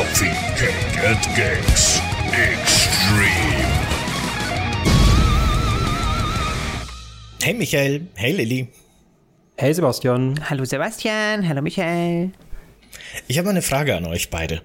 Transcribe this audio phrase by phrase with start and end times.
[0.00, 2.00] Coffee Cake and Gags
[2.32, 3.68] Extreme.
[7.42, 8.72] Hey Michael, hey Lilly.
[9.58, 10.38] Hey Sebastian.
[10.38, 12.32] Hallo Sebastian, hallo Michael.
[13.28, 14.62] Ich habe eine Frage an euch beide.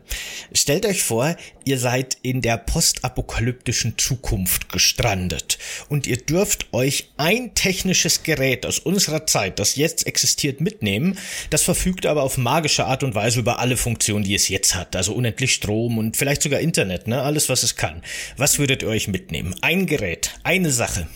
[0.53, 5.57] Stellt euch vor, ihr seid in der postapokalyptischen Zukunft gestrandet
[5.89, 11.17] und ihr dürft euch ein technisches Gerät aus unserer Zeit, das jetzt existiert, mitnehmen.
[11.49, 14.95] Das verfügt aber auf magische Art und Weise über alle Funktionen, die es jetzt hat.
[14.95, 17.21] Also unendlich Strom und vielleicht sogar Internet, ne?
[17.21, 18.03] Alles, was es kann.
[18.37, 19.55] Was würdet ihr euch mitnehmen?
[19.61, 21.07] Ein Gerät, eine Sache.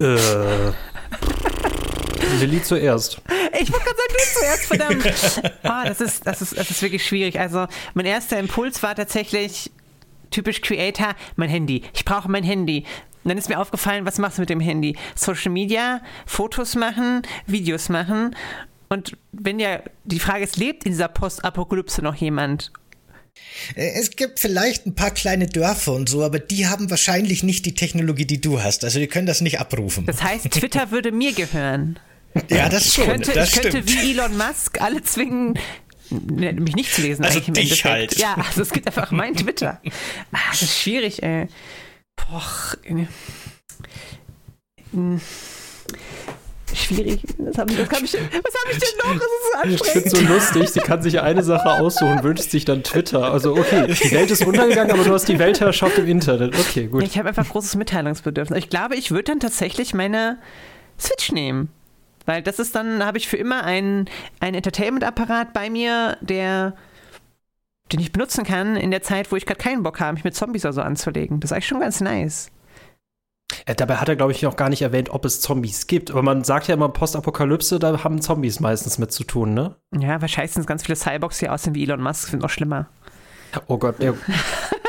[0.00, 0.72] Äh.
[2.40, 3.20] Lilly zuerst.
[3.60, 5.52] Ich wollte gerade sagen, du zuerst, verdammt.
[5.64, 7.38] Oh, das, ist, das, ist, das ist wirklich schwierig.
[7.38, 9.70] Also, mein erster Impuls war tatsächlich
[10.30, 11.82] typisch Creator, mein Handy.
[11.92, 12.84] Ich brauche mein Handy.
[13.22, 14.96] Und dann ist mir aufgefallen, was machst du mit dem Handy?
[15.14, 18.34] Social Media, Fotos machen, Videos machen.
[18.88, 22.72] Und wenn ja, die Frage ist, lebt in dieser Postapokalypse noch jemand?
[23.76, 27.66] Äh, Es gibt vielleicht ein paar kleine Dörfer und so, aber die haben wahrscheinlich nicht
[27.66, 28.84] die Technologie, die du hast.
[28.84, 30.06] Also die können das nicht abrufen.
[30.06, 31.98] Das heißt, Twitter würde mir gehören.
[32.48, 33.04] Ja, das Ich schon.
[33.06, 35.58] könnte, das ich könnte wie Elon Musk alle zwingen,
[36.10, 37.24] ne, mich nicht zu lesen.
[37.24, 37.84] Also eigentlich im dich Endeffekt.
[37.94, 38.18] halt.
[38.18, 39.80] Ja, also es gibt einfach mein Twitter.
[40.32, 41.48] Ah, das ist schwierig, ey.
[42.16, 42.42] Boah.
[44.92, 45.20] hm.
[46.72, 47.22] Schwierig.
[47.38, 49.14] Was habe hab ich, denn- was hab ich denn noch?
[49.14, 50.28] Das ist so Ich finde anstrengend.
[50.28, 53.32] so lustig, sie kann sich eine Sache aussuchen, wünscht sich dann Twitter.
[53.32, 56.56] Also okay, die Welt ist untergegangen, aber du hast die Weltherrschaft im Internet.
[56.56, 57.02] Okay, gut.
[57.02, 58.56] Ich habe einfach großes Mitteilungsbedürfnis.
[58.58, 60.38] Ich glaube, ich würde dann tatsächlich meine
[60.98, 61.70] Switch nehmen.
[62.30, 66.74] Weil das ist dann, da habe ich für immer einen, einen Entertainment-Apparat bei mir, der
[67.90, 70.36] den ich benutzen kann in der Zeit, wo ich gerade keinen Bock habe, mich mit
[70.36, 71.40] Zombies oder so anzulegen.
[71.40, 72.52] Das ist eigentlich schon ganz nice.
[73.66, 76.12] Äh, Dabei hat er, glaube ich, noch gar nicht erwähnt, ob es Zombies gibt.
[76.12, 79.74] Aber man sagt ja immer Postapokalypse, da haben Zombies meistens mit zu tun, ne?
[79.98, 82.88] Ja, wahrscheinlich sind es ganz viele Cyborgs, die aussehen wie Elon Musk, sind noch schlimmer.
[83.66, 84.14] Oh Gott, ja.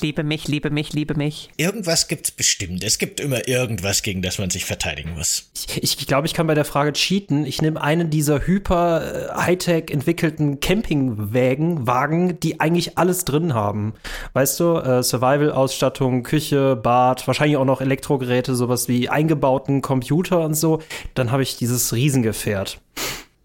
[0.00, 1.50] Liebe mich, liebe mich, liebe mich.
[1.56, 2.84] Irgendwas gibt's bestimmt.
[2.84, 5.50] Es gibt immer irgendwas, gegen das man sich verteidigen muss.
[5.80, 7.44] Ich, ich glaube, ich kann bei der Frage cheaten.
[7.44, 13.94] Ich nehme einen dieser hyper äh, Hightech entwickelten Campingwagen, Wagen, die eigentlich alles drin haben.
[14.32, 20.54] Weißt du, äh, Survival-Ausstattung, Küche, Bad, wahrscheinlich auch noch Elektrogeräte, sowas wie eingebauten Computer und
[20.54, 20.80] so.
[21.14, 22.80] Dann habe ich dieses Riesengefährt.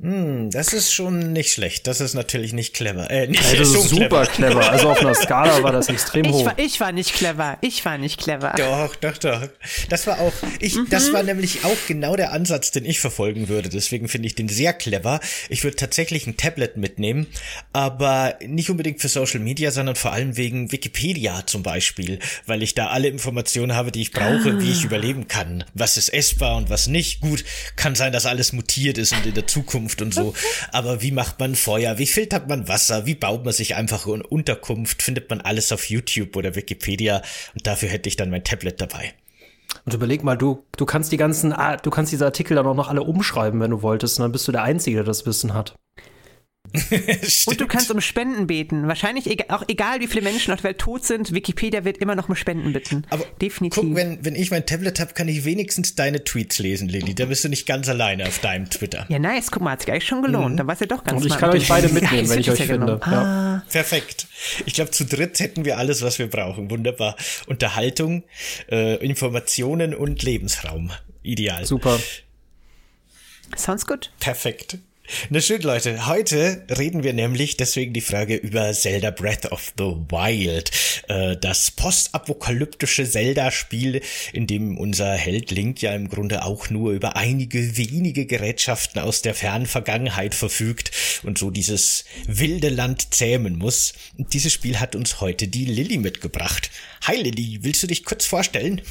[0.02, 1.88] Hm, das ist schon nicht schlecht.
[1.88, 3.10] Das ist natürlich nicht clever.
[3.10, 4.70] Äh, nicht, ist schon super clever.
[4.70, 6.46] Also auf einer Skala war das extrem Ich hoch.
[6.46, 7.58] war, ich war nicht clever.
[7.62, 8.54] Ich war nicht clever.
[8.58, 9.48] Doch, doch, doch.
[9.90, 13.70] Das war auch, ich, das war nämlich auch genau der Ansatz, den ich verfolgen würde.
[13.70, 15.22] Deswegen finde ich den sehr clever.
[15.48, 17.28] Ich würde tatsächlich ein Tablet mitnehmen,
[17.72, 22.76] aber nicht unbedingt für Social Media, sondern vor allem wegen Wikipedia zum Beispiel, weil ich
[22.76, 25.64] da alle Informationen habe, die ich brauche, wie ich überleben kann.
[25.74, 27.22] Was ist essbar und was nicht.
[27.22, 27.46] Gut,
[27.78, 30.34] kann sein, dass alles mutiert ist und in der Zukunft und so.
[30.72, 31.98] Aber wie macht man Feuer?
[31.98, 33.06] Wie filtert man Wasser?
[33.06, 35.02] Wie baut man sich einfach eine Unterkunft?
[35.02, 37.22] Findet man alles auf YouTube oder Wikipedia?
[37.54, 39.14] Und dafür hätte ich dann mein Tablet dabei.
[39.86, 42.90] Und überleg mal, du, du kannst die ganzen, du kannst diese Artikel dann auch noch
[42.90, 44.20] alle umschreiben, wenn du wolltest.
[44.20, 45.76] Und dann bist du der Einzige, der das Wissen hat.
[47.46, 48.88] Und du kannst um Spenden beten.
[48.88, 52.16] Wahrscheinlich, ega- auch egal wie viele Menschen auf der Welt tot sind, Wikipedia wird immer
[52.16, 53.06] noch um Spenden bitten.
[53.12, 53.84] Aber Definitiv.
[53.84, 57.14] guck, wenn, wenn ich mein Tablet habe, kann ich wenigstens deine Tweets lesen, Lilly.
[57.14, 59.06] Da bist du nicht ganz alleine auf deinem Twitter.
[59.10, 60.60] ja, nice, guck mal, hat sich eigentlich schon gelohnt.
[60.60, 62.46] Dann war es ja doch ganz Und ich kann euch beide mitnehmen, Ja, wenn ich
[62.48, 62.98] das euch ja finde.
[63.00, 63.04] genommen.
[63.04, 64.28] Ah, Perfekt.
[64.66, 66.72] Ich glaube, zu dritt hätten wir alles, was wir brauchen.
[66.72, 67.16] Wunderbar.
[67.48, 68.24] Unterhaltung,
[68.72, 70.92] äh, Informationen und Lebensraum.
[71.22, 71.66] Ideal.
[71.66, 72.00] Super.
[73.56, 74.12] sounds good.
[74.20, 74.78] Perfekt.
[75.30, 76.08] Na schön, Leute.
[76.08, 80.72] Heute reden wir nämlich deswegen die Frage über Zelda Breath of the Wild.
[81.08, 84.02] Äh, das postapokalyptische Zelda-Spiel,
[84.32, 89.22] in dem unser Held Link ja im Grunde auch nur über einige wenige Gerätschaften aus
[89.22, 90.92] der fernen Vergangenheit verfügt
[91.24, 93.94] und so dieses wilde Land zähmen muss.
[94.18, 96.72] Dieses Spiel hat uns heute die Lilly mitgebracht.
[97.04, 98.82] Hi Lilly, willst du dich kurz vorstellen?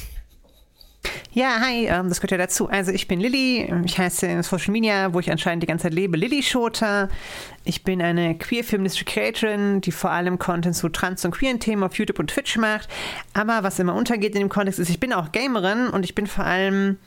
[1.33, 2.69] Ja, hi, ähm, das gehört ja dazu.
[2.69, 5.93] Also ich bin Lilly, ich heiße in Social Media, wo ich anscheinend die ganze Zeit
[5.93, 7.09] lebe, Lilly Schota.
[7.65, 11.97] Ich bin eine queer-feministische Creatorin, die vor allem Content zu trans- und queeren Themen auf
[11.97, 12.87] YouTube und Twitch macht.
[13.33, 16.27] Aber was immer untergeht in dem Kontext ist, ich bin auch Gamerin und ich bin
[16.27, 16.97] vor allem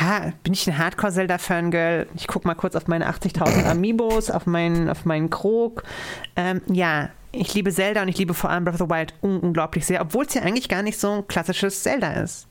[0.00, 2.06] Ha, bin ich ein Hardcore-Zelda-Fangirl?
[2.16, 5.82] Ich guck mal kurz auf meine 80.000 Amiibos, auf meinen, auf meinen Krog.
[6.34, 9.40] Ähm, ja, ich liebe Zelda und ich liebe vor allem Breath of the Wild un
[9.40, 12.48] unglaublich sehr, obwohl es ja eigentlich gar nicht so ein klassisches Zelda ist.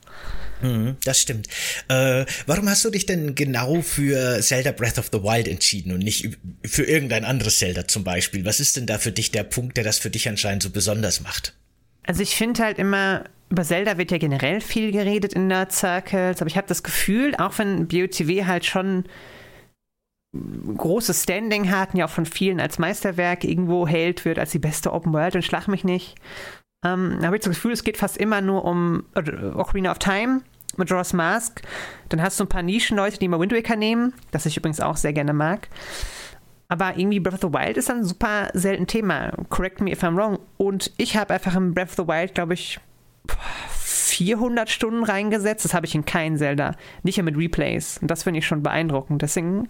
[0.62, 1.48] Mhm, das stimmt.
[1.88, 5.98] Äh, warum hast du dich denn genau für Zelda Breath of the Wild entschieden und
[5.98, 8.44] nicht für irgendein anderes Zelda zum Beispiel?
[8.44, 11.20] Was ist denn da für dich der Punkt, der das für dich anscheinend so besonders
[11.20, 11.54] macht?
[12.04, 16.40] Also ich finde halt immer, über Zelda wird ja generell viel geredet in Nerd Circles,
[16.40, 19.04] aber ich habe das Gefühl, auch wenn BOTW halt schon
[20.32, 24.92] großes Standing hat, ja auch von vielen als Meisterwerk irgendwo hält wird, als die beste
[24.92, 26.14] Open World und schlag mich nicht.
[26.84, 30.42] Ähm, habe ich das Gefühl, es geht fast immer nur um Ocarina of Time,
[30.76, 31.62] Majora's Mask.
[32.08, 34.96] Dann hast du ein paar Nischenleute, die mal Wind Waker nehmen, das ich übrigens auch
[34.96, 35.68] sehr gerne mag.
[36.68, 39.32] Aber irgendwie Breath of the Wild ist ein super selten Thema.
[39.50, 40.38] Correct me if I'm wrong.
[40.56, 42.80] Und ich habe einfach in Breath of the Wild, glaube ich,
[43.84, 45.64] 400 Stunden reingesetzt.
[45.66, 46.74] Das habe ich in kein Zelda.
[47.02, 47.98] Nicht ja mit Replays.
[47.98, 49.20] Und das finde ich schon beeindruckend.
[49.20, 49.68] Deswegen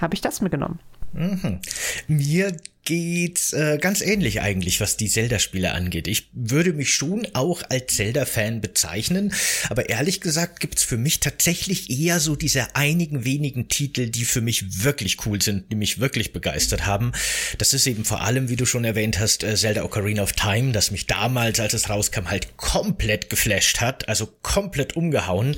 [0.00, 0.80] habe ich das mitgenommen.
[1.12, 1.60] Mhm.
[2.08, 2.56] Mir
[2.86, 6.08] geht's äh, ganz ähnlich eigentlich, was die Zelda-Spiele angeht.
[6.08, 9.34] Ich würde mich schon auch als Zelda-Fan bezeichnen,
[9.68, 14.40] aber ehrlich gesagt gibt's für mich tatsächlich eher so diese einigen wenigen Titel, die für
[14.40, 17.12] mich wirklich cool sind, die mich wirklich begeistert haben.
[17.58, 20.72] Das ist eben vor allem, wie du schon erwähnt hast, äh, Zelda Ocarina of Time,
[20.72, 25.56] das mich damals, als es rauskam, halt komplett geflasht hat, also komplett umgehauen.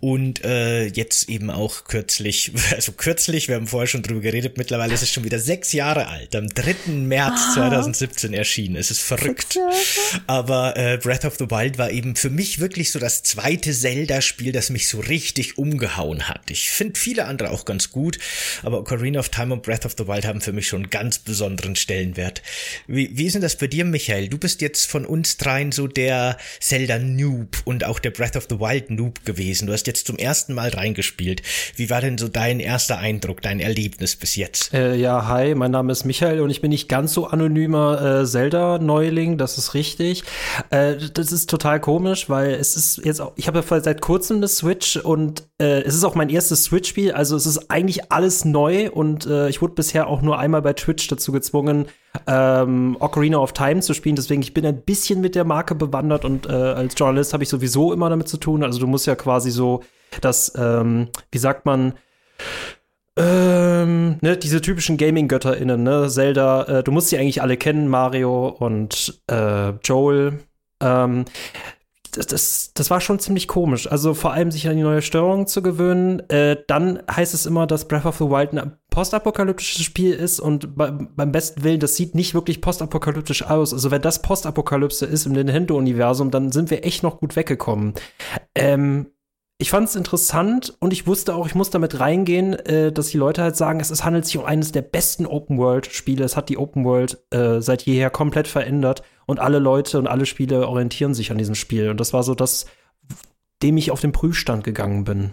[0.00, 4.94] Und äh, jetzt eben auch kürzlich, also kürzlich, wir haben vorher schon drüber geredet, mittlerweile
[4.94, 6.34] ist es schon wieder sechs Jahre alt.
[6.34, 6.92] Am 3.
[6.92, 8.76] März 2017 erschienen.
[8.76, 9.58] Es ist verrückt.
[10.26, 14.52] Aber äh, Breath of the Wild war eben für mich wirklich so das zweite Zelda-Spiel,
[14.52, 16.50] das mich so richtig umgehauen hat.
[16.50, 18.18] Ich finde viele andere auch ganz gut,
[18.62, 21.18] aber Ocarina of Time und Breath of the Wild haben für mich schon einen ganz
[21.18, 22.42] besonderen Stellenwert.
[22.86, 24.28] Wie, wie ist denn das bei dir, Michael?
[24.28, 28.58] Du bist jetzt von uns dreien so der Zelda-Noob und auch der Breath of the
[28.58, 29.68] Wild-Noob gewesen.
[29.70, 31.42] Du hast jetzt zum ersten Mal reingespielt.
[31.76, 34.74] Wie war denn so dein erster Eindruck, dein Erlebnis bis jetzt?
[34.74, 38.26] Äh, ja, hi, mein Name ist Michael und ich bin nicht ganz so anonymer äh,
[38.26, 40.24] Zelda-Neuling, das ist richtig.
[40.70, 44.38] Äh, das ist total komisch, weil es ist jetzt auch, ich habe ja seit kurzem
[44.38, 48.44] eine Switch und äh, es ist auch mein erstes Switch-Spiel, also es ist eigentlich alles
[48.44, 51.86] neu und äh, ich wurde bisher auch nur einmal bei Twitch dazu gezwungen,
[52.26, 54.16] ähm, Ocarina of Time zu spielen.
[54.16, 57.48] Deswegen, ich bin ein bisschen mit der Marke bewandert und äh, als Journalist habe ich
[57.48, 58.64] sowieso immer damit zu tun.
[58.64, 59.82] Also du musst ja quasi so
[60.20, 61.94] das, ähm, wie sagt man,
[63.16, 66.08] ähm, ne, diese typischen Gaming-GötterInnen, ne?
[66.08, 70.40] Zelda, äh, du musst sie eigentlich alle kennen, Mario und äh, Joel.
[70.80, 71.24] Ähm,
[72.10, 73.90] das, das, das war schon ziemlich komisch.
[73.90, 76.20] Also vor allem sich an die neue Steuerung zu gewöhnen.
[76.28, 80.76] Äh, dann heißt es immer, dass Breath of the Wild ein postapokalyptisches Spiel ist und
[80.76, 83.72] bei, beim besten Willen, das sieht nicht wirklich postapokalyptisch aus.
[83.72, 87.94] Also wenn das Postapokalypse ist im Nintendo-Universum, dann sind wir echt noch gut weggekommen.
[88.54, 89.06] Ähm,
[89.60, 93.18] ich fand es interessant und ich wusste auch, ich muss damit reingehen, äh, dass die
[93.18, 96.24] Leute halt sagen, es, es handelt sich um eines der besten Open-World-Spiele.
[96.24, 100.26] Es hat die Open World äh, seit jeher komplett verändert und alle Leute und alle
[100.26, 101.90] Spiele orientieren sich an diesem Spiel.
[101.90, 102.66] Und das war so das,
[103.62, 105.32] dem ich auf den Prüfstand gegangen bin.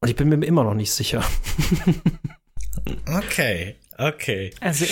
[0.00, 1.24] Und ich bin mir immer noch nicht sicher.
[3.06, 3.76] okay.
[4.00, 4.50] Okay.
[4.60, 4.86] Also,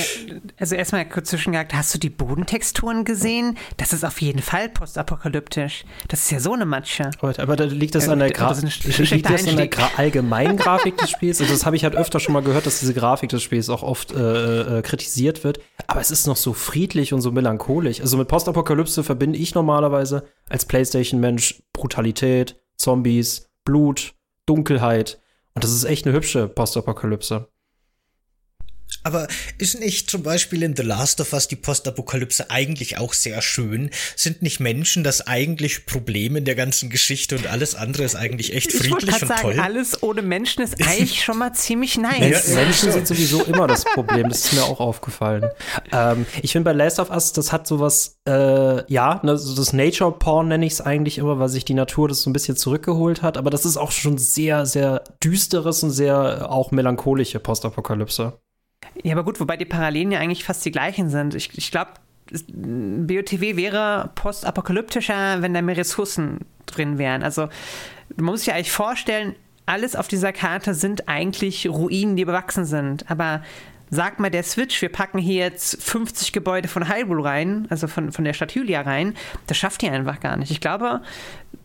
[0.58, 3.56] also erstmal kurz zwischengehakt, hast du die Bodentexturen gesehen?
[3.78, 5.84] Das ist auf jeden Fall postapokalyptisch.
[6.08, 7.10] Das ist ja so eine Matsche.
[7.20, 10.56] Aber, aber da liegt das an der, Gra das liegt das an der Gra allgemeinen
[10.58, 11.40] Grafik des Spiels.
[11.40, 13.82] Also das habe ich halt öfter schon mal gehört, dass diese Grafik des Spiels auch
[13.82, 15.60] oft äh, äh, kritisiert wird.
[15.87, 18.02] Aber es ist noch so friedlich und so melancholisch.
[18.02, 24.14] Also mit Postapokalypse verbinde ich normalerweise als PlayStation-Mensch Brutalität, Zombies, Blut,
[24.44, 25.19] Dunkelheit.
[25.55, 27.49] Und das ist echt eine hübsche Postapokalypse.
[29.02, 29.28] Aber
[29.58, 33.90] ist nicht zum Beispiel in The Last of Us die Postapokalypse eigentlich auch sehr schön?
[34.16, 38.54] Sind nicht Menschen das eigentlich Problem in der ganzen Geschichte und alles andere ist eigentlich
[38.54, 39.60] echt friedlich ich und sagen, toll?
[39.60, 42.48] Alles ohne Menschen ist eigentlich schon mal ziemlich nice.
[42.48, 45.48] Ja, Menschen sind sowieso immer das Problem, das ist mir auch aufgefallen.
[45.92, 49.72] Ähm, ich finde bei Last of Us, das hat sowas, äh, ja, ne, so das
[49.72, 52.56] Nature Porn nenne ich es eigentlich immer, weil sich die Natur das so ein bisschen
[52.56, 58.38] zurückgeholt hat, aber das ist auch schon sehr, sehr düsteres und sehr auch melancholische Postapokalypse.
[59.02, 61.34] Ja, aber gut, wobei die Parallelen ja eigentlich fast die gleichen sind.
[61.34, 61.93] Ich, ich glaube,
[62.31, 67.22] BOTW wäre postapokalyptischer, wenn da mehr Ressourcen drin wären.
[67.22, 67.48] Also
[68.17, 69.34] man muss sich ja eigentlich vorstellen,
[69.67, 73.10] alles auf dieser Karte sind eigentlich Ruinen, die bewachsen sind.
[73.10, 73.43] Aber
[73.90, 78.12] sag mal der Switch, wir packen hier jetzt 50 Gebäude von Hyrule rein, also von,
[78.12, 79.14] von der Stadt Hylia rein,
[79.46, 80.50] das schafft ihr einfach gar nicht.
[80.50, 81.00] Ich glaube,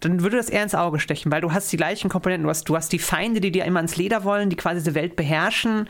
[0.04, 2.44] dann würde das eher ins Auge stechen, weil du hast die gleichen Komponenten.
[2.44, 4.96] Du hast, du hast die Feinde, die dir immer ins Leder wollen, die quasi diese
[4.96, 5.88] Welt beherrschen.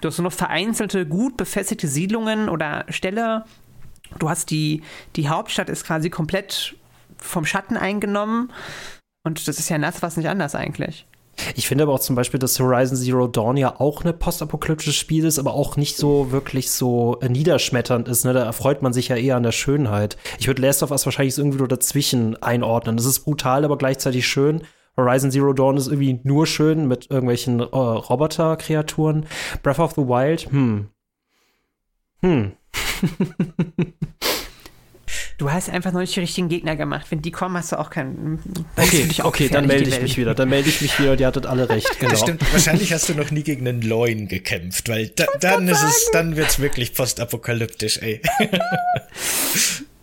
[0.00, 3.44] Du hast nur noch vereinzelte, gut befestigte Siedlungen oder Ställe.
[4.18, 4.82] Du hast die,
[5.16, 6.76] die Hauptstadt ist quasi komplett
[7.18, 8.52] vom Schatten eingenommen.
[9.24, 11.06] Und das ist ja nass was nicht anders eigentlich.
[11.54, 15.24] Ich finde aber auch zum Beispiel, dass Horizon Zero Dawn ja auch ein postapokalyptisches Spiel
[15.24, 18.24] ist, aber auch nicht so wirklich so äh, niederschmetternd ist.
[18.24, 18.32] Ne?
[18.32, 20.16] Da erfreut man sich ja eher an der Schönheit.
[20.38, 22.96] Ich würde Last of Us wahrscheinlich irgendwie dazwischen einordnen.
[22.96, 24.62] Das ist brutal, aber gleichzeitig schön.
[24.96, 29.26] Horizon Zero Dawn ist irgendwie nur schön mit irgendwelchen äh, Roboter-Kreaturen.
[29.62, 30.88] Breath of the Wild, hm.
[32.22, 32.52] Hm.
[35.38, 37.06] Du hast einfach noch nicht die richtigen Gegner gemacht.
[37.10, 38.40] Wenn die kommen, hast du auch keinen.
[38.76, 40.34] Okay, okay, dann melde ich mich wieder.
[40.34, 41.86] Dann melde ich mich wieder und ihr hattet alle recht.
[41.98, 42.10] Genau.
[42.10, 42.52] Das stimmt.
[42.52, 46.36] Wahrscheinlich hast du noch nie gegen einen Loin gekämpft, weil da, dann ist es, dann
[46.36, 48.20] wird's wirklich postapokalyptisch, ey.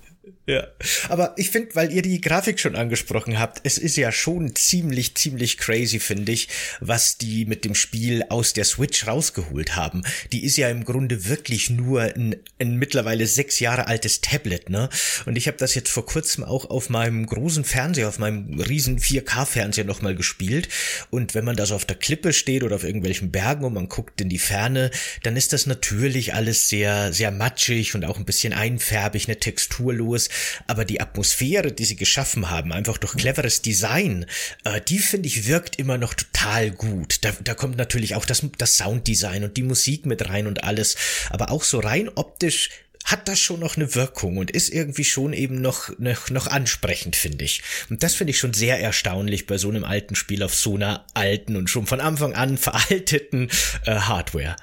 [0.46, 0.68] Ja,
[1.08, 5.16] aber ich finde, weil ihr die Grafik schon angesprochen habt, es ist ja schon ziemlich,
[5.16, 6.50] ziemlich crazy, finde ich,
[6.82, 10.04] was die mit dem Spiel aus der Switch rausgeholt haben.
[10.34, 14.90] Die ist ja im Grunde wirklich nur ein, ein mittlerweile sechs Jahre altes Tablet, ne?
[15.26, 19.00] Und ich habe das jetzt vor kurzem auch auf meinem großen Fernseher, auf meinem riesen
[19.00, 20.68] 4K-Fernseher nochmal gespielt.
[21.10, 23.88] Und wenn man da so auf der Klippe steht oder auf irgendwelchen Bergen und man
[23.88, 24.92] guckt in die Ferne,
[25.24, 30.28] dann ist das natürlich alles sehr, sehr matschig und auch ein bisschen einfärbig, ne, texturlos
[30.68, 34.26] aber die Atmosphäre, die sie geschaffen haben, einfach durch cleveres Design,
[34.64, 37.24] äh, die finde ich wirkt immer noch total gut.
[37.24, 40.96] Da, da kommt natürlich auch das, das Sounddesign und die Musik mit rein und alles,
[41.30, 42.70] aber auch so rein optisch
[43.04, 47.16] hat das schon noch eine Wirkung und ist irgendwie schon eben noch, noch, noch ansprechend,
[47.16, 47.62] finde ich.
[47.90, 51.06] Und das finde ich schon sehr erstaunlich bei so einem alten Spiel auf so einer
[51.14, 53.50] alten und schon von Anfang an veralteten
[53.86, 54.56] äh, Hardware.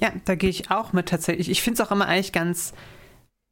[0.00, 1.50] Ja, da gehe ich auch mit tatsächlich.
[1.50, 2.72] Ich finde es auch immer eigentlich ganz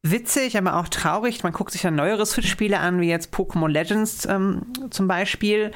[0.03, 1.43] witzig, aber auch traurig.
[1.43, 5.71] Man guckt sich dann neuere Switch-Spiele an, wie jetzt Pokémon Legends ähm, zum Beispiel,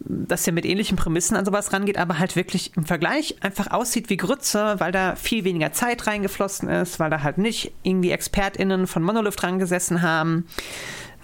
[0.00, 4.10] das ja mit ähnlichen Prämissen an sowas rangeht, aber halt wirklich im Vergleich einfach aussieht
[4.10, 8.86] wie Grütze, weil da viel weniger Zeit reingeflossen ist, weil da halt nicht irgendwie ExpertInnen
[8.86, 10.46] von Monolith dran gesessen haben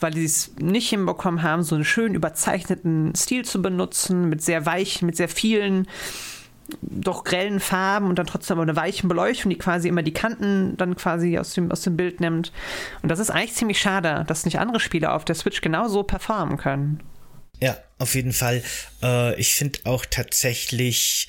[0.00, 4.64] weil die es nicht hinbekommen haben, so einen schön überzeichneten Stil zu benutzen, mit sehr
[4.66, 5.88] weichen, mit sehr vielen
[6.80, 10.76] doch grellen Farben und dann trotzdem aber eine weiche Beleuchtung, die quasi immer die Kanten
[10.76, 12.52] dann quasi aus dem, aus dem Bild nimmt.
[13.02, 16.56] Und das ist eigentlich ziemlich schade, dass nicht andere Spiele auf der Switch genauso performen
[16.56, 17.00] können.
[17.60, 18.62] Ja, auf jeden Fall.
[19.02, 21.28] Äh, ich finde auch tatsächlich,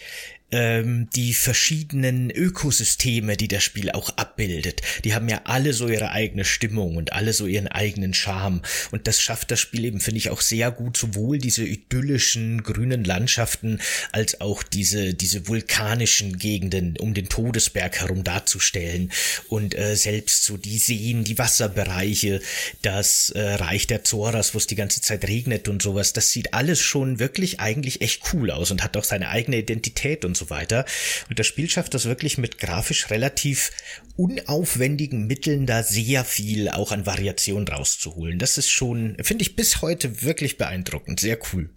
[0.52, 4.82] ähm, die verschiedenen Ökosysteme, die das Spiel auch abbildet.
[5.04, 8.62] Die haben ja alle so ihre eigene Stimmung und alle so ihren eigenen Charme.
[8.92, 13.04] Und das schafft das Spiel eben, finde ich, auch sehr gut, sowohl diese idyllischen grünen
[13.04, 13.80] Landschaften
[14.12, 19.12] als auch diese, diese vulkanischen Gegenden um den Todesberg herum darzustellen.
[19.48, 22.42] Und äh, selbst so die Seen, die Wasserbereiche,
[22.82, 26.54] das äh, Reich der Zoras, wo es die ganze Zeit regnet und sowas, das sieht
[26.54, 30.50] alles schon wirklich eigentlich echt cool aus und hat auch seine eigene Identität und so
[30.50, 30.86] weiter.
[31.30, 33.72] Und das Spiel schafft das wirklich mit grafisch relativ
[34.16, 38.40] unaufwendigen Mitteln da sehr viel auch an Variation rauszuholen.
[38.40, 41.70] Das ist schon, finde ich bis heute wirklich beeindruckend, sehr cool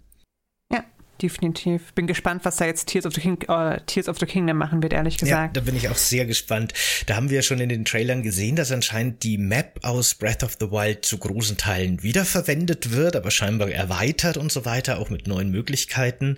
[1.23, 1.93] definitiv.
[1.93, 4.83] Bin gespannt, was da jetzt Tears of the, King, uh, Tears of the Kingdom machen
[4.83, 5.55] wird, ehrlich gesagt.
[5.55, 6.73] Ja, da bin ich auch sehr gespannt.
[7.07, 10.57] Da haben wir schon in den Trailern gesehen, dass anscheinend die Map aus Breath of
[10.59, 15.27] the Wild zu großen Teilen wiederverwendet wird, aber scheinbar erweitert und so weiter, auch mit
[15.27, 16.37] neuen Möglichkeiten.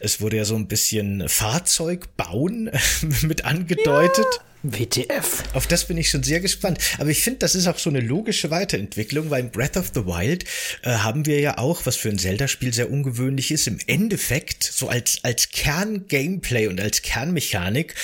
[0.00, 2.70] Es wurde ja so ein bisschen Fahrzeug bauen
[3.22, 4.26] mit angedeutet.
[4.26, 4.47] Ja.
[4.62, 5.44] WTF.
[5.54, 6.78] Auf das bin ich schon sehr gespannt.
[6.98, 10.06] Aber ich finde, das ist auch so eine logische Weiterentwicklung, weil in Breath of the
[10.06, 10.44] Wild
[10.82, 14.88] äh, haben wir ja auch, was für ein Zelda-Spiel sehr ungewöhnlich ist, im Endeffekt so
[14.88, 17.94] als, als Kern-Gameplay und als Kernmechanik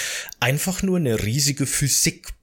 [0.40, 1.66] einfach nur eine riesige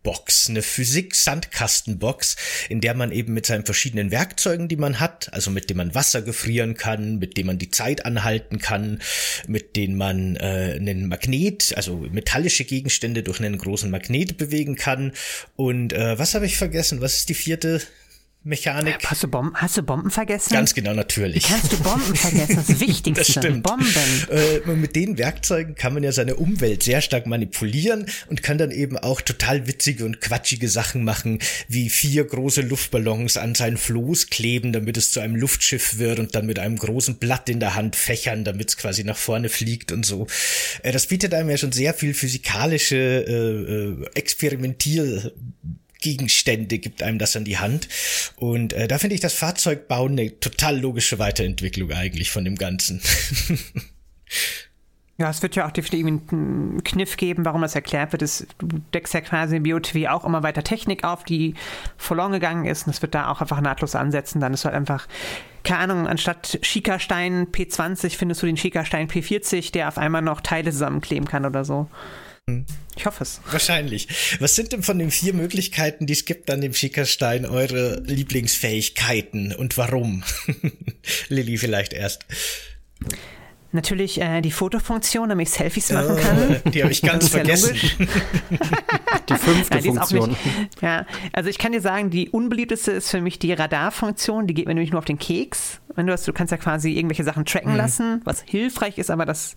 [0.03, 2.35] Physikbox, eine Physik-Sandkastenbox,
[2.69, 5.95] in der man eben mit seinen verschiedenen Werkzeugen, die man hat, also mit dem man
[5.95, 9.01] Wasser gefrieren kann, mit dem man die Zeit anhalten kann,
[9.47, 14.75] mit denen man äh, einen Magnet, also metallische Gegenstände durch einen großen Magnet Magnet bewegen
[14.75, 15.13] kann.
[15.55, 17.01] Und äh, was habe ich vergessen?
[17.01, 17.81] Was ist die vierte
[18.43, 18.97] Mechanik.
[19.05, 20.53] Hast du, Bomben, hast du Bomben vergessen?
[20.53, 21.47] Ganz genau, natürlich.
[21.47, 22.55] Wie kannst du Bomben vergessen?
[22.55, 23.11] Das Wichtigste.
[23.13, 23.61] Das stimmt.
[23.61, 23.85] Bomben.
[24.31, 28.71] Äh, mit den Werkzeugen kann man ja seine Umwelt sehr stark manipulieren und kann dann
[28.71, 34.31] eben auch total witzige und quatschige Sachen machen, wie vier große Luftballons an sein Floß
[34.31, 37.75] kleben, damit es zu einem Luftschiff wird und dann mit einem großen Blatt in der
[37.75, 40.25] Hand fächern, damit es quasi nach vorne fliegt und so.
[40.81, 45.31] Äh, das bietet einem ja schon sehr viel physikalische äh, äh Experimentier
[46.01, 47.87] Gegenstände gibt einem das an die Hand.
[48.35, 53.01] Und äh, da finde ich das Fahrzeugbauen eine total logische Weiterentwicklung eigentlich von dem Ganzen.
[55.21, 58.23] Ja, es wird ja auch definitiv einen Kniff geben, warum das erklärt wird.
[58.57, 61.53] du deckst ja quasi in BOTW auch immer weiter Technik auf, die
[61.95, 62.87] verloren gegangen ist.
[62.87, 64.41] Und es wird da auch einfach nahtlos ansetzen.
[64.41, 65.07] Dann ist halt einfach,
[65.63, 70.71] keine Ahnung, anstatt Schikastein P20 findest du den Schikastein P40, der auf einmal noch Teile
[70.71, 71.87] zusammenkleben kann oder so.
[72.95, 73.39] Ich hoffe es.
[73.49, 74.07] Wahrscheinlich.
[74.39, 79.55] Was sind denn von den vier Möglichkeiten, die es gibt an dem Schickerstein, eure Lieblingsfähigkeiten
[79.55, 80.23] und warum?
[81.29, 82.25] Lilly vielleicht erst.
[83.73, 86.61] Natürlich äh, die Fotofunktion, damit ich Selfies machen kann.
[86.73, 87.73] Die habe ich ganz vergessen.
[89.29, 90.29] die fünfte ja, die Funktion.
[90.29, 90.41] Nicht,
[90.81, 94.47] ja, also ich kann dir sagen, die unbeliebteste ist für mich die Radarfunktion.
[94.47, 95.79] Die geht mir nämlich nur auf den Keks.
[95.95, 97.77] Wenn du, hast, du kannst ja quasi irgendwelche Sachen tracken mhm.
[97.77, 99.55] lassen, was hilfreich ist, aber das,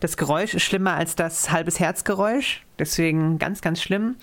[0.00, 2.62] das Geräusch ist schlimmer als das halbes Herzgeräusch.
[2.78, 4.16] Deswegen ganz, ganz schlimm.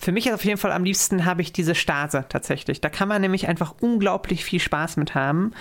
[0.00, 2.80] Für mich ist auf jeden Fall am liebsten habe ich diese Stase tatsächlich.
[2.80, 5.52] Da kann man nämlich einfach unglaublich viel Spaß mit haben.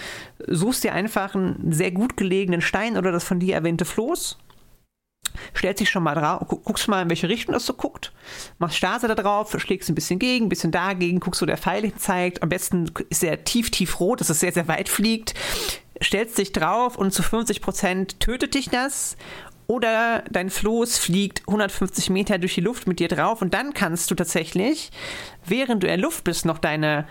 [0.47, 4.37] Suchst dir einfach einen sehr gut gelegenen Stein oder das von dir erwähnte Floß
[5.55, 8.13] stellst dich schon mal drauf, guckst mal, in welche Richtung das so guckt,
[8.57, 11.93] machst Stase da drauf, schlägst ein bisschen gegen, ein bisschen dagegen, guckst, wo der Pfeil
[11.95, 12.43] zeigt.
[12.43, 15.33] Am besten ist er tief, tief rot, dass es sehr, sehr weit fliegt.
[16.01, 19.15] Stellst dich drauf und zu 50 Prozent tötet dich das.
[19.67, 24.11] Oder dein Floß fliegt 150 Meter durch die Luft mit dir drauf und dann kannst
[24.11, 24.91] du tatsächlich,
[25.45, 27.07] während du in der Luft bist, noch deine,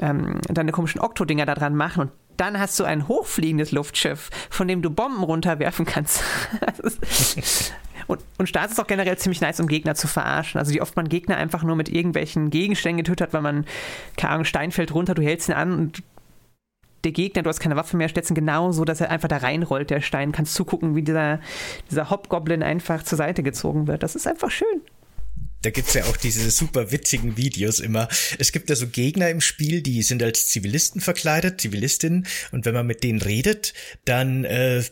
[0.00, 4.68] ähm, deine komischen Oktodinger da dran machen und dann hast du ein hochfliegendes Luftschiff, von
[4.68, 6.22] dem du Bomben runterwerfen kannst.
[8.06, 10.58] und, und Start ist auch generell ziemlich nice, um Gegner zu verarschen.
[10.58, 13.66] Also wie oft man Gegner einfach nur mit irgendwelchen Gegenständen getötet hat, weil man,
[14.16, 16.02] keine Ahnung, Stein fällt runter, du hältst ihn an und
[17.08, 19.38] der Gegner, du hast keine Waffe mehr, stellst ihn genau so, dass er einfach da
[19.38, 20.32] reinrollt, der Stein.
[20.32, 21.40] Kannst zugucken, wie dieser,
[21.90, 24.02] dieser Hobgoblin einfach zur Seite gezogen wird.
[24.02, 24.82] Das ist einfach schön.
[25.62, 28.08] Da gibt's ja auch diese super witzigen Videos immer.
[28.38, 32.74] Es gibt ja so Gegner im Spiel, die sind als Zivilisten verkleidet, Zivilistinnen, und wenn
[32.74, 33.74] man mit denen redet,
[34.04, 34.84] dann äh,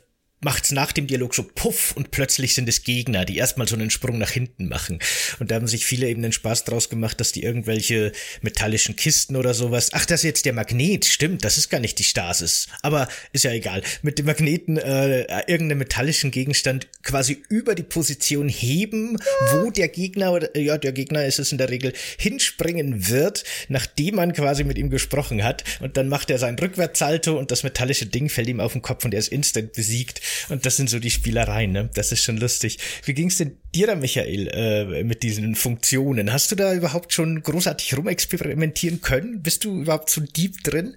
[0.46, 3.90] macht's nach dem Dialog so puff und plötzlich sind es Gegner, die erstmal so einen
[3.90, 5.00] Sprung nach hinten machen.
[5.40, 8.12] Und da haben sich viele eben den Spaß draus gemacht, dass die irgendwelche
[8.42, 11.98] metallischen Kisten oder sowas, ach, das ist jetzt der Magnet, stimmt, das ist gar nicht
[11.98, 12.68] die Stasis.
[12.82, 13.82] Aber ist ja egal.
[14.02, 19.18] Mit dem Magneten äh, irgendeinen metallischen Gegenstand quasi über die Position heben,
[19.50, 24.14] wo der Gegner, oder ja, der Gegner ist es in der Regel, hinspringen wird, nachdem
[24.14, 25.64] man quasi mit ihm gesprochen hat.
[25.80, 29.04] Und dann macht er sein Rückwärtssalto und das metallische Ding fällt ihm auf den Kopf
[29.04, 30.20] und er ist instant besiegt.
[30.48, 31.90] Und das sind so die Spielereien, ne?
[31.94, 32.78] Das ist schon lustig.
[33.04, 36.32] Wie ging's denn dir da, Michael, äh, mit diesen Funktionen?
[36.32, 39.42] Hast du da überhaupt schon großartig rumexperimentieren können?
[39.42, 40.96] Bist du überhaupt so deep drin?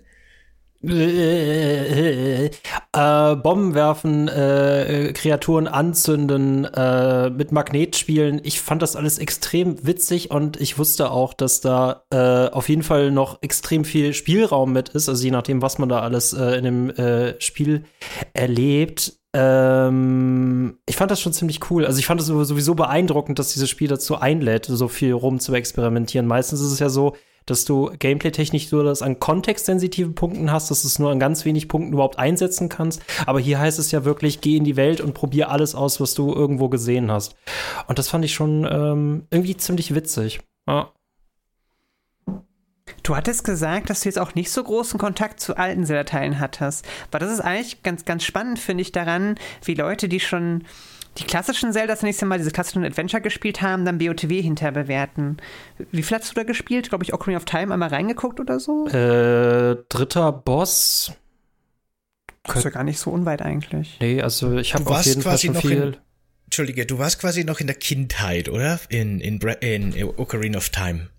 [0.81, 2.50] äh,
[3.36, 8.39] Bomben werfen, äh, Kreaturen anzünden, äh, mit Magnet spielen.
[8.43, 12.84] Ich fand das alles extrem witzig und ich wusste auch, dass da äh, auf jeden
[12.84, 16.58] Fall noch extrem viel Spielraum mit ist, also je nachdem, was man da alles äh,
[16.58, 17.84] in dem äh, Spiel
[18.34, 19.18] erlebt.
[19.36, 21.86] Ähm, ich fand das schon ziemlich cool.
[21.86, 25.53] Also ich fand es sowieso beeindruckend, dass dieses Spiel dazu einlädt, so viel rum zu
[25.53, 26.27] experimentieren.
[26.27, 30.83] Meistens ist es ja so, dass du gameplay-technisch nur das an kontextsensitiven Punkten hast, dass
[30.83, 33.01] du es nur an ganz wenig Punkten überhaupt einsetzen kannst.
[33.25, 36.13] Aber hier heißt es ja wirklich, geh in die Welt und probier alles aus, was
[36.13, 37.35] du irgendwo gesehen hast.
[37.87, 40.42] Und das fand ich schon ähm, irgendwie ziemlich witzig.
[40.68, 40.92] Ja.
[43.03, 46.85] Du hattest gesagt, dass du jetzt auch nicht so großen Kontakt zu alten Zelda-Teilen hattest.
[47.09, 50.63] Aber das ist eigentlich ganz, ganz spannend, finde ich, daran, wie Leute, die schon
[51.17, 55.37] die klassischen Zeldas nächstes Mal diese klassischen Adventure gespielt haben, dann BOTW hinterher bewerten.
[55.91, 56.89] Wie viel hast du da gespielt?
[56.89, 58.87] Glaube ich, Ocarina of Time einmal reingeguckt oder so?
[58.87, 61.11] Äh, dritter Boss.
[62.43, 63.97] Das ist ja gar nicht so unweit eigentlich.
[63.99, 65.71] Nee, also ich habe auf jeden Fall schon viel.
[65.71, 65.97] In,
[66.45, 68.79] Entschuldige, du warst quasi noch in der Kindheit, oder?
[68.89, 71.09] In, in, in Ocarina of Time.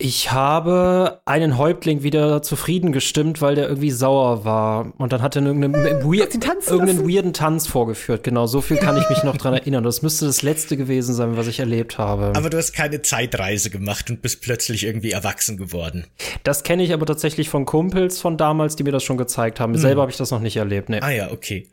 [0.00, 4.92] Ich habe einen Häuptling wieder zufrieden gestimmt, weil der irgendwie sauer war.
[4.96, 6.34] Und dann hat er irgendeinen, weird,
[6.68, 8.22] irgendeinen weirden Tanz vorgeführt.
[8.22, 9.82] Genau, so viel kann ich mich noch dran erinnern.
[9.82, 12.32] Das müsste das letzte gewesen sein, was ich erlebt habe.
[12.36, 16.06] Aber du hast keine Zeitreise gemacht und bist plötzlich irgendwie erwachsen geworden.
[16.44, 19.74] Das kenne ich aber tatsächlich von Kumpels von damals, die mir das schon gezeigt haben.
[19.74, 19.80] Hm.
[19.80, 20.90] Selber habe ich das noch nicht erlebt.
[20.90, 21.00] Nee.
[21.00, 21.66] Ah ja, okay.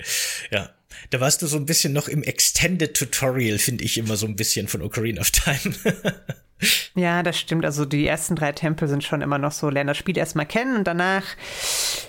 [0.50, 0.72] Ja.
[1.12, 4.36] Da warst du so ein bisschen noch im Extended Tutorial, finde ich immer so ein
[4.36, 5.76] bisschen von Ocarina of Time.
[6.96, 7.66] Ja, das stimmt.
[7.66, 10.78] Also die ersten drei Tempel sind schon immer noch so, lern das Spiel erstmal kennen
[10.78, 11.24] und danach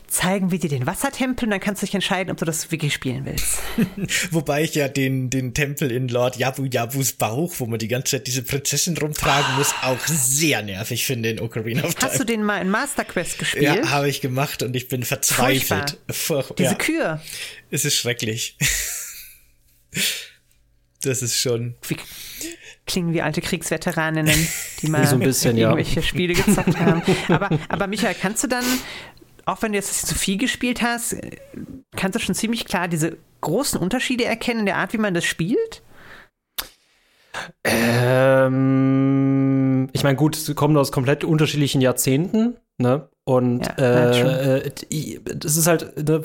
[0.06, 2.94] zeigen wir dir den Wassertempel und dann kannst du dich entscheiden, ob du das wirklich
[2.94, 3.58] spielen willst.
[4.32, 8.12] Wobei ich ja den, den Tempel in Lord Yabu Yabus Bauch, wo man die ganze
[8.12, 12.10] Zeit diese Prinzessin rumtragen muss, auch sehr nervig finde in Ocarina of Time.
[12.10, 13.64] Hast du den mal in Master Quest gespielt?
[13.64, 15.98] Ja, habe ich gemacht und ich bin verzweifelt.
[16.08, 16.56] Furchtbar.
[16.56, 16.74] Diese ja.
[16.76, 17.20] Kühe.
[17.70, 18.56] Es ist schrecklich.
[21.06, 21.74] das ist schon.
[21.88, 21.96] Wie,
[22.86, 24.48] klingen wie alte Kriegsveteraninnen,
[24.80, 26.02] die mal so ein bisschen, irgendwelche ja.
[26.02, 27.02] Spiele gezockt haben.
[27.28, 28.64] Aber, aber Michael, kannst du dann,
[29.44, 31.16] auch wenn du jetzt zu viel gespielt hast,
[31.96, 35.24] kannst du schon ziemlich klar diese großen Unterschiede erkennen in der Art, wie man das
[35.24, 35.82] spielt?
[37.64, 38.68] Ähm,
[39.92, 43.08] ich meine, gut, sie kommen aus komplett unterschiedlichen Jahrzehnten, ne?
[43.28, 46.22] Und ja, äh, äh, das ist halt, ne,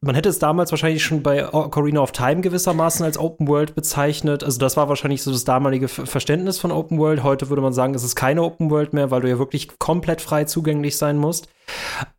[0.00, 4.42] man hätte es damals wahrscheinlich schon bei Corina of Time gewissermaßen als Open World bezeichnet.
[4.42, 7.22] Also das war wahrscheinlich so das damalige Verständnis von Open World.
[7.22, 10.20] Heute würde man sagen, es ist keine Open World mehr, weil du ja wirklich komplett
[10.20, 11.46] frei zugänglich sein musst.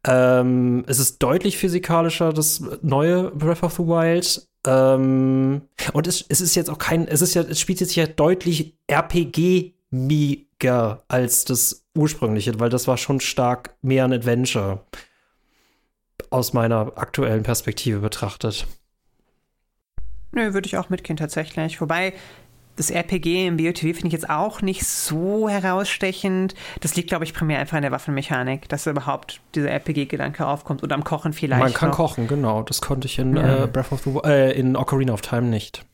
[0.07, 4.47] Ähm, es ist deutlich physikalischer, das neue Breath of the Wild.
[4.65, 8.07] Ähm, und es, es ist jetzt auch kein, es ist ja, es spielt jetzt ja
[8.07, 9.73] deutlich RPG-miger
[11.09, 14.82] als das ursprüngliche, weil das war schon stark mehr ein Adventure
[16.29, 18.65] aus meiner aktuellen Perspektive betrachtet.
[20.32, 21.79] Nö, würde ich auch mitgehen tatsächlich.
[21.79, 22.13] Wobei,
[22.75, 26.56] das RPG im BOTW finde ich jetzt auch nicht so herausstechend.
[26.82, 30.95] Das liegt, glaube ich, primär einfach an der Waffenmechanik, dass überhaupt dieser RPG-Gedanke aufkommt oder
[30.95, 31.62] am Kochen vielleicht.
[31.62, 31.97] Man kann noch.
[31.97, 32.63] kochen, genau.
[32.63, 33.65] Das konnte ich in ja.
[33.65, 35.86] äh, Breath of the äh, in Ocarina of Time nicht.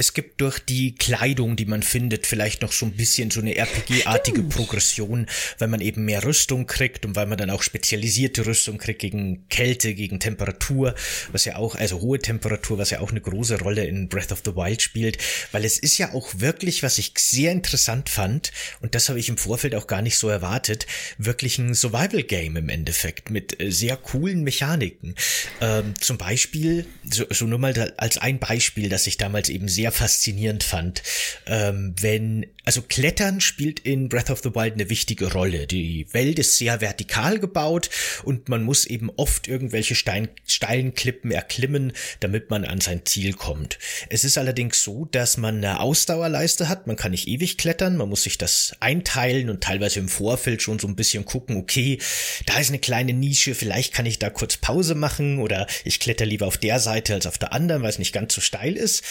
[0.00, 3.54] Es gibt durch die Kleidung, die man findet, vielleicht noch so ein bisschen so eine
[3.56, 5.26] RPG-artige Progression,
[5.58, 9.46] weil man eben mehr Rüstung kriegt und weil man dann auch spezialisierte Rüstung kriegt gegen
[9.50, 10.94] Kälte, gegen Temperatur,
[11.32, 14.40] was ja auch, also hohe Temperatur, was ja auch eine große Rolle in Breath of
[14.42, 15.18] the Wild spielt,
[15.52, 19.28] weil es ist ja auch wirklich, was ich sehr interessant fand, und das habe ich
[19.28, 20.86] im Vorfeld auch gar nicht so erwartet,
[21.18, 25.14] wirklich ein Survival-Game im Endeffekt mit äh, sehr coolen Mechaniken.
[25.60, 29.89] Ähm, zum Beispiel, so, so nur mal als ein Beispiel, das ich damals eben sehr
[29.92, 31.02] faszinierend fand.
[31.46, 35.66] Ähm, wenn, also Klettern spielt in Breath of the Wild eine wichtige Rolle.
[35.66, 37.90] Die Welt ist sehr vertikal gebaut
[38.22, 43.32] und man muss eben oft irgendwelche Stein, steilen Klippen erklimmen, damit man an sein Ziel
[43.32, 43.78] kommt.
[44.08, 46.86] Es ist allerdings so, dass man eine Ausdauerleiste hat.
[46.86, 47.96] Man kann nicht ewig klettern.
[47.96, 51.98] Man muss sich das einteilen und teilweise im Vorfeld schon so ein bisschen gucken, okay,
[52.46, 56.26] da ist eine kleine Nische, vielleicht kann ich da kurz Pause machen oder ich kletter
[56.26, 59.02] lieber auf der Seite als auf der anderen, weil es nicht ganz so steil ist.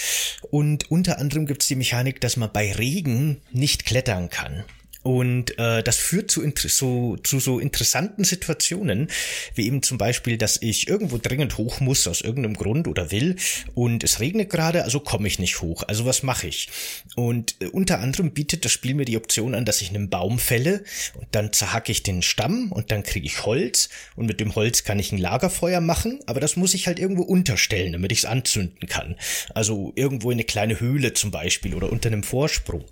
[0.49, 4.65] Und und unter anderem gibt es die Mechanik, dass man bei Regen nicht klettern kann.
[5.09, 9.09] Und äh, das führt zu, so, zu so interessanten Situationen,
[9.55, 13.35] wie eben zum Beispiel, dass ich irgendwo dringend hoch muss aus irgendeinem Grund oder will
[13.73, 15.81] und es regnet gerade, also komme ich nicht hoch.
[15.87, 16.69] Also was mache ich?
[17.15, 20.37] Und äh, unter anderem bietet das Spiel mir die Option an, dass ich einen Baum
[20.37, 20.83] fälle
[21.15, 24.83] und dann zerhacke ich den Stamm und dann kriege ich Holz und mit dem Holz
[24.83, 28.25] kann ich ein Lagerfeuer machen, aber das muss ich halt irgendwo unterstellen, damit ich es
[28.25, 29.15] anzünden kann.
[29.55, 32.85] Also irgendwo in eine kleine Höhle zum Beispiel oder unter einem Vorsprung.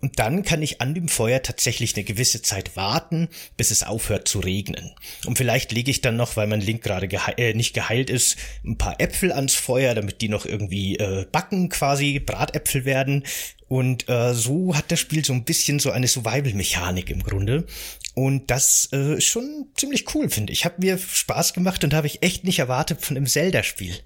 [0.00, 4.28] Und dann kann ich an dem Feuer tatsächlich eine gewisse Zeit warten, bis es aufhört
[4.28, 4.92] zu regnen.
[5.26, 8.36] Und vielleicht lege ich dann noch, weil mein Link gerade gehe äh, nicht geheilt ist,
[8.64, 13.24] ein paar Äpfel ans Feuer, damit die noch irgendwie äh, backen quasi, Bratäpfel werden.
[13.68, 17.66] Und äh, so hat das Spiel so ein bisschen so eine Survival-Mechanik im Grunde.
[18.14, 20.64] Und das äh, ist schon ziemlich cool, finde ich.
[20.64, 23.98] Hat mir Spaß gemacht und habe ich echt nicht erwartet von einem Zelda-Spiel.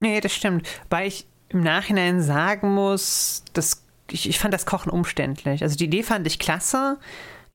[0.00, 0.68] Nee, das stimmt.
[0.90, 3.81] Weil ich im Nachhinein sagen muss, das
[4.12, 5.62] ich, ich fand das Kochen umständlich.
[5.62, 6.98] Also die Idee fand ich klasse,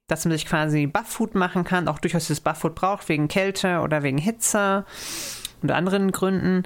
[0.07, 4.03] dass man sich quasi Bufffood machen kann, auch durchaus das Bufffood braucht, wegen Kälte oder
[4.03, 4.85] wegen Hitze
[5.61, 6.63] und anderen Gründen.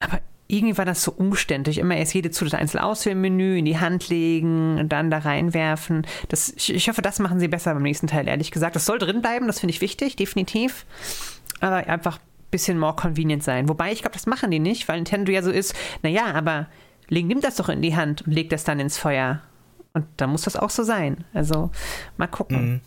[0.00, 1.78] Aber irgendwie war das so umständlich.
[1.78, 6.06] Immer erst jede Zutat einzeln auswählen Menü, in die Hand legen und dann da reinwerfen.
[6.28, 8.76] Das, ich, ich, hoffe, das machen sie besser beim nächsten Teil, ehrlich gesagt.
[8.76, 10.84] Das soll drin bleiben, das finde ich wichtig, definitiv.
[11.60, 13.68] Aber einfach ein bisschen more convenient sein.
[13.68, 16.66] Wobei, ich glaube, das machen die nicht, weil Nintendo ja so ist, naja, aber
[17.08, 19.40] Link nimmt das doch in die Hand und legt das dann ins Feuer.
[19.94, 21.24] Und dann muss das auch so sein.
[21.34, 21.70] Also
[22.16, 22.80] mal gucken.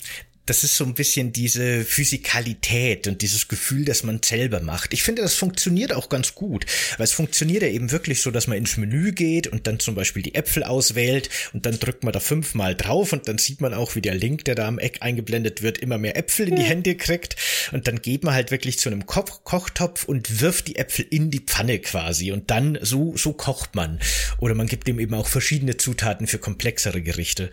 [0.46, 4.94] Das ist so ein bisschen diese Physikalität und dieses Gefühl, dass man selber macht.
[4.94, 6.66] Ich finde, das funktioniert auch ganz gut,
[6.98, 9.96] weil es funktioniert ja eben wirklich so, dass man ins Menü geht und dann zum
[9.96, 13.74] Beispiel die Äpfel auswählt und dann drückt man da fünfmal drauf und dann sieht man
[13.74, 16.64] auch, wie der Link, der da am Eck eingeblendet wird, immer mehr Äpfel in die
[16.64, 17.36] Hände kriegt
[17.72, 21.32] und dann geht man halt wirklich zu einem Ko Kochtopf und wirft die Äpfel in
[21.32, 24.00] die Pfanne quasi und dann so, so kocht man.
[24.40, 27.50] Oder man gibt dem eben auch verschiedene Zutaten für komplexere Gerichte.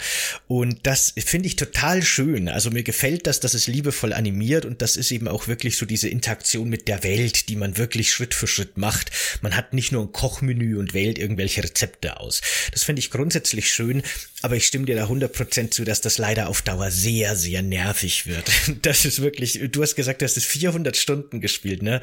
[0.49, 2.49] Und das finde ich total schön.
[2.49, 5.77] Also mir mir gefällt das, dass es liebevoll animiert und das ist eben auch wirklich
[5.77, 9.12] so diese Interaktion mit der Welt, die man wirklich Schritt für Schritt macht.
[9.40, 12.40] Man hat nicht nur ein Kochmenü und wählt irgendwelche Rezepte aus.
[12.73, 14.03] Das finde ich grundsätzlich schön,
[14.42, 18.27] aber ich stimme dir da 100% zu, dass das leider auf Dauer sehr, sehr nervig
[18.27, 18.51] wird.
[18.83, 22.01] Das ist wirklich, du hast gesagt, du hast es 400 Stunden gespielt, ne?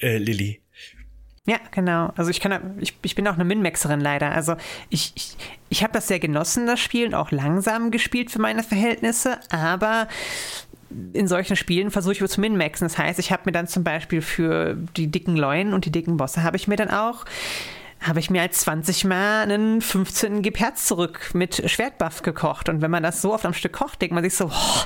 [0.00, 0.63] Äh, Lilly.
[1.46, 2.10] Ja, genau.
[2.16, 4.32] Also ich kann, ich, ich bin auch eine Min-Maxerin leider.
[4.32, 4.56] Also
[4.88, 5.36] ich, ich,
[5.68, 10.08] ich habe das sehr genossen, das Spiel, und auch langsam gespielt für meine Verhältnisse, aber
[11.12, 12.86] in solchen Spielen versuche ich zu min-maxen.
[12.86, 16.16] Das heißt, ich habe mir dann zum Beispiel für die dicken Leunen und die dicken
[16.16, 17.24] Bosse habe ich mir dann auch
[18.04, 22.68] habe ich mir als 20 Mal einen 15 Gepherz zurück mit Schwertbuff gekocht.
[22.68, 24.84] Und wenn man das so oft am Stück kocht, denkt man sich so, oh,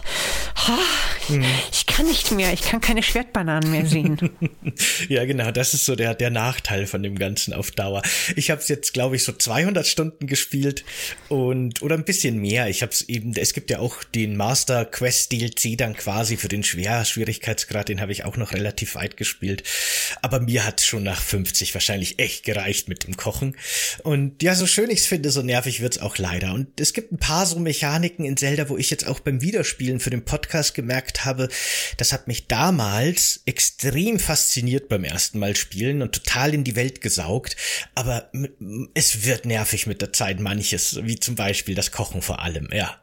[0.68, 1.44] oh, mhm.
[1.72, 4.30] ich kann nicht mehr, ich kann keine Schwertbananen mehr sehen.
[5.08, 8.02] ja, genau, das ist so der, der Nachteil von dem Ganzen auf Dauer.
[8.36, 10.84] Ich habe es jetzt, glaube ich, so 200 Stunden gespielt
[11.28, 12.68] und oder ein bisschen mehr.
[12.68, 16.48] Ich habe es eben, es gibt ja auch den Master Quest DLC dann quasi für
[16.48, 19.64] den Schwer Schwierigkeitsgrad, den habe ich auch noch relativ weit gespielt.
[20.22, 23.56] Aber mir hat schon nach 50 wahrscheinlich echt gereicht mit dem Kochen.
[24.04, 26.52] Und ja, so schön ich es finde, so nervig wird's auch leider.
[26.52, 30.00] Und es gibt ein paar so Mechaniken in Zelda, wo ich jetzt auch beim Wiederspielen
[30.00, 31.48] für den Podcast gemerkt habe,
[31.96, 37.00] das hat mich damals extrem fasziniert beim ersten Mal spielen und total in die Welt
[37.00, 37.56] gesaugt.
[37.94, 38.30] Aber
[38.94, 43.00] es wird nervig mit der Zeit manches, wie zum Beispiel das Kochen vor allem, ja.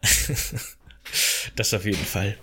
[1.56, 2.38] das auf jeden Fall.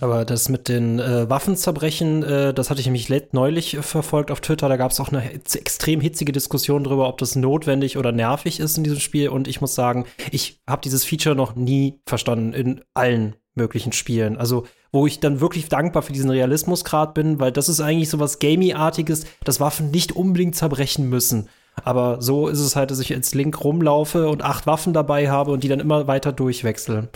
[0.00, 4.40] Aber das mit den äh, Waffenzerbrechen, äh, das hatte ich nämlich neulich äh, verfolgt auf
[4.40, 4.68] Twitter.
[4.68, 8.78] Da gab es auch eine extrem hitzige Diskussion darüber, ob das notwendig oder nervig ist
[8.78, 9.28] in diesem Spiel.
[9.28, 14.36] Und ich muss sagen, ich habe dieses Feature noch nie verstanden in allen möglichen Spielen.
[14.36, 18.18] Also, wo ich dann wirklich dankbar für diesen Realismusgrad bin, weil das ist eigentlich so
[18.20, 21.48] was Gamey-artiges, dass Waffen nicht unbedingt zerbrechen müssen.
[21.84, 25.50] Aber so ist es halt, dass ich als Link rumlaufe und acht Waffen dabei habe
[25.52, 27.08] und die dann immer weiter durchwechseln.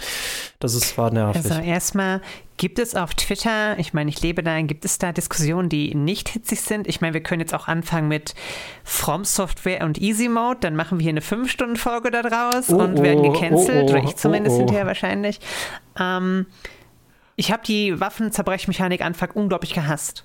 [0.58, 1.44] Das ist zwar nervig.
[1.44, 2.20] Also erstmal
[2.56, 6.28] gibt es auf Twitter, ich meine, ich lebe da, gibt es da Diskussionen, die nicht
[6.28, 6.86] hitzig sind?
[6.86, 8.34] Ich meine, wir können jetzt auch anfangen mit
[8.84, 13.02] From Software und Easy Mode, dann machen wir hier eine 5-Stunden-Folge da draus oh, und
[13.02, 14.60] werden oh, gecancelt, oh, oder ich zumindest oh, oh.
[14.60, 15.40] hinterher wahrscheinlich.
[15.98, 16.46] Ähm,
[17.34, 20.22] ich habe die Waffenzerbrechmechanik Anfang unglaublich gehasst.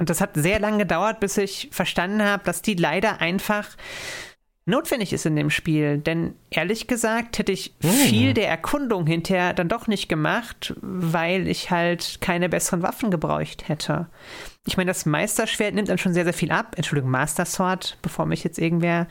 [0.00, 3.68] Und das hat sehr lange gedauert, bis ich verstanden habe, dass die leider einfach
[4.64, 5.98] notwendig ist in dem Spiel.
[5.98, 7.90] Denn ehrlich gesagt hätte ich hm.
[7.90, 13.68] viel der Erkundung hinterher dann doch nicht gemacht, weil ich halt keine besseren Waffen gebraucht
[13.68, 14.06] hätte.
[14.66, 16.74] Ich meine, das Meisterschwert nimmt dann schon sehr, sehr viel ab.
[16.76, 19.08] Entschuldigung, Master Sword, bevor mich jetzt irgendwer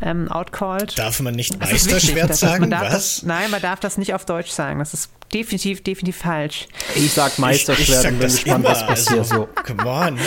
[0.00, 0.96] ähm, outcallt.
[0.96, 2.68] Darf man nicht Meisterschwert wichtig, sagen?
[2.68, 2.92] Man Was?
[2.92, 4.78] Das, nein, man darf das nicht auf Deutsch sagen.
[4.78, 6.68] Das ist definitiv, definitiv falsch.
[6.94, 9.18] Ich sag Meisterschwert ich, ich sag und bin gespannt, was passiert.
[9.18, 9.48] Also, so.
[9.66, 10.18] Come on.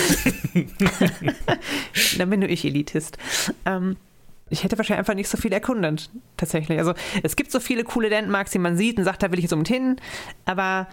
[2.18, 3.18] dann bin nur ich Elitist.
[3.66, 3.96] Ähm,
[4.50, 6.78] ich hätte wahrscheinlich einfach nicht so viel erkundet, tatsächlich.
[6.78, 9.44] Also es gibt so viele coole Landmarks, die man sieht und sagt, da will ich
[9.44, 9.96] jetzt unbedingt hin,
[10.46, 10.88] aber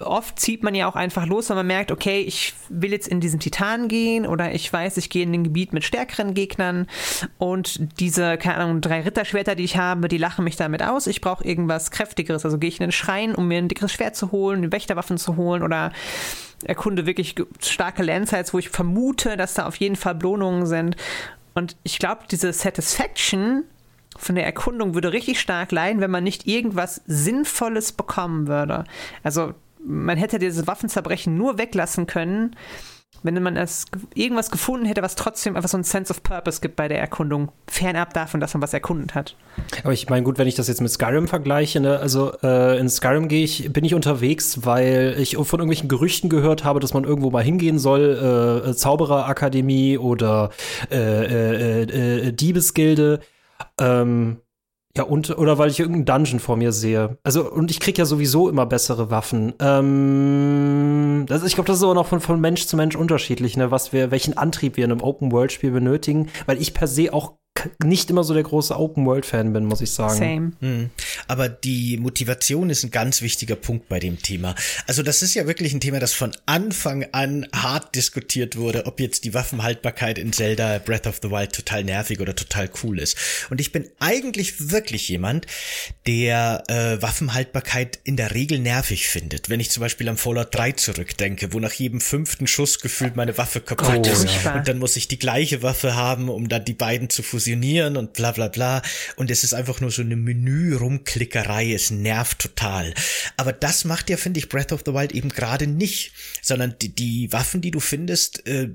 [0.00, 3.20] oft zieht man ja auch einfach los, wenn man merkt, okay, ich will jetzt in
[3.20, 6.86] diesen Titan gehen oder ich weiß, ich gehe in ein Gebiet mit stärkeren Gegnern
[7.38, 11.06] und diese, keine Ahnung, drei Ritterschwerter, die ich habe, die lachen mich damit aus.
[11.06, 12.44] Ich brauche irgendwas Kräftigeres.
[12.44, 15.36] Also gehe ich in den Schrein, um mir ein dickeres Schwert zu holen, Wächterwaffen zu
[15.36, 15.92] holen oder
[16.64, 20.96] erkunde wirklich starke Landsites, wo ich vermute, dass da auf jeden Fall Belohnungen sind.
[21.54, 23.64] Und ich glaube, diese Satisfaction
[24.20, 28.84] von der Erkundung würde richtig stark leiden, wenn man nicht irgendwas Sinnvolles bekommen würde.
[29.22, 32.54] Also man hätte dieses Waffenzerbrechen nur weglassen können,
[33.22, 36.76] wenn man es irgendwas gefunden hätte, was trotzdem einfach so ein Sense of Purpose gibt
[36.76, 39.36] bei der Erkundung, fernab davon, dass man was erkundet hat.
[39.82, 42.88] Aber ich meine, gut, wenn ich das jetzt mit Skyrim vergleiche, ne, also äh, in
[42.88, 47.04] Skyrim gehe ich, bin ich unterwegs, weil ich von irgendwelchen Gerüchten gehört habe, dass man
[47.04, 50.50] irgendwo mal hingehen soll, äh, Zaubererakademie oder
[50.90, 53.20] äh, äh, äh, äh Diebesgilde.
[53.78, 54.40] Ähm,
[54.96, 57.16] ja, und, oder weil ich irgendeinen Dungeon vor mir sehe.
[57.22, 59.54] Also, und ich krieg ja sowieso immer bessere Waffen.
[59.60, 63.70] Ähm, das, ich glaube, das ist aber noch von, von Mensch zu Mensch unterschiedlich, ne,
[63.70, 67.34] was wir, welchen Antrieb wir in einem Open-World-Spiel benötigen, weil ich per se auch
[67.84, 70.16] nicht immer so der große Open-World-Fan bin, muss ich sagen.
[70.16, 70.52] Same.
[70.60, 70.90] Hm.
[71.28, 74.54] Aber die Motivation ist ein ganz wichtiger Punkt bei dem Thema.
[74.86, 79.00] Also das ist ja wirklich ein Thema, das von Anfang an hart diskutiert wurde, ob
[79.00, 83.16] jetzt die Waffenhaltbarkeit in Zelda Breath of the Wild total nervig oder total cool ist.
[83.50, 85.46] Und ich bin eigentlich wirklich jemand,
[86.06, 89.48] der äh, Waffenhaltbarkeit in der Regel nervig findet.
[89.50, 93.36] Wenn ich zum Beispiel am Fallout 3 zurückdenke, wo nach jedem fünften Schuss gefühlt meine
[93.38, 94.26] Waffe kaputt oh, ist.
[94.44, 94.54] Ja.
[94.54, 97.96] Und dann muss ich die gleiche Waffe haben, um dann die beiden zu fusionieren fusionieren
[97.96, 98.82] und bla bla bla.
[99.16, 101.72] Und es ist einfach nur so eine Menü-Rumklickerei.
[101.72, 102.94] Es nervt total.
[103.36, 106.12] Aber das macht ja, finde ich, Breath of the Wild eben gerade nicht.
[106.42, 108.68] Sondern die, die Waffen, die du findest, äh,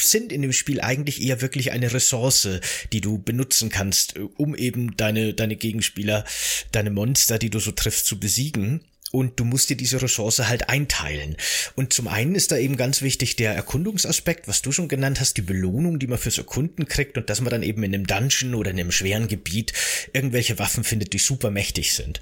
[0.00, 2.48] sind in dem Spiel eigentlich eher wirklich eine Ressource,
[2.92, 6.24] die du benutzen kannst, äh, um eben deine, deine Gegenspieler,
[6.72, 8.80] deine Monster, die du so triffst, zu besiegen
[9.12, 11.36] und du musst dir diese Ressource halt einteilen.
[11.76, 15.36] Und zum einen ist da eben ganz wichtig der Erkundungsaspekt, was du schon genannt hast,
[15.36, 18.54] die Belohnung, die man fürs Erkunden kriegt und dass man dann eben in einem Dungeon
[18.54, 19.72] oder in einem schweren Gebiet
[20.12, 22.20] irgendwelche Waffen findet, die super mächtig sind.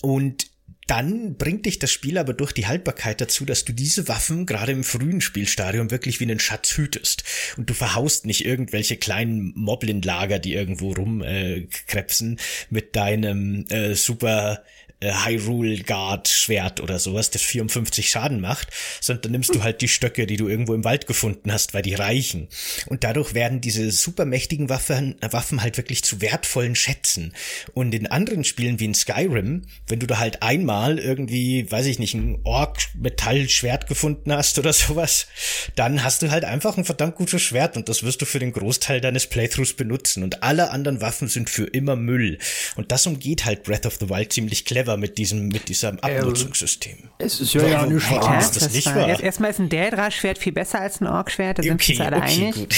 [0.00, 0.46] Und
[0.88, 4.72] dann bringt dich das Spiel aber durch die Haltbarkeit dazu, dass du diese Waffen gerade
[4.72, 7.24] im frühen Spielstadium wirklich wie einen Schatz hütest.
[7.58, 14.64] Und du verhaust nicht irgendwelche kleinen Moblin-Lager, die irgendwo rumkrebsen, äh, mit deinem äh, super
[15.00, 18.68] äh, Hyrule Guard Schwert oder sowas, das 54 Schaden macht,
[19.00, 21.82] sondern dann nimmst du halt die Stöcke, die du irgendwo im Wald gefunden hast, weil
[21.82, 22.48] die reichen.
[22.86, 27.32] Und dadurch werden diese supermächtigen Waffen, Waffen halt wirklich zu wertvollen Schätzen.
[27.74, 31.98] Und in anderen Spielen wie in Skyrim, wenn du da halt einmal irgendwie, weiß ich
[31.98, 35.28] nicht, ein Ork-Metallschwert gefunden hast oder sowas,
[35.76, 38.52] dann hast du halt einfach ein verdammt gutes Schwert und das wirst du für den
[38.52, 40.22] Großteil deines Playthroughs benutzen.
[40.22, 42.38] Und alle anderen Waffen sind für immer Müll.
[42.76, 45.98] Und das umgeht halt Breath of the Wild ziemlich clever clever mit diesem, mit diesem
[45.98, 46.96] äh, Abnutzungssystem.
[47.18, 48.22] Es ist ja, ja nicht wahr.
[48.22, 49.20] Ja, das, nicht wahr.
[49.20, 52.26] Erstmal ist ein Daedra-Schwert viel besser als ein Ork-Schwert, da sind okay, uns alle okay,
[52.26, 52.54] einig.
[52.54, 52.74] Gut.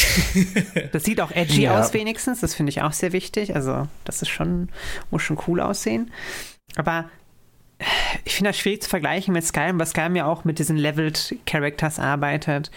[0.93, 1.79] das sieht auch edgy ja.
[1.79, 3.55] aus wenigstens, das finde ich auch sehr wichtig.
[3.55, 4.69] Also das ist schon,
[5.11, 6.11] muss schon cool aussehen.
[6.77, 7.09] Aber
[8.25, 11.37] ich finde das schwierig zu vergleichen mit Skyrim, weil Skyrim ja auch mit diesen Leveled
[11.47, 12.71] Characters arbeitet.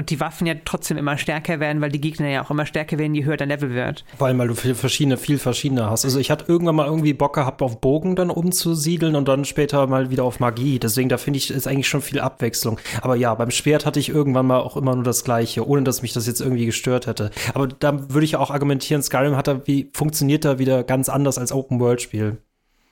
[0.00, 2.96] Und die Waffen ja trotzdem immer stärker werden, weil die Gegner ja auch immer stärker
[2.96, 4.02] werden, je höher dein Level wird.
[4.16, 6.06] Vor allem, weil du viel verschiedene, viel verschiedene hast.
[6.06, 9.86] Also ich hatte irgendwann mal irgendwie Bock gehabt, auf Bogen dann umzusiedeln und dann später
[9.88, 10.78] mal wieder auf Magie.
[10.78, 12.80] Deswegen, da finde ich, ist eigentlich schon viel Abwechslung.
[13.02, 16.00] Aber ja, beim Schwert hatte ich irgendwann mal auch immer nur das Gleiche, ohne dass
[16.00, 17.30] mich das jetzt irgendwie gestört hätte.
[17.52, 21.36] Aber da würde ich auch argumentieren, Skyrim hat da wie, funktioniert da wieder ganz anders
[21.36, 22.38] als Open-World-Spiel.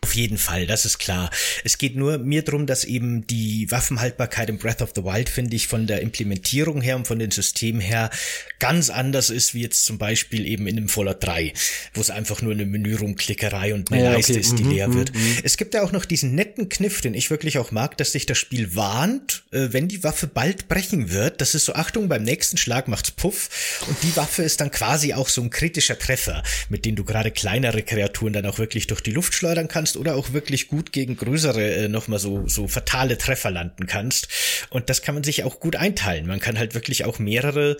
[0.08, 1.30] Auf jeden Fall, das ist klar.
[1.64, 5.54] Es geht nur mir drum, dass eben die Waffenhaltbarkeit im Breath of the Wild, finde
[5.54, 8.08] ich, von der Implementierung her und von den Systemen her
[8.58, 11.52] ganz anders ist, wie jetzt zum Beispiel eben in dem Fallout 3,
[11.92, 14.40] wo es einfach nur eine Menürumklickerei und eine ja, Leiste okay.
[14.40, 15.14] ist, die mhm, leer wird.
[15.14, 15.36] Mhm, mhm.
[15.42, 18.24] Es gibt ja auch noch diesen netten Kniff, den ich wirklich auch mag, dass sich
[18.24, 21.42] das Spiel warnt, äh, wenn die Waffe bald brechen wird.
[21.42, 25.12] Das ist so, Achtung, beim nächsten Schlag macht's Puff und die Waffe ist dann quasi
[25.12, 29.02] auch so ein kritischer Treffer, mit dem du gerade kleinere Kreaturen dann auch wirklich durch
[29.02, 33.18] die Luft schleudern kannst oder auch wirklich gut gegen größere äh, nochmal so, so fatale
[33.18, 34.28] Treffer landen kannst.
[34.70, 36.26] Und das kann man sich auch gut einteilen.
[36.26, 37.76] Man kann halt wirklich auch mehrere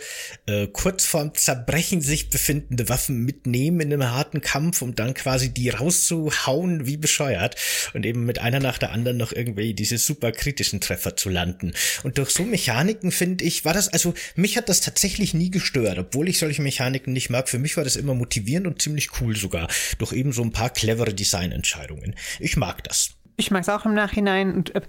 [0.46, 5.50] äh, kurz vorm Zerbrechen sich befindende Waffen mitnehmen in einem harten Kampf, um dann quasi
[5.50, 7.56] die rauszuhauen wie bescheuert
[7.94, 11.72] und eben mit einer nach der anderen noch irgendwie diese super kritischen Treffer zu landen.
[12.02, 15.98] Und durch so Mechaniken finde ich, war das, also mich hat das tatsächlich nie gestört,
[15.98, 17.48] obwohl ich solche Mechaniken nicht mag.
[17.48, 19.68] Für mich war das immer motivierend und ziemlich cool sogar.
[19.98, 21.97] Durch eben so ein paar clevere Designentscheidungen.
[21.98, 22.14] Entscheidungen.
[22.38, 23.10] Ich mag das.
[23.36, 24.54] Ich mag es auch im Nachhinein.
[24.54, 24.80] Und äh,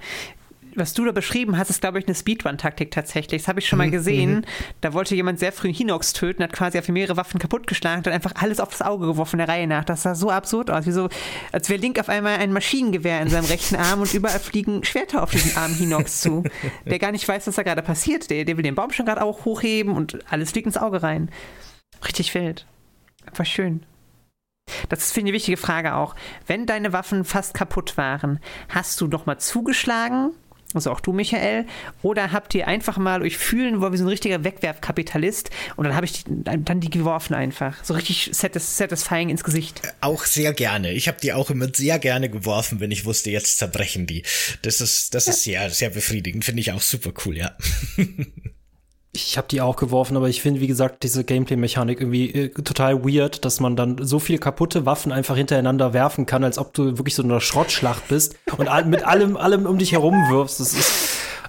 [0.76, 3.41] was du da beschrieben hast, ist, glaube ich, eine Speedrun-Taktik tatsächlich.
[3.41, 4.36] Das habe ich schon mal mhm, gesehen.
[4.36, 4.45] Mhm.
[4.82, 8.34] Da wollte jemand sehr früh Hinox töten, hat quasi auf mehrere Waffen kaputtgeschlagen und einfach
[8.36, 9.84] alles aufs Auge geworfen der Reihe nach.
[9.84, 10.86] Das sah so absurd aus.
[10.86, 11.10] Wie so,
[11.52, 15.24] als wäre Link auf einmal ein Maschinengewehr in seinem rechten Arm und überall fliegen Schwerter
[15.24, 16.43] auf diesen Arm Hinox zu.
[16.86, 18.30] Der gar nicht weiß, was da gerade passiert.
[18.30, 21.30] Der, der will den Baum schon gerade auch hochheben und alles fliegt ins Auge rein.
[22.06, 22.65] Richtig wild.
[23.26, 23.86] Einfach schön.
[24.89, 26.15] Das ist für eine wichtige Frage auch.
[26.47, 30.32] Wenn deine Waffen fast kaputt waren, hast du doch mal zugeschlagen?
[30.75, 31.65] Also auch du, Michael.
[32.03, 35.95] Oder habt ihr einfach mal euch fühlen wollen wie so ein richtiger Wegwerfkapitalist und dann
[35.95, 37.84] habe ich die, dann die geworfen einfach.
[37.84, 39.82] So richtig satisfying ins Gesicht.
[40.01, 40.91] Auch sehr gerne.
[40.93, 44.23] Ich habe die auch immer sehr gerne geworfen, wenn ich wusste, jetzt zerbrechen die.
[44.62, 45.32] Das ist, das ja.
[45.32, 46.45] ist sehr, sehr befriedigend.
[46.45, 47.58] Finde ich auch super cool, ja.
[49.12, 53.04] Ich habe die auch geworfen, aber ich finde, wie gesagt, diese Gameplay-Mechanik irgendwie äh, total
[53.04, 56.98] weird, dass man dann so viel kaputte Waffen einfach hintereinander werfen kann, als ob du
[56.98, 60.60] wirklich so in einer Schrottschlacht bist und mit allem, allem um dich herum wirfst.
[60.60, 60.91] Das ist,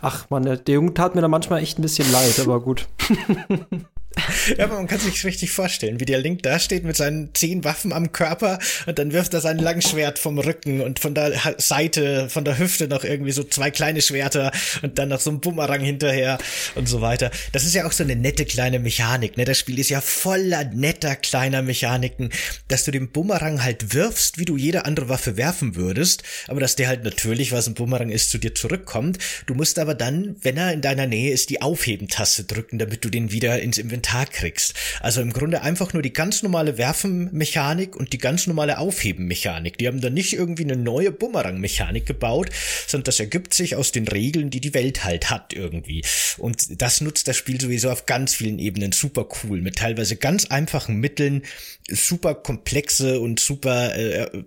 [0.01, 2.89] ach man, der Junge tat mir da manchmal echt ein bisschen leid, aber gut.
[4.57, 7.65] Ja, aber man kann sich richtig vorstellen, wie der Link da steht mit seinen zehn
[7.65, 12.29] Waffen am Körper und dann wirft er sein Langschwert vom Rücken und von der Seite,
[12.29, 14.51] von der Hüfte noch irgendwie so zwei kleine Schwerter
[14.83, 16.39] und dann noch so ein Bumerang hinterher
[16.75, 17.31] und so weiter.
[17.53, 19.45] Das ist ja auch so eine nette kleine Mechanik, ne?
[19.45, 22.31] Das Spiel ist ja voller netter kleiner Mechaniken,
[22.69, 26.77] dass du den Bumerang halt wirfst, wie du jede andere Waffe werfen würdest, aber dass
[26.77, 29.19] der halt natürlich, was ein Bumerang ist, zu dir zurückkommt.
[29.47, 33.11] Du musst aber dann, wenn er in deiner Nähe ist, die Aufheben-Taste drücken, damit du
[33.11, 34.75] den wieder ins Inventar Inventar kriegst.
[35.01, 39.77] Also im Grunde einfach nur die ganz normale Werfenmechanik und die ganz normale Aufhebenmechanik.
[39.79, 42.49] Die haben da nicht irgendwie eine neue Bumerang-Mechanik gebaut,
[42.87, 46.03] sondern das ergibt sich aus den Regeln, die die Welt halt hat irgendwie.
[46.39, 50.47] Und das nutzt das Spiel sowieso auf ganz vielen Ebenen super cool, mit teilweise ganz
[50.47, 51.43] einfachen Mitteln,
[51.89, 54.41] super komplexe und super äh, äh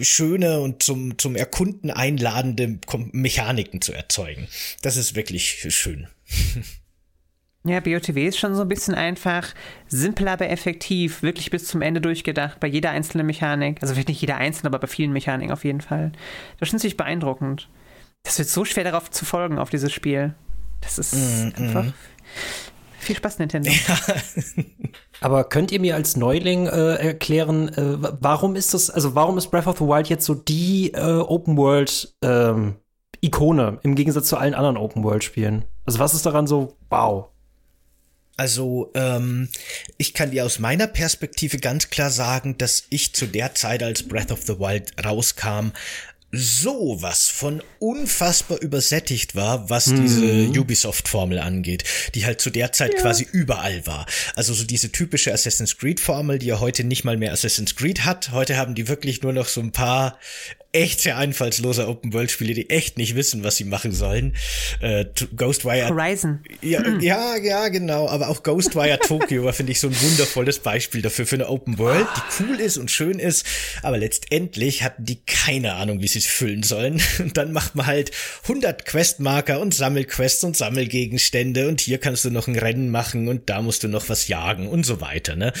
[0.00, 2.78] schöne und zum, zum Erkunden einladende
[3.12, 4.46] Mechaniken zu erzeugen.
[4.82, 6.06] Das ist wirklich schön.
[7.66, 9.54] Ja, BOTW ist schon so ein bisschen einfach,
[9.88, 13.78] simpel, aber effektiv, wirklich bis zum Ende durchgedacht, bei jeder einzelnen Mechanik.
[13.80, 16.12] Also vielleicht nicht jeder einzelne, aber bei vielen Mechaniken auf jeden Fall.
[16.58, 17.70] Das ist schon ziemlich beeindruckend.
[18.22, 20.34] Das wird so schwer darauf zu folgen, auf dieses Spiel.
[20.82, 21.84] Das ist mm, einfach.
[21.84, 21.92] Mm.
[22.98, 23.70] Viel Spaß, Nintendo.
[23.86, 23.96] Ja.
[25.20, 29.50] Aber könnt ihr mir als Neuling äh, erklären, äh, warum ist das, also warum ist
[29.50, 32.76] Breath of the Wild jetzt so die äh, Open World ähm,
[33.22, 35.64] Ikone im Gegensatz zu allen anderen Open World Spielen?
[35.86, 37.30] Also was ist daran so wow?
[38.36, 39.48] Also ähm,
[39.96, 44.02] ich kann dir aus meiner Perspektive ganz klar sagen, dass ich zu der Zeit, als
[44.02, 45.70] Breath of the Wild rauskam,
[46.36, 50.02] sowas von unfassbar übersättigt war, was mhm.
[50.02, 53.00] diese Ubisoft-Formel angeht, die halt zu der Zeit ja.
[53.00, 54.06] quasi überall war.
[54.34, 58.32] Also so diese typische Assassin's Creed-Formel, die ja heute nicht mal mehr Assassin's Creed hat.
[58.32, 60.18] Heute haben die wirklich nur noch so ein paar
[60.74, 64.34] echt sehr einfallslose Open-World-Spiele, die echt nicht wissen, was sie machen sollen.
[64.80, 65.06] Äh,
[65.36, 65.88] Ghostwire.
[65.88, 66.40] Horizon.
[66.60, 67.00] Ja, hm.
[67.00, 68.08] ja, ja, genau.
[68.08, 71.78] Aber auch Ghostwire Tokyo war, finde ich, so ein wundervolles Beispiel dafür, für eine Open
[71.78, 73.46] World, die cool ist und schön ist.
[73.82, 77.00] Aber letztendlich hatten die keine Ahnung, wie sie es füllen sollen.
[77.18, 78.10] Und dann macht man halt
[78.42, 83.48] 100 Questmarker und Sammelquests und Sammelgegenstände und hier kannst du noch ein Rennen machen und
[83.48, 85.52] da musst du noch was jagen und so weiter, ne?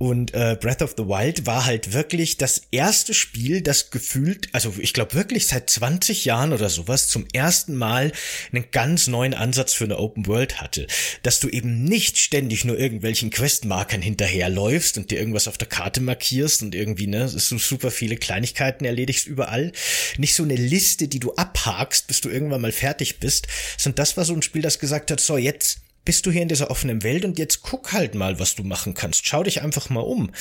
[0.00, 4.72] Und äh, Breath of the Wild war halt wirklich das erste Spiel, das gefühlt, also
[4.78, 8.10] ich glaube wirklich seit 20 Jahren oder sowas, zum ersten Mal
[8.50, 10.86] einen ganz neuen Ansatz für eine Open World hatte.
[11.22, 16.00] Dass du eben nicht ständig nur irgendwelchen Questmarkern hinterherläufst und dir irgendwas auf der Karte
[16.00, 19.70] markierst und irgendwie, ne, so super viele Kleinigkeiten erledigst überall.
[20.16, 24.16] Nicht so eine Liste, die du abhakst, bis du irgendwann mal fertig bist, sondern das
[24.16, 25.80] war so ein Spiel, das gesagt hat, so jetzt
[26.10, 28.94] bist du hier in dieser offenen Welt und jetzt guck halt mal, was du machen
[28.94, 29.28] kannst.
[29.28, 30.32] Schau dich einfach mal um.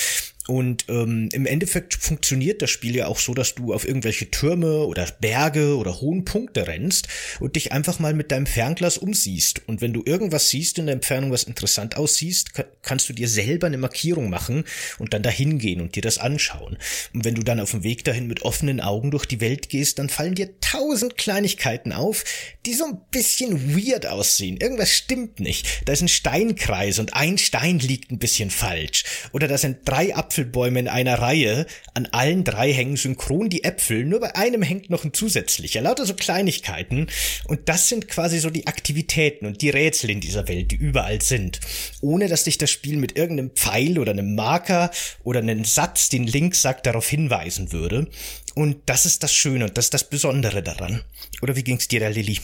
[0.50, 4.86] Und ähm, im Endeffekt funktioniert das Spiel ja auch so, dass du auf irgendwelche Türme
[4.86, 7.08] oder Berge oder hohen Punkte rennst
[7.40, 9.62] und dich einfach mal mit deinem Fernglas umsiehst.
[9.68, 13.68] Und wenn du irgendwas siehst in der Entfernung, was interessant aussiehst, kannst du dir selber
[13.68, 14.64] eine Markierung machen
[14.98, 16.80] und dann dahin gehen und dir das anschauen.
[17.14, 20.00] Und wenn du dann auf dem Weg dahin mit offenen Augen durch die Welt gehst,
[20.00, 22.24] dann fallen dir tausend Kleinigkeiten auf,
[22.66, 24.58] die so ein bisschen weird aussehen.
[24.58, 25.84] Irgendwas stimmt nicht.
[25.86, 29.04] Da ist ein Steinkreis und ein Stein liegt ein bisschen falsch.
[29.32, 31.66] Oder da sind drei Apfel Apfelbäume in einer Reihe.
[31.94, 35.82] An allen drei hängen synchron die Äpfel, nur bei einem hängt noch ein zusätzlicher.
[35.82, 37.08] Lauter so Kleinigkeiten.
[37.46, 41.22] Und das sind quasi so die Aktivitäten und die Rätsel in dieser Welt, die überall
[41.22, 41.60] sind.
[42.02, 44.92] Ohne dass dich das Spiel mit irgendeinem Pfeil oder einem Marker
[45.24, 48.08] oder einem Satz, den Link sagt, darauf hinweisen würde.
[48.56, 51.04] Und das ist das Schöne und das ist das Besondere daran.
[51.42, 52.40] Oder wie ging's dir da, Lilly?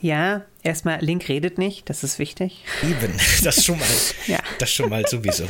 [0.00, 2.64] Ja, erstmal, Link redet nicht, das ist wichtig.
[2.82, 3.12] Eben,
[3.44, 3.86] das schon mal.
[4.26, 4.38] ja.
[4.58, 5.46] Das schon mal sowieso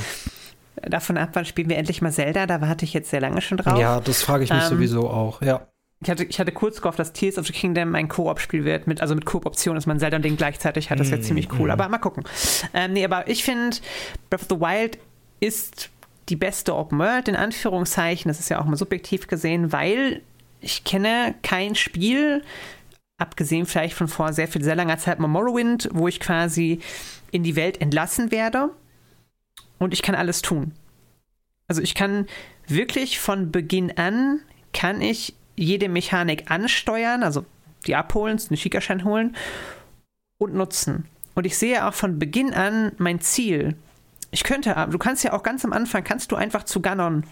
[0.83, 2.47] davon ab, wann spielen wir endlich mal Zelda.
[2.47, 3.78] Da warte ich jetzt sehr lange schon drauf.
[3.78, 5.66] Ja, das frage ich mich ähm, sowieso auch, ja.
[6.03, 9.03] Ich hatte, ich hatte kurz gehofft, dass Tears of the Kingdom ein Koop-Spiel wird, mit,
[9.03, 10.99] also mit Koop-Option, dass man Zelda und den gleichzeitig hat.
[10.99, 11.68] Das wäre mm, ziemlich cool.
[11.68, 11.72] Mm.
[11.72, 12.24] Aber mal gucken.
[12.72, 13.76] Ähm, nee, aber ich finde,
[14.31, 14.99] Breath of the Wild
[15.41, 15.91] ist
[16.31, 18.31] die beste Open World, in Anführungszeichen.
[18.31, 20.22] Das ist ja auch mal subjektiv gesehen, weil
[20.62, 22.43] ich kenne kein Spiel,
[23.18, 26.81] abgesehen vielleicht von vor sehr viel, sehr langer Zeit mal Morrowind, wo ich quasi
[27.31, 28.70] in die Welt entlassen werde
[29.81, 30.72] und ich kann alles tun.
[31.66, 32.26] Also ich kann
[32.68, 34.41] wirklich von Beginn an,
[34.72, 37.45] kann ich jede Mechanik ansteuern, also
[37.87, 39.37] die abholen, einen Schickerschein holen
[40.39, 41.07] und nutzen.
[41.35, 43.76] Und ich sehe auch von Beginn an mein Ziel.
[44.31, 47.24] Ich könnte, du kannst ja auch ganz am Anfang, kannst du einfach zu Ganon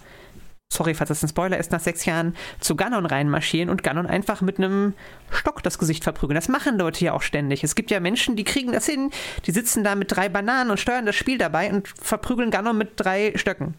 [0.79, 4.41] sorry, falls das ein Spoiler ist, nach sechs Jahren zu Ganon reinmarschieren und Ganon einfach
[4.43, 4.95] mit einem
[5.31, 6.37] Stock das Gesicht verprügeln.
[6.37, 7.65] Das machen Leute ja auch ständig.
[7.65, 9.11] Es gibt ja Menschen, die kriegen das hin,
[9.47, 12.93] die sitzen da mit drei Bananen und steuern das Spiel dabei und verprügeln Ganon mit
[12.97, 13.75] drei Stöcken.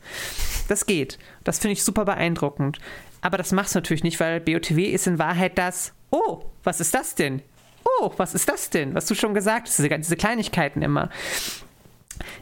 [0.67, 1.19] Das geht.
[1.43, 2.79] Das finde ich super beeindruckend.
[3.21, 6.93] Aber das machst du natürlich nicht, weil BOTW ist in Wahrheit das, oh, was ist
[6.93, 7.41] das denn?
[8.01, 8.93] Oh, was ist das denn?
[8.93, 11.09] Was du schon gesagt hast, diese, diese Kleinigkeiten immer.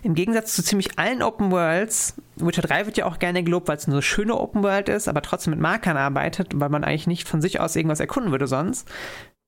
[0.03, 3.78] Im Gegensatz zu ziemlich allen Open Worlds, Witcher 3 wird ja auch gerne gelobt, weil
[3.78, 7.28] es eine schöne Open World ist, aber trotzdem mit Markern arbeitet, weil man eigentlich nicht
[7.28, 8.88] von sich aus irgendwas erkunden würde sonst,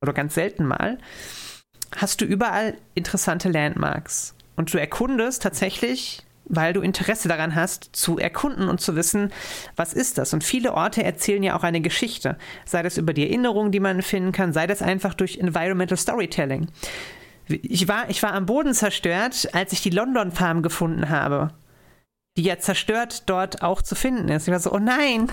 [0.02, 0.98] oder ganz selten mal,
[1.96, 4.36] hast du überall interessante Landmarks.
[4.56, 9.32] Und du erkundest tatsächlich, weil du Interesse daran hast, zu erkunden und zu wissen,
[9.76, 10.34] was ist das.
[10.34, 12.38] Und viele Orte erzählen ja auch eine Geschichte.
[12.66, 16.68] Sei das über die Erinnerungen, die man finden kann, sei das einfach durch Environmental Storytelling.
[17.50, 21.52] Ich war, ich war am Boden zerstört, als ich die London Farm gefunden habe.
[22.38, 24.48] Die ja zerstört dort auch zu finden ist.
[24.48, 25.30] Ich war so, oh nein,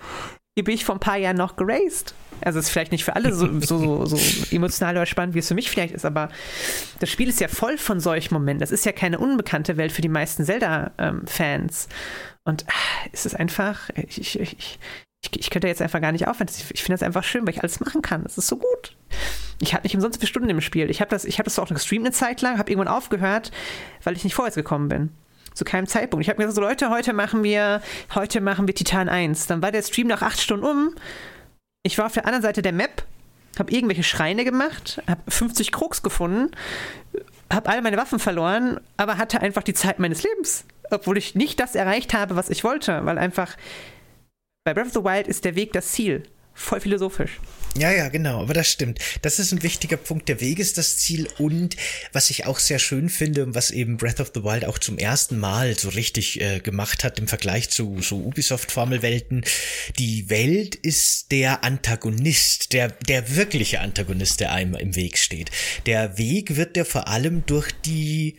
[0.56, 2.14] hier bin ich vor ein paar Jahren noch geraced.
[2.40, 4.18] Also ist vielleicht nicht für alle so, so, so, so,
[4.54, 6.28] emotional oder spannend, wie es für mich vielleicht ist, aber
[7.00, 8.60] das Spiel ist ja voll von solchen Momenten.
[8.60, 11.88] Das ist ja keine unbekannte Welt für die meisten Zelda-Fans.
[11.90, 11.96] Ähm,
[12.44, 14.78] Und ah, es ist einfach, ich, ich, ich,
[15.20, 16.48] ich, könnte jetzt einfach gar nicht aufhören.
[16.70, 18.22] Ich finde das einfach schön, weil ich alles machen kann.
[18.22, 18.96] Das ist so gut.
[19.60, 20.90] Ich hatte nicht umsonst vier Stunden im Spiel.
[20.90, 23.50] Ich habe das, hab das auch gestreamt eine Zeit lang, habe irgendwann aufgehört,
[24.04, 25.10] weil ich nicht vorwärts gekommen bin.
[25.54, 26.24] Zu keinem Zeitpunkt.
[26.24, 27.82] Ich habe mir gesagt, so Leute, heute machen wir,
[28.14, 29.48] heute machen wir Titan 1.
[29.48, 30.94] Dann war der Stream nach acht Stunden um.
[31.82, 33.02] Ich war auf der anderen Seite der Map,
[33.58, 36.52] habe irgendwelche Schreine gemacht, habe 50 Krux gefunden,
[37.52, 40.64] habe alle meine Waffen verloren, aber hatte einfach die Zeit meines Lebens.
[40.90, 43.56] Obwohl ich nicht das erreicht habe, was ich wollte, weil einfach
[44.68, 46.24] bei Breath of the Wild ist der Weg das Ziel.
[46.52, 47.40] Voll philosophisch.
[47.74, 48.98] Ja, ja, genau, aber das stimmt.
[49.22, 50.28] Das ist ein wichtiger Punkt.
[50.28, 51.74] Der Weg ist das Ziel und
[52.12, 54.98] was ich auch sehr schön finde und was eben Breath of the Wild auch zum
[54.98, 59.42] ersten Mal so richtig äh, gemacht hat im Vergleich zu so Ubisoft-Formelwelten.
[59.98, 65.50] Die Welt ist der Antagonist, der, der wirkliche Antagonist, der einem im Weg steht.
[65.86, 68.36] Der Weg wird ja vor allem durch die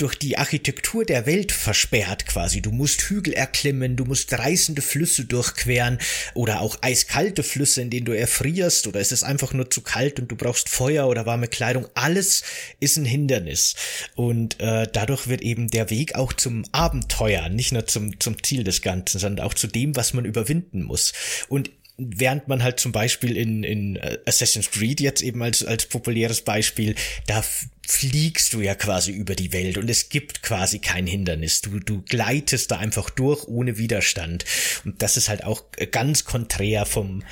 [0.00, 2.62] durch die Architektur der Welt versperrt quasi.
[2.62, 5.98] Du musst Hügel erklimmen, du musst reißende Flüsse durchqueren
[6.34, 10.18] oder auch eiskalte Flüsse, in denen du erfrierst oder es ist einfach nur zu kalt
[10.18, 11.86] und du brauchst Feuer oder warme Kleidung.
[11.94, 12.42] Alles
[12.80, 13.74] ist ein Hindernis
[14.14, 18.64] und äh, dadurch wird eben der Weg auch zum Abenteuer, nicht nur zum, zum Ziel
[18.64, 21.12] des Ganzen, sondern auch zu dem, was man überwinden muss.
[21.48, 25.86] Und während man halt zum Beispiel in, in äh, Assassin's Creed jetzt eben als, als
[25.86, 26.94] populäres Beispiel,
[27.26, 27.44] da
[27.86, 31.60] fliegst du ja quasi über die Welt und es gibt quasi kein Hindernis.
[31.60, 34.44] Du, du gleitest da einfach durch ohne Widerstand.
[34.84, 37.24] Und das ist halt auch ganz konträr vom,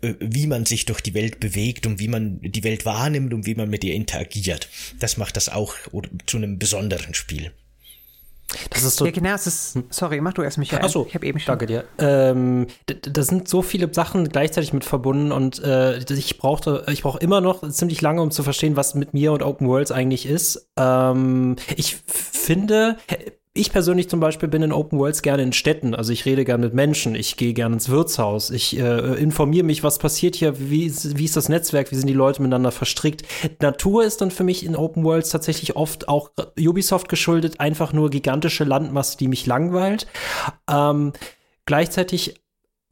[0.00, 3.44] äh, wie man sich durch die Welt bewegt und wie man die Welt wahrnimmt und
[3.44, 4.68] wie man mit ihr interagiert.
[5.00, 5.74] Das macht das auch
[6.26, 7.52] zu einem besonderen Spiel.
[8.70, 9.04] Das ist so.
[9.04, 9.78] Ja, genau, es ist.
[9.90, 10.84] Sorry, mach du erst, Michael.
[10.84, 11.52] Achso, ich habe eben schon.
[11.52, 11.84] Danke dir.
[11.98, 17.18] Ähm, da sind so viele Sachen gleichzeitig mit verbunden und äh, ich brauchte, ich brauche
[17.18, 20.68] immer noch ziemlich lange, um zu verstehen, was mit mir und Open Worlds eigentlich ist.
[20.76, 22.98] Ähm, ich finde,
[23.56, 25.94] ich persönlich zum Beispiel bin in Open Worlds gerne in Städten.
[25.94, 29.84] Also ich rede gerne mit Menschen, ich gehe gerne ins Wirtshaus, ich äh, informiere mich,
[29.84, 33.22] was passiert hier, wie ist, wie ist das Netzwerk, wie sind die Leute miteinander verstrickt.
[33.60, 38.10] Natur ist dann für mich in Open Worlds tatsächlich oft auch Ubisoft geschuldet, einfach nur
[38.10, 40.08] gigantische Landmasse, die mich langweilt.
[40.68, 41.12] Ähm,
[41.64, 42.40] gleichzeitig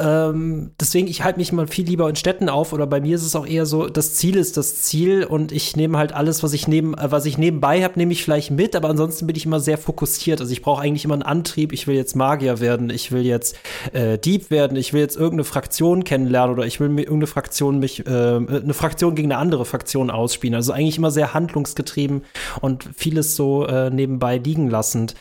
[0.03, 3.25] ähm, deswegen, ich halte mich mal viel lieber in Städten auf oder bei mir ist
[3.25, 6.53] es auch eher so, das Ziel ist das Ziel und ich nehme halt alles, was
[6.55, 9.47] ich neben, äh, was ich nebenbei habe, nehme ich vielleicht mit, aber ansonsten bin ich
[9.47, 10.41] immer sehr fokussiert.
[10.41, 13.57] Also ich brauche eigentlich immer einen Antrieb, ich will jetzt Magier werden, ich will jetzt
[13.93, 17.79] äh, Dieb werden, ich will jetzt irgendeine Fraktion kennenlernen oder ich will mir irgendeine Fraktion
[17.79, 20.57] mich, äh, eine Fraktion gegen eine andere Fraktion ausspielen.
[20.57, 22.25] Also eigentlich immer sehr handlungsgetrieben
[22.61, 25.15] und vieles so äh, nebenbei liegen lassend.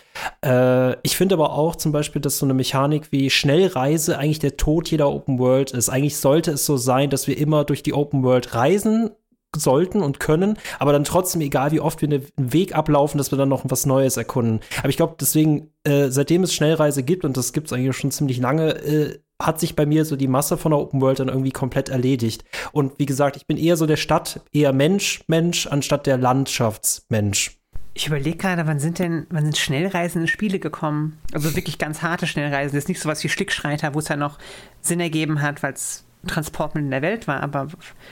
[0.44, 4.58] Äh, ich finde aber auch zum Beispiel, dass so eine Mechanik wie Schnellreise eigentlich der
[4.58, 5.90] Tod jeder Open World ist.
[5.90, 9.12] Eigentlich sollte es so sein, dass wir immer durch die Open World reisen
[9.56, 13.38] sollten und können, aber dann trotzdem, egal wie oft wir einen Weg ablaufen, dass wir
[13.38, 14.62] dann noch was Neues erkunden.
[14.80, 18.12] Aber ich glaube, deswegen, äh, seitdem es Schnellreise gibt, und das gibt es eigentlich schon
[18.12, 21.28] ziemlich lange, äh, hat sich bei mir so die Masse von der Open World dann
[21.28, 22.46] irgendwie komplett erledigt.
[22.72, 27.61] Und wie gesagt, ich bin eher so der Stadt, eher Mensch, Mensch, anstatt der Landschaftsmensch.
[27.94, 31.20] Ich überlege gerade, wann sind denn, wann sind schnellreisende Spiele gekommen?
[31.34, 32.74] Also wirklich ganz harte Schnellreisen.
[32.76, 34.40] Das ist nicht so was wie Schlickschreiter, wo es ja noch
[34.80, 37.42] Sinn ergeben hat, weil es Transportmittel in der Welt war.
[37.42, 37.68] Aber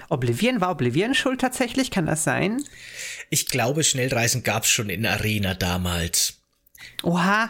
[0.10, 1.92] Oblivion, war Oblivion schuld tatsächlich?
[1.92, 2.62] Kann das sein?
[3.30, 6.42] Ich glaube, Schnellreisen gab es schon in Arena damals.
[7.04, 7.50] Oha,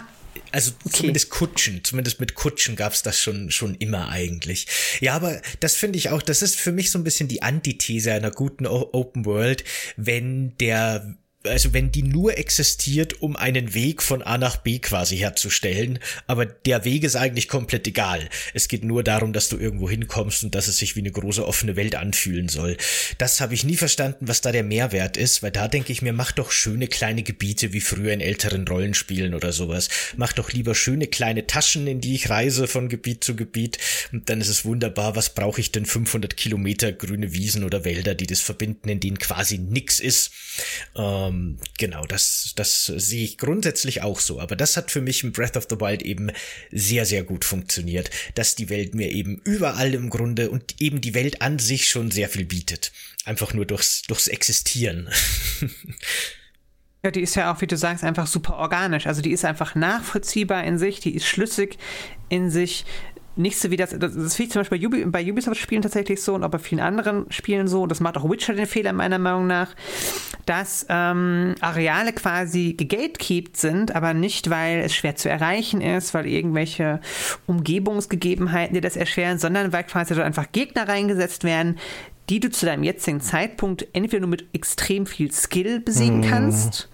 [0.51, 0.97] also okay.
[0.97, 4.67] zumindest Kutschen, zumindest mit Kutschen gab's das schon schon immer eigentlich.
[4.99, 8.13] Ja, aber das finde ich auch, das ist für mich so ein bisschen die Antithese
[8.13, 9.63] einer guten o Open World,
[9.97, 11.15] wenn der
[11.45, 16.45] also wenn die nur existiert, um einen Weg von A nach B quasi herzustellen, aber
[16.45, 18.27] der Weg ist eigentlich komplett egal.
[18.53, 21.45] Es geht nur darum, dass du irgendwo hinkommst und dass es sich wie eine große
[21.47, 22.75] offene Welt anfühlen soll.
[23.17, 26.11] Das habe ich nie verstanden, was da der Mehrwert ist, weil da denke ich mir,
[26.11, 29.87] mach doch schöne kleine Gebiete wie früher in älteren Rollenspielen oder sowas.
[30.17, 33.77] Mach doch lieber schöne kleine Taschen, in die ich reise von Gebiet zu Gebiet
[34.11, 38.13] und dann ist es wunderbar, was brauche ich denn 500 Kilometer grüne Wiesen oder Wälder,
[38.13, 40.31] die das verbinden, in denen quasi nix ist.
[40.97, 44.39] Ähm, ähm, genau, das, das sehe ich grundsätzlich auch so.
[44.39, 46.31] Aber das hat für mich in Breath of the Wild eben
[46.71, 51.13] sehr, sehr gut funktioniert, dass die Welt mir eben überall im Grunde und eben die
[51.13, 52.91] Welt an sich schon sehr viel bietet.
[53.25, 55.09] Einfach nur durchs, durchs Existieren.
[57.01, 59.07] Ja, die ist ja auch, wie du sagst, einfach super organisch.
[59.07, 61.77] Also die ist einfach nachvollziehbar in sich, die ist schlüssig
[62.27, 62.85] in sich
[63.39, 66.21] nicht so wie das, das, das finde ich zum Beispiel bei, Ubi, bei Ubisoft-Spielen tatsächlich
[66.21, 68.91] so und auch bei vielen anderen Spielen so, und das macht auch Witcher den Fehler
[68.91, 69.75] meiner Meinung nach,
[70.45, 76.27] dass ähm, Areale quasi gegatekeept sind, aber nicht, weil es schwer zu erreichen ist, weil
[76.27, 76.99] irgendwelche
[77.47, 81.79] Umgebungsgegebenheiten dir das erschweren, sondern weil quasi dort einfach Gegner reingesetzt werden,
[82.29, 86.29] die du zu deinem jetzigen Zeitpunkt entweder nur mit extrem viel Skill besiegen mm.
[86.29, 86.89] kannst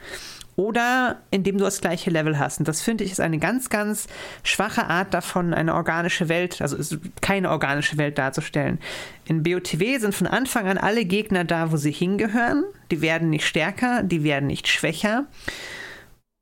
[0.56, 2.60] oder indem du das gleiche Level hast.
[2.60, 4.08] Und das finde ich ist eine ganz, ganz
[4.43, 8.80] schwache Art davon, eine organische Welt, also keine organische Welt darzustellen.
[9.26, 12.64] In BOTW sind von Anfang an alle Gegner da, wo sie hingehören.
[12.91, 15.26] Die werden nicht stärker, die werden nicht schwächer.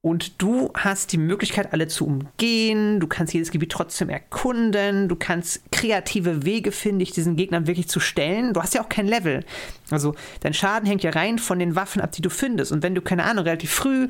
[0.06, 3.00] Und du hast die Möglichkeit, alle zu umgehen.
[3.00, 5.08] Du kannst jedes Gebiet trotzdem erkunden.
[5.08, 8.54] Du kannst kreative Wege finden, dich diesen Gegnern wirklich zu stellen.
[8.54, 9.46] Du hast ja auch kein Level.
[9.92, 12.74] Also dein Schaden hängt ja rein von den Waffen ab, die du findest.
[12.74, 14.10] Und wenn du, keine Ahnung, relativ früh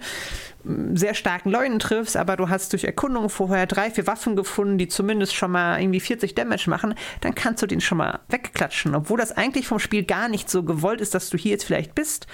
[0.63, 4.79] mm, sehr starken Leuten triffst, aber du hast durch Erkundung vorher drei, vier Waffen gefunden,
[4.79, 8.95] die zumindest schon mal irgendwie 40 Damage machen, dann kannst du den schon mal wegklatschen.
[8.95, 11.93] Obwohl das eigentlich vom Spiel gar nicht so gewollt ist, dass du hier jetzt vielleicht
[11.93, 12.25] bist.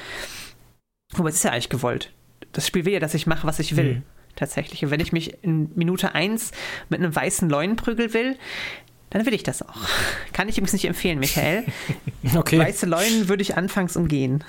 [1.12, 2.14] Wobei es ist ja eigentlich gewollt
[2.52, 3.95] das Spiel will ja, dass ich mache, was ich will.
[3.95, 4.04] Mhm.
[4.36, 4.84] Tatsächlich.
[4.86, 6.52] Und wenn ich mich in Minute 1
[6.89, 8.38] mit einem weißen Leuen prügeln will,
[9.10, 9.88] dann will ich das auch.
[10.34, 11.66] Kann ich übrigens nicht empfehlen, Michael.
[12.36, 12.60] okay.
[12.60, 14.43] Weiße Leunen würde ich anfangs umgehen.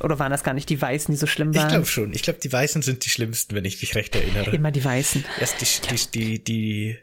[0.00, 1.66] Oder waren das gar nicht die Weißen, die so schlimm waren?
[1.66, 2.12] Ich glaube schon.
[2.12, 4.50] Ich glaube, die Weißen sind die schlimmsten, wenn ich mich recht erinnere.
[4.50, 5.24] Immer die Weißen.
[5.40, 6.98] Erst die, die, die, die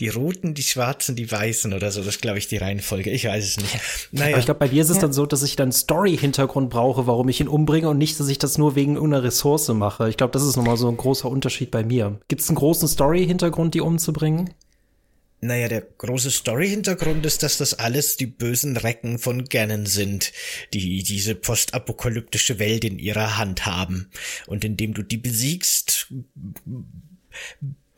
[0.00, 2.02] die Roten, die Schwarzen, die Weißen oder so.
[2.02, 3.10] Das glaube ich die Reihenfolge.
[3.10, 3.78] Ich weiß es nicht.
[4.12, 4.30] Naja.
[4.30, 5.02] Aber ich glaube, bei dir ist es ja.
[5.02, 8.38] dann so, dass ich dann Story-Hintergrund brauche, warum ich ihn umbringe und nicht, dass ich
[8.38, 10.08] das nur wegen irgendeiner Ressource mache.
[10.08, 12.20] Ich glaube, das ist nochmal so ein großer Unterschied bei mir.
[12.28, 14.50] Gibt es einen großen Story-Hintergrund, die umzubringen?
[15.40, 20.32] Naja, der große Story-Hintergrund ist, dass das alles die bösen Recken von Ganon sind,
[20.72, 24.10] die diese postapokalyptische Welt in ihrer Hand haben.
[24.46, 26.08] Und indem du die besiegst,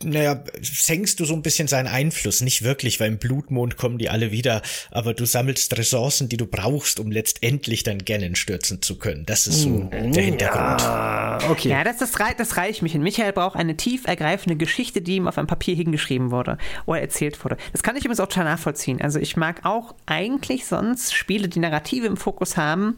[0.05, 2.41] naja, senkst du so ein bisschen seinen Einfluss.
[2.41, 6.47] Nicht wirklich, weil im Blutmond kommen die alle wieder, aber du sammelst Ressourcen, die du
[6.47, 9.27] brauchst, um letztendlich dann Ganon stürzen zu können.
[9.27, 10.81] Das ist so mm, der Hintergrund.
[10.81, 11.69] Ja, okay.
[11.71, 13.03] Ja, das, das, das reicht mich hin.
[13.03, 17.43] Michael braucht eine tief ergreifende Geschichte, die ihm auf einem Papier hingeschrieben wurde oder erzählt
[17.45, 17.57] wurde.
[17.73, 19.01] Das kann ich übrigens auch total nachvollziehen.
[19.01, 22.97] Also ich mag auch eigentlich sonst Spiele, die Narrative im Fokus haben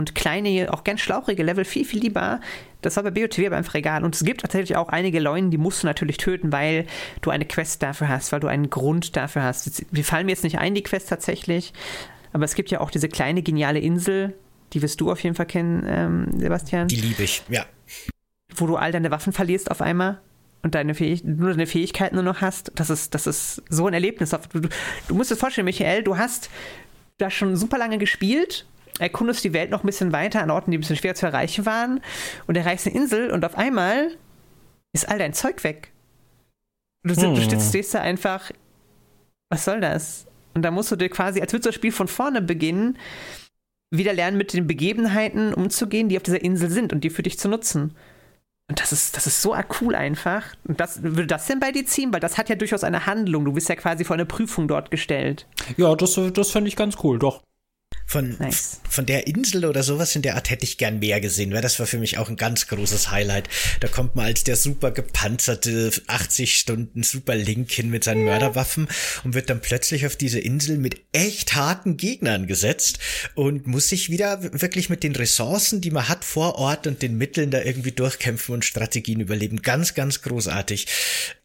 [0.00, 2.40] und kleine, auch ganz schlauchige Level viel, viel lieber
[2.82, 4.04] das war bei BOTW aber einfach egal.
[4.04, 6.86] Und es gibt tatsächlich auch einige Leute, die musst du natürlich töten, weil
[7.20, 9.84] du eine Quest dafür hast, weil du einen Grund dafür hast.
[9.90, 11.72] Wir fallen mir jetzt nicht ein, die Quest tatsächlich,
[12.32, 14.34] aber es gibt ja auch diese kleine geniale Insel,
[14.72, 16.88] die wirst du auf jeden Fall kennen, ähm, Sebastian.
[16.88, 17.66] Die liebe ich, ja.
[18.54, 20.20] Wo du all deine Waffen verlierst auf einmal
[20.62, 22.72] und deine Fähig nur deine Fähigkeiten nur noch hast.
[22.74, 24.30] Das ist, das ist so ein Erlebnis.
[24.30, 24.60] Du,
[25.08, 26.50] du musst dir vorstellen, Michael, du hast
[27.18, 28.66] da schon super lange gespielt
[29.00, 31.66] erkundest die Welt noch ein bisschen weiter an Orten, die ein bisschen schwer zu erreichen
[31.66, 32.00] waren
[32.46, 34.16] und erreichst eine Insel und auf einmal
[34.92, 35.92] ist all dein Zeug weg.
[37.02, 37.34] Du, hm.
[37.34, 38.50] du stehst da einfach,
[39.48, 40.26] was soll das?
[40.54, 42.98] Und da musst du dir quasi, als würdest du das Spiel von vorne beginnen,
[43.90, 47.38] wieder lernen, mit den Begebenheiten umzugehen, die auf dieser Insel sind und die für dich
[47.38, 47.96] zu nutzen.
[48.68, 50.44] Und das ist, das ist so cool einfach.
[50.64, 52.12] Und das, würde das denn bei dir ziehen?
[52.12, 53.44] Weil das hat ja durchaus eine Handlung.
[53.44, 55.48] Du bist ja quasi vor eine Prüfung dort gestellt.
[55.76, 57.42] Ja, das, das fände ich ganz cool, doch.
[58.10, 58.80] Von, nice.
[58.88, 61.78] von der Insel oder sowas in der Art hätte ich gern mehr gesehen, weil das
[61.78, 63.48] war für mich auch ein ganz großes Highlight.
[63.78, 68.88] Da kommt man als der super gepanzerte 80 Stunden Super Link hin mit seinen Mörderwaffen
[69.22, 72.98] und wird dann plötzlich auf diese Insel mit echt harten Gegnern gesetzt
[73.36, 77.16] und muss sich wieder wirklich mit den Ressourcen, die man hat vor Ort und den
[77.16, 79.62] Mitteln da irgendwie durchkämpfen und Strategien überleben.
[79.62, 80.88] Ganz, ganz großartig.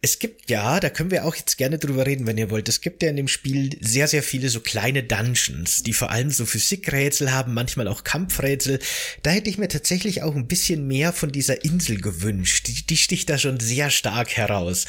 [0.02, 2.70] Es gibt ja, da können wir auch jetzt gerne drüber reden, wenn ihr wollt.
[2.70, 6.32] Es gibt ja in dem Spiel sehr, sehr viele so kleine Dungeons, die vor allem
[6.32, 8.80] so Physikrätsel haben, manchmal auch Kampfrätsel.
[9.24, 12.68] Da hätte ich mir tatsächlich auch ein bisschen mehr von dieser Insel gewünscht.
[12.68, 14.86] Die, die sticht da schon sehr stark heraus.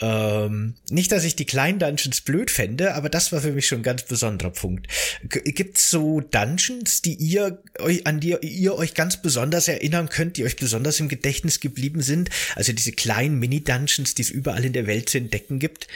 [0.00, 3.80] Ähm, nicht, dass ich die kleinen Dungeons blöd fände, aber das war für mich schon
[3.80, 4.86] ein ganz besonderer Punkt.
[5.28, 10.44] Gibt's so Dungeons, die ihr euch, an die ihr euch ganz besonders erinnern könnt, die
[10.44, 12.30] euch besonders im Gedächtnis geblieben sind?
[12.54, 15.88] Also diese kleinen Mini-Dungeons, die es überall in der Welt zu entdecken gibt?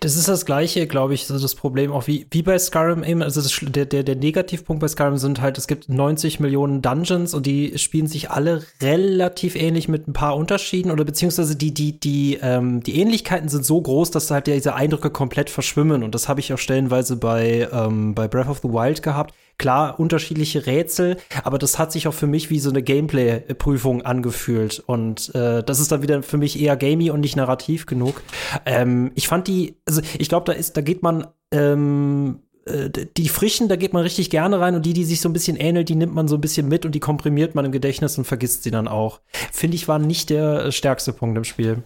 [0.00, 3.22] Das ist das gleiche, glaube ich, so das Problem auch wie, wie bei Skyrim eben.
[3.22, 7.34] Also das, der, der, der Negativpunkt bei Skyrim sind halt, es gibt 90 Millionen Dungeons
[7.34, 11.98] und die spielen sich alle relativ ähnlich mit ein paar Unterschieden oder beziehungsweise die, die,
[11.98, 16.02] die, ähm, die Ähnlichkeiten sind so groß, dass halt diese Eindrücke komplett verschwimmen.
[16.02, 19.34] Und das habe ich auch stellenweise bei, ähm, bei Breath of the Wild gehabt.
[19.58, 24.82] Klar, unterschiedliche Rätsel, aber das hat sich auch für mich wie so eine Gameplay-Prüfung angefühlt.
[24.86, 28.22] Und äh, das ist dann wieder für mich eher gamey und nicht narrativ genug.
[28.66, 33.28] Ähm, ich fand die, also ich glaube, da ist, da geht man ähm, äh, die
[33.28, 35.88] frischen, da geht man richtig gerne rein und die, die sich so ein bisschen ähnelt,
[35.88, 38.64] die nimmt man so ein bisschen mit und die komprimiert man im Gedächtnis und vergisst
[38.64, 39.20] sie dann auch.
[39.52, 41.82] Finde ich, war nicht der stärkste Punkt im Spiel.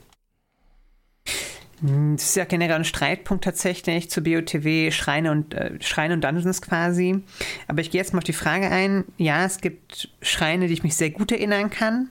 [1.82, 6.60] Das ist ja generell ein Streitpunkt tatsächlich zu BOTW, Schreine und, äh, Schreine und Dungeons
[6.60, 7.22] quasi.
[7.68, 9.04] Aber ich gehe jetzt mal auf die Frage ein.
[9.16, 12.10] Ja, es gibt Schreine, die ich mich sehr gut erinnern kann.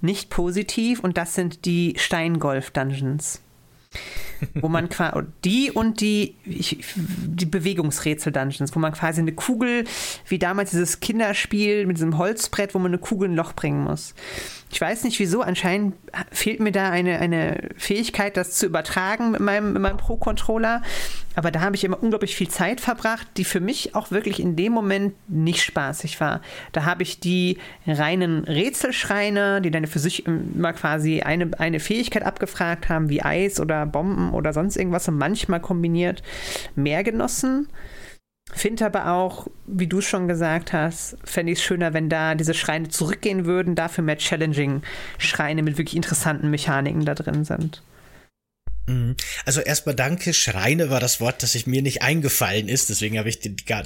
[0.00, 3.40] Nicht positiv und das sind die Steingolf-Dungeons
[4.56, 9.84] wo man quasi die und die, die Bewegungsrätsel-Dungeons, wo man quasi eine Kugel,
[10.28, 13.82] wie damals dieses Kinderspiel mit diesem Holzbrett, wo man eine Kugel in ein Loch bringen
[13.84, 14.14] muss.
[14.76, 15.94] Ich weiß nicht wieso, anscheinend
[16.30, 20.82] fehlt mir da eine, eine Fähigkeit, das zu übertragen mit meinem, mit meinem Pro-Controller.
[21.34, 24.54] Aber da habe ich immer unglaublich viel Zeit verbracht, die für mich auch wirklich in
[24.54, 26.42] dem Moment nicht spaßig war.
[26.72, 27.56] Da habe ich die
[27.86, 33.60] reinen Rätselschreine, die dann für sich immer quasi eine, eine Fähigkeit abgefragt haben, wie Eis
[33.60, 36.22] oder Bomben oder sonst irgendwas und manchmal kombiniert
[36.74, 37.68] mehr genossen.
[38.52, 42.54] Finde aber auch, wie du schon gesagt hast, fände ich es schöner, wenn da diese
[42.54, 44.82] Schreine zurückgehen würden, dafür mehr challenging
[45.18, 47.82] Schreine mit wirklich interessanten Mechaniken da drin sind.
[48.86, 49.16] Mhm.
[49.44, 53.28] Also erstmal danke, Schreine war das Wort, das sich mir nicht eingefallen ist, deswegen habe
[53.28, 53.38] ich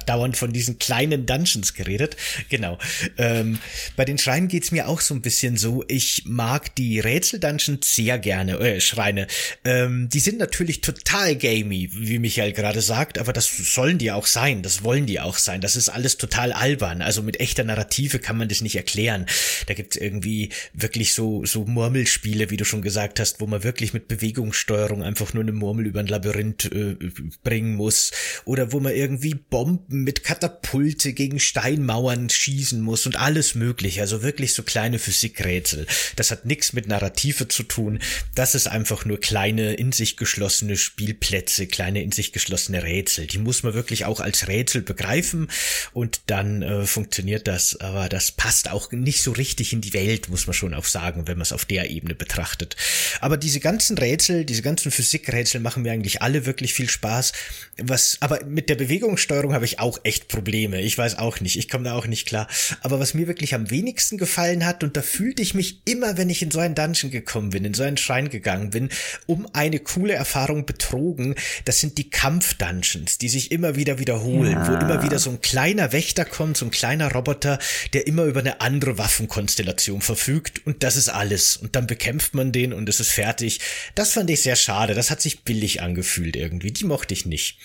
[0.05, 2.15] dauernd von diesen kleinen Dungeons geredet.
[2.49, 2.77] Genau.
[3.17, 3.59] Ähm,
[3.95, 8.19] bei den Schreinen geht's mir auch so ein bisschen so, ich mag die Rätsel-Dungeons sehr
[8.19, 9.27] gerne, äh, Schreine.
[9.65, 14.27] Ähm, die sind natürlich total gamey, wie Michael gerade sagt, aber das sollen die auch
[14.27, 15.61] sein, das wollen die auch sein.
[15.61, 19.25] Das ist alles total albern, also mit echter Narrative kann man das nicht erklären.
[19.65, 23.93] Da gibt's irgendwie wirklich so, so Murmelspiele, wie du schon gesagt hast, wo man wirklich
[23.93, 26.95] mit Bewegungssteuerung Bewegungssteuerung einfach nur eine Murmel über ein Labyrinth äh,
[27.43, 28.11] bringen muss
[28.45, 34.01] oder wo man irgendwie Bomben mit Katapulte gegen Steinmauern schießen muss und alles mögliche.
[34.01, 35.87] Also wirklich so kleine Physikrätsel.
[36.15, 37.99] Das hat nichts mit Narrative zu tun.
[38.35, 43.27] Das ist einfach nur kleine in sich geschlossene Spielplätze, kleine in sich geschlossene Rätsel.
[43.27, 45.49] Die muss man wirklich auch als Rätsel begreifen
[45.93, 47.79] und dann äh, funktioniert das.
[47.79, 51.27] Aber das passt auch nicht so richtig in die Welt, muss man schon auch sagen,
[51.27, 52.75] wenn man es auf der Ebene betrachtet.
[53.19, 57.33] Aber diese ganzen Rätsel, diese ganzen Physikrätsel machen mir eigentlich alle wirklich viel Spaß.
[57.77, 60.81] Was, aber mit der Bewegungssteuerung habe ich auch echt Probleme.
[60.81, 61.57] Ich weiß auch nicht.
[61.57, 62.47] Ich komme da auch nicht klar.
[62.81, 66.29] Aber was mir wirklich am wenigsten gefallen hat, und da fühlte ich mich immer, wenn
[66.29, 68.89] ich in so einen Dungeon gekommen bin, in so einen Schrein gegangen bin,
[69.27, 74.67] um eine coole Erfahrung betrogen, das sind die Kampf-Dungeons, die sich immer wieder wiederholen, ja.
[74.67, 77.59] wo immer wieder so ein kleiner Wächter kommt, so ein kleiner Roboter,
[77.93, 81.57] der immer über eine andere Waffenkonstellation verfügt und das ist alles.
[81.57, 83.59] Und dann bekämpft man den und es ist fertig.
[83.95, 84.70] Das fand ich sehr schade.
[84.95, 86.71] Das hat sich billig angefühlt irgendwie.
[86.71, 87.59] Die mochte ich nicht.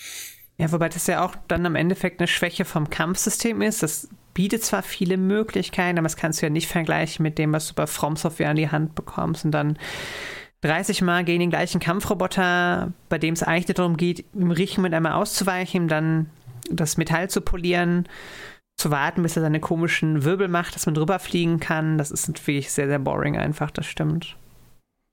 [0.57, 3.83] Ja, wobei das ja auch dann am Endeffekt eine Schwäche vom Kampfsystem ist.
[3.83, 7.67] Das bietet zwar viele Möglichkeiten, aber das kannst du ja nicht vergleichen mit dem, was
[7.67, 9.77] du bei From Software an die Hand bekommst und dann
[10.61, 14.95] 30 Mal gegen den gleichen Kampfroboter, bei dem es eigentlich darum geht, im richtigen Moment
[14.95, 16.29] einmal auszuweichen, dann
[16.71, 18.07] das Metall zu polieren,
[18.77, 21.97] zu warten, bis er seine komischen Wirbel macht, dass man drüber fliegen kann.
[21.97, 24.35] Das ist natürlich sehr, sehr boring einfach, das stimmt.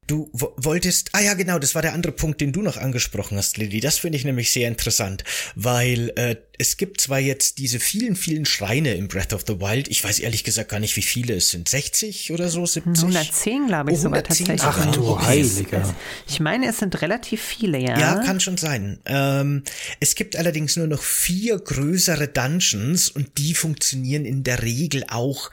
[0.07, 3.57] Du wolltest, ah ja, genau, das war der andere Punkt, den du noch angesprochen hast,
[3.57, 3.81] Lilly.
[3.81, 5.25] Das finde ich nämlich sehr interessant,
[5.55, 9.89] weil äh, es gibt zwar jetzt diese vielen, vielen Schreine im Breath of the Wild.
[9.89, 11.69] Ich weiß ehrlich gesagt gar nicht, wie viele es sind.
[11.69, 12.65] 60 oder so?
[12.65, 13.03] 70?
[13.03, 14.61] 110, glaube ich, oh, sogar tatsächlich.
[14.63, 15.95] Ach du Heiliger.
[16.29, 17.99] Ich meine, es sind relativ viele, ja.
[17.99, 19.01] Ja, kann schon sein.
[19.07, 19.65] Ähm,
[20.01, 25.51] es gibt allerdings nur noch vier größere Dungeons und die funktionieren in der Regel auch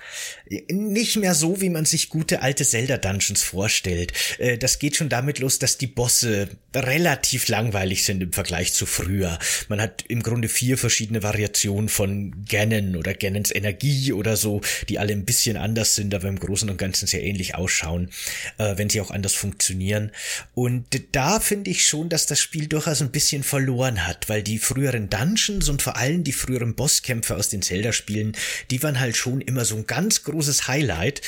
[0.70, 4.14] nicht mehr so, wie man sich gute alte Zelda-Dungeons vorstellt.
[4.38, 8.86] Äh, das geht schon damit los, dass die Bosse relativ langweilig sind im Vergleich zu
[8.86, 9.40] früher.
[9.70, 15.00] Man hat im Grunde vier verschiedene Variationen von Ganon oder Ganons Energie oder so, die
[15.00, 18.10] alle ein bisschen anders sind, aber im Großen und Ganzen sehr ähnlich ausschauen,
[18.58, 20.12] äh, wenn sie auch anders funktionieren.
[20.54, 24.60] Und da finde ich schon, dass das Spiel durchaus ein bisschen verloren hat, weil die
[24.60, 28.34] früheren Dungeons und vor allem die früheren Bosskämpfe aus den Zelda-Spielen,
[28.70, 31.22] die waren halt schon immer so ein ganz großes Highlight.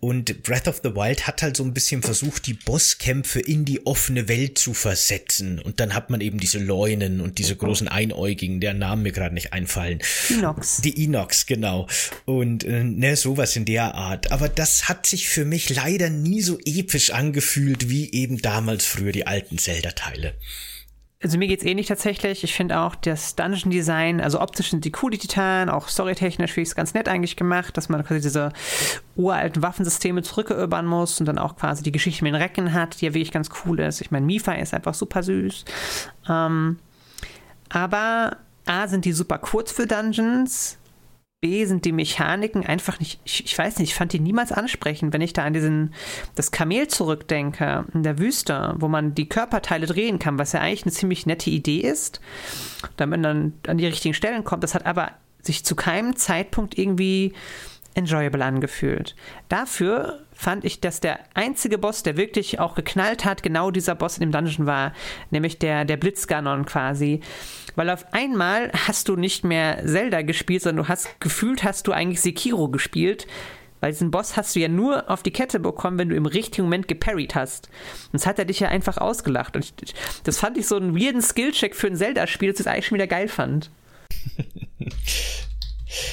[0.00, 3.86] Und Breath of the Wild hat halt so ein bisschen versucht, die Bosskämpfe in die
[3.86, 5.58] offene Welt zu versetzen.
[5.58, 9.34] Und dann hat man eben diese Leunen und diese großen Einäugigen, deren Namen mir gerade
[9.34, 10.00] nicht einfallen.
[10.28, 10.80] Inox.
[10.82, 11.86] Die Inox, genau.
[12.24, 14.32] Und äh, ne, sowas in der Art.
[14.32, 19.12] Aber das hat sich für mich leider nie so episch angefühlt wie eben damals früher
[19.12, 20.34] die alten Zelda-Teile.
[21.26, 22.44] Also mir geht's ähnlich tatsächlich.
[22.44, 26.52] Ich finde auch das Dungeon Design, also optisch sind die cool, die Titanen, auch storytechnisch
[26.52, 28.52] finde ich es ganz nett eigentlich gemacht, dass man quasi diese
[29.16, 33.06] uralten Waffensysteme zurückerobern muss und dann auch quasi die Geschichte mit den Recken hat, die
[33.06, 34.00] ja wirklich ganz cool ist.
[34.00, 35.64] Ich meine, Mifa ist einfach super süß.
[36.28, 36.78] Ähm,
[37.70, 40.78] aber A, sind die super kurz für Dungeons.
[41.40, 45.12] B, sind die Mechaniken einfach nicht, ich, ich, weiß nicht, ich fand die niemals ansprechend,
[45.12, 45.92] wenn ich da an diesen,
[46.34, 50.84] das Kamel zurückdenke, in der Wüste, wo man die Körperteile drehen kann, was ja eigentlich
[50.84, 52.20] eine ziemlich nette Idee ist,
[52.96, 54.62] damit man dann an die richtigen Stellen kommt.
[54.62, 55.12] Das hat aber
[55.42, 57.34] sich zu keinem Zeitpunkt irgendwie
[57.94, 59.14] enjoyable angefühlt.
[59.48, 64.18] Dafür fand ich, dass der einzige Boss, der wirklich auch geknallt hat, genau dieser Boss
[64.18, 64.92] in dem Dungeon war,
[65.30, 67.20] nämlich der, der Blitzganon quasi.
[67.74, 71.92] Weil auf einmal hast du nicht mehr Zelda gespielt, sondern du hast gefühlt, hast du
[71.92, 73.26] eigentlich Sekiro gespielt.
[73.80, 76.64] Weil diesen Boss hast du ja nur auf die Kette bekommen, wenn du im richtigen
[76.64, 77.68] Moment geparried hast.
[78.10, 79.54] Sonst hat er dich ja einfach ausgelacht.
[79.54, 82.86] Und ich, das fand ich so einen weirden Skillcheck für ein Zelda-Spiel, das ich eigentlich
[82.86, 83.70] schon wieder geil fand.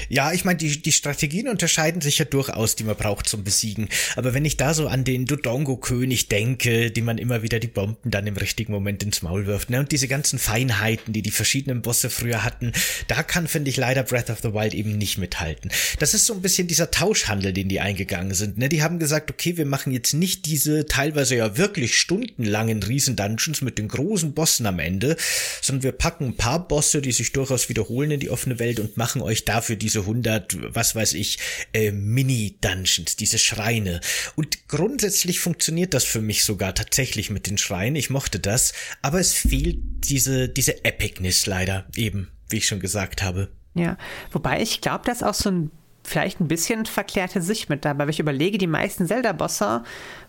[0.09, 3.89] Ja, ich meine, die, die Strategien unterscheiden sich ja durchaus, die man braucht zum Besiegen.
[4.15, 8.11] Aber wenn ich da so an den Dodongo-König denke, die man immer wieder die Bomben
[8.11, 11.81] dann im richtigen Moment ins Maul wirft, ne, und diese ganzen Feinheiten, die die verschiedenen
[11.81, 12.71] Bosse früher hatten,
[13.07, 15.71] da kann, finde ich, leider Breath of the Wild eben nicht mithalten.
[15.99, 18.57] Das ist so ein bisschen dieser Tauschhandel, den die eingegangen sind.
[18.57, 18.69] Ne?
[18.69, 23.79] Die haben gesagt, okay, wir machen jetzt nicht diese teilweise ja wirklich stundenlangen Riesendungeons mit
[23.79, 25.17] den großen Bossen am Ende,
[25.61, 28.97] sondern wir packen ein paar Bosse, die sich durchaus wiederholen in die offene Welt und
[28.97, 31.39] machen euch dafür für diese 100, was weiß ich,
[31.73, 34.01] äh, Mini-Dungeons, diese Schreine.
[34.35, 37.95] Und grundsätzlich funktioniert das für mich sogar tatsächlich mit den Schreinen.
[37.95, 43.23] Ich mochte das, aber es fehlt diese, diese Epicness leider eben, wie ich schon gesagt
[43.23, 43.49] habe.
[43.73, 43.97] Ja,
[44.31, 45.71] wobei ich glaube, dass auch so ein
[46.03, 49.83] vielleicht ein bisschen verklärte Sicht mit dabei, weil ich überlege, die meisten Zelda-Bosse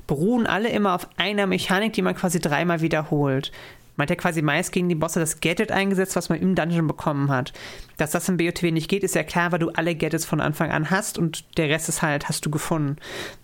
[0.06, 3.52] beruhen alle immer auf einer Mechanik, die man quasi dreimal wiederholt.
[3.96, 6.86] Man hat ja quasi meist gegen die Bosse das Gadget eingesetzt, was man im Dungeon
[6.86, 7.52] bekommen hat.
[7.96, 10.70] Dass das im BOTW nicht geht, ist ja klar, weil du alle Gadgets von Anfang
[10.70, 12.96] an hast und der Rest ist halt, hast du gefunden.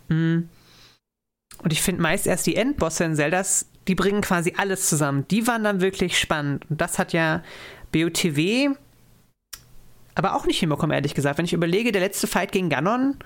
[0.09, 0.48] Hm.
[1.62, 5.26] und ich finde meist erst die Endbosse in Zeldas, die bringen quasi alles zusammen.
[5.30, 6.68] Die waren dann wirklich spannend.
[6.68, 7.42] Und das hat ja
[7.92, 8.70] BOTW
[10.14, 11.38] aber auch nicht hinbekommen, ehrlich gesagt.
[11.38, 13.16] Wenn ich überlege, der letzte Fight gegen Ganon,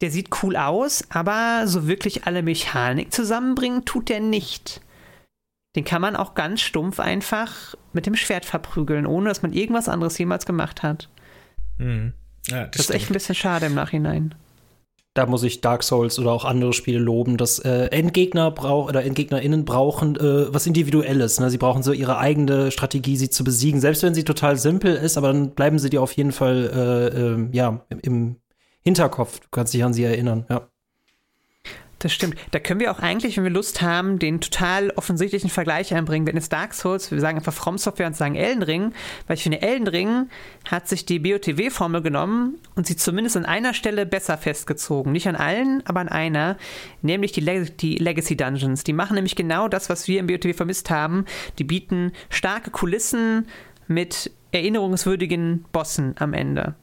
[0.00, 4.80] der sieht cool aus, aber so wirklich alle Mechanik zusammenbringen tut der nicht.
[5.76, 9.88] Den kann man auch ganz stumpf einfach mit dem Schwert verprügeln, ohne dass man irgendwas
[9.88, 11.08] anderes jemals gemacht hat.
[11.78, 12.12] Mhm.
[12.48, 14.34] Ja, das, das ist echt ein bisschen schade im Nachhinein
[15.14, 19.04] da muss ich Dark Souls oder auch andere Spiele loben, dass äh, Endgegner brauchen oder
[19.04, 21.38] EndgegnerInnen brauchen äh, was Individuelles.
[21.38, 21.50] Ne?
[21.50, 25.18] Sie brauchen so ihre eigene Strategie, sie zu besiegen, selbst wenn sie total simpel ist,
[25.18, 28.36] aber dann bleiben sie dir auf jeden Fall äh, äh, ja im
[28.82, 29.40] Hinterkopf.
[29.40, 30.68] Du kannst dich an sie erinnern, ja.
[32.02, 32.34] Das stimmt.
[32.50, 36.26] Da können wir auch eigentlich, wenn wir Lust haben, den total offensichtlichen Vergleich einbringen.
[36.26, 38.92] Wenn es Dark Souls, wir sagen einfach From Software und sagen Elden Ring,
[39.28, 40.28] weil ich finde, Elden Ring
[40.68, 45.12] hat sich die BOTW-Formel genommen und sie zumindest an einer Stelle besser festgezogen.
[45.12, 46.56] Nicht an allen, aber an einer,
[47.02, 48.82] nämlich die, Leg die Legacy Dungeons.
[48.82, 51.24] Die machen nämlich genau das, was wir im BOTW vermisst haben.
[51.60, 53.46] Die bieten starke Kulissen
[53.86, 56.74] mit erinnerungswürdigen Bossen am Ende.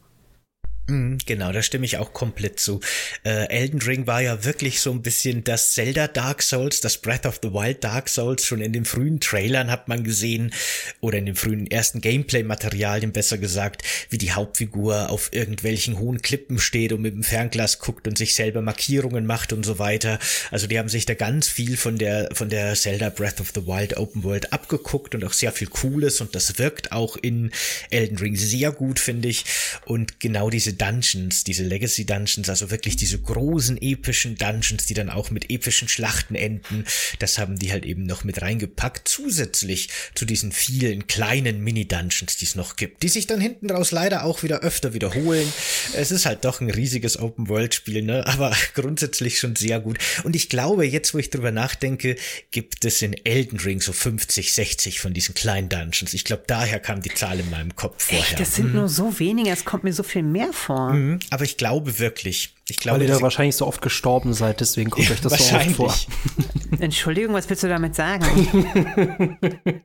[0.89, 2.79] Mhm, genau, da stimme ich auch komplett zu.
[3.23, 7.25] Äh, Elden Ring war ja wirklich so ein bisschen das Zelda Dark Souls, das Breath
[7.25, 8.45] of the Wild Dark Souls.
[8.45, 10.51] Schon in den frühen Trailern hat man gesehen,
[10.99, 16.59] oder in den frühen ersten Gameplay-Materialien besser gesagt, wie die Hauptfigur auf irgendwelchen hohen Klippen
[16.59, 20.19] steht und mit dem Fernglas guckt und sich selber Markierungen macht und so weiter.
[20.49, 23.67] Also die haben sich da ganz viel von der, von der Zelda Breath of the
[23.67, 27.51] Wild Open World abgeguckt und auch sehr viel Cooles und das wirkt auch in
[27.91, 29.45] Elden Ring sehr gut, finde ich.
[29.85, 35.09] Und genau diese Dungeons, diese Legacy Dungeons, also wirklich diese großen epischen Dungeons, die dann
[35.09, 36.85] auch mit epischen Schlachten enden,
[37.19, 42.45] das haben die halt eben noch mit reingepackt, zusätzlich zu diesen vielen kleinen Mini-Dungeons, die
[42.45, 45.51] es noch gibt, die sich dann hinten raus leider auch wieder öfter wiederholen.
[45.93, 49.97] Es ist halt doch ein riesiges Open-World-Spiel, ne, aber grundsätzlich schon sehr gut.
[50.23, 52.15] Und ich glaube, jetzt, wo ich drüber nachdenke,
[52.51, 56.13] gibt es in Elden Ring so 50, 60 von diesen kleinen Dungeons.
[56.13, 58.25] Ich glaube, daher kam die Zahl in meinem Kopf vorher.
[58.25, 58.73] Echt, das sind hm.
[58.73, 60.93] nur so wenige, es kommt mir so viel mehr vor vor.
[60.93, 62.55] Mhm, aber ich glaube wirklich.
[62.69, 65.49] Ich glaube, Weil ihr da wahrscheinlich so oft gestorben seid, deswegen kommt ja, euch das
[65.49, 65.95] so oft vor.
[66.79, 68.23] Entschuldigung, was willst du damit sagen?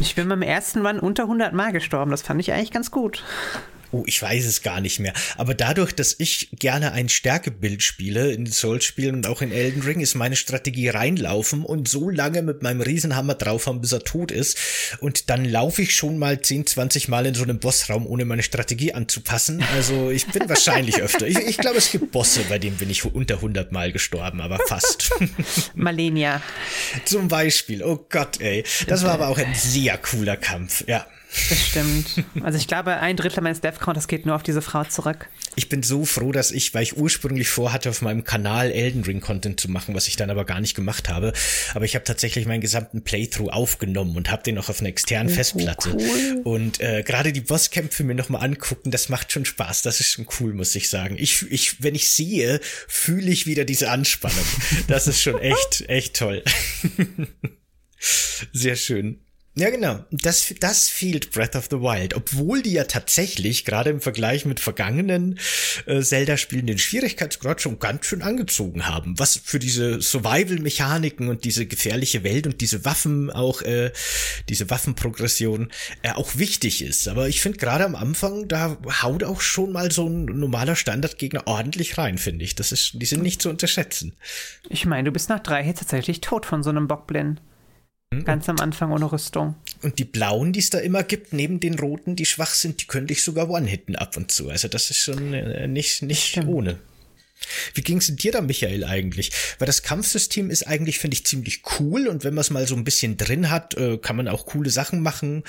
[0.00, 2.10] ich bin beim ersten Mal unter 100 Mal gestorben.
[2.10, 3.22] Das fand ich eigentlich ganz gut.
[3.92, 5.12] Oh, ich weiß es gar nicht mehr.
[5.36, 10.00] Aber dadurch, dass ich gerne ein Stärkebild spiele in Souls-Spielen und auch in Elden Ring,
[10.00, 14.56] ist meine Strategie reinlaufen und so lange mit meinem Riesenhammer draufhauen, bis er tot ist.
[15.00, 18.44] Und dann laufe ich schon mal 10, 20 Mal in so einem Bossraum, ohne meine
[18.44, 19.64] Strategie anzupassen.
[19.74, 21.26] Also ich bin wahrscheinlich öfter.
[21.26, 24.60] Ich, ich glaube, es gibt Bosse, bei denen bin ich unter 100 Mal gestorben, aber
[24.66, 25.10] fast.
[25.74, 26.42] Malenia.
[27.04, 27.82] Zum Beispiel.
[27.82, 28.64] Oh Gott, ey.
[28.86, 31.06] Das war aber auch ein sehr cooler Kampf, ja.
[31.48, 32.24] Das stimmt.
[32.42, 35.28] Also ich glaube, ein Drittel meines Death Counters geht nur auf diese Frau zurück.
[35.54, 39.20] Ich bin so froh, dass ich, weil ich ursprünglich vorhatte, auf meinem Kanal Elden Ring
[39.20, 41.32] Content zu machen, was ich dann aber gar nicht gemacht habe.
[41.74, 45.32] Aber ich habe tatsächlich meinen gesamten Playthrough aufgenommen und habe den noch auf einer externen
[45.32, 45.90] oh, Festplatte.
[45.92, 46.40] Cool.
[46.44, 49.82] Und äh, gerade die Bosskämpfe mir nochmal angucken, das macht schon Spaß.
[49.82, 51.16] Das ist schon cool, muss ich sagen.
[51.18, 54.38] Ich, ich, wenn ich sehe, fühle ich wieder diese Anspannung.
[54.88, 56.42] Das ist schon echt, echt toll.
[58.52, 59.20] Sehr schön.
[59.56, 60.04] Ja, genau.
[60.12, 62.14] Das, das fehlt Breath of the Wild.
[62.14, 65.40] Obwohl die ja tatsächlich, gerade im Vergleich mit vergangenen
[65.86, 69.18] äh, Zelda-Spielen, den Schwierigkeitsgrad schon ganz schön angezogen haben.
[69.18, 73.90] Was für diese Survival-Mechaniken und diese gefährliche Welt und diese Waffen auch, äh,
[74.48, 75.72] diese Waffenprogression
[76.02, 77.08] äh, auch wichtig ist.
[77.08, 81.48] Aber ich finde gerade am Anfang, da haut auch schon mal so ein normaler Standardgegner
[81.48, 82.54] ordentlich rein, finde ich.
[82.54, 84.14] Das ist, die sind nicht zu unterschätzen.
[84.68, 87.42] Ich meine, du bist nach drei Hits tatsächlich tot von so einem Bockblind.
[88.12, 88.24] Hm?
[88.24, 89.54] Ganz am Anfang ohne Rüstung.
[89.82, 92.86] Und die blauen, die es da immer gibt, neben den roten, die schwach sind, die
[92.86, 94.50] könnte ich sogar one-hitten ab und zu.
[94.50, 96.78] Also das ist schon äh, nicht, nicht ohne.
[97.74, 99.32] Wie ging es dir da, Michael, eigentlich?
[99.58, 102.74] Weil das Kampfsystem ist eigentlich, finde ich, ziemlich cool und wenn man es mal so
[102.74, 105.44] ein bisschen drin hat, äh, kann man auch coole Sachen machen.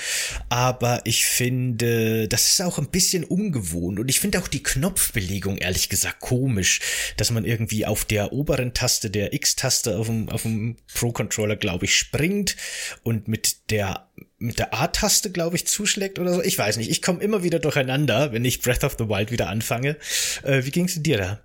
[0.48, 5.58] Aber ich finde, das ist auch ein bisschen ungewohnt und ich finde auch die Knopfbelegung,
[5.58, 6.80] ehrlich gesagt, komisch,
[7.16, 11.84] dass man irgendwie auf der oberen Taste der X-Taste auf dem, auf dem Pro-Controller, glaube
[11.86, 12.56] ich, springt
[13.02, 16.42] und mit der mit der A-Taste, glaube ich, zuschlägt oder so.
[16.42, 16.90] Ich weiß nicht.
[16.90, 19.96] Ich komme immer wieder durcheinander, wenn ich Breath of the Wild wieder anfange.
[20.42, 21.40] Äh, wie ging es dir da?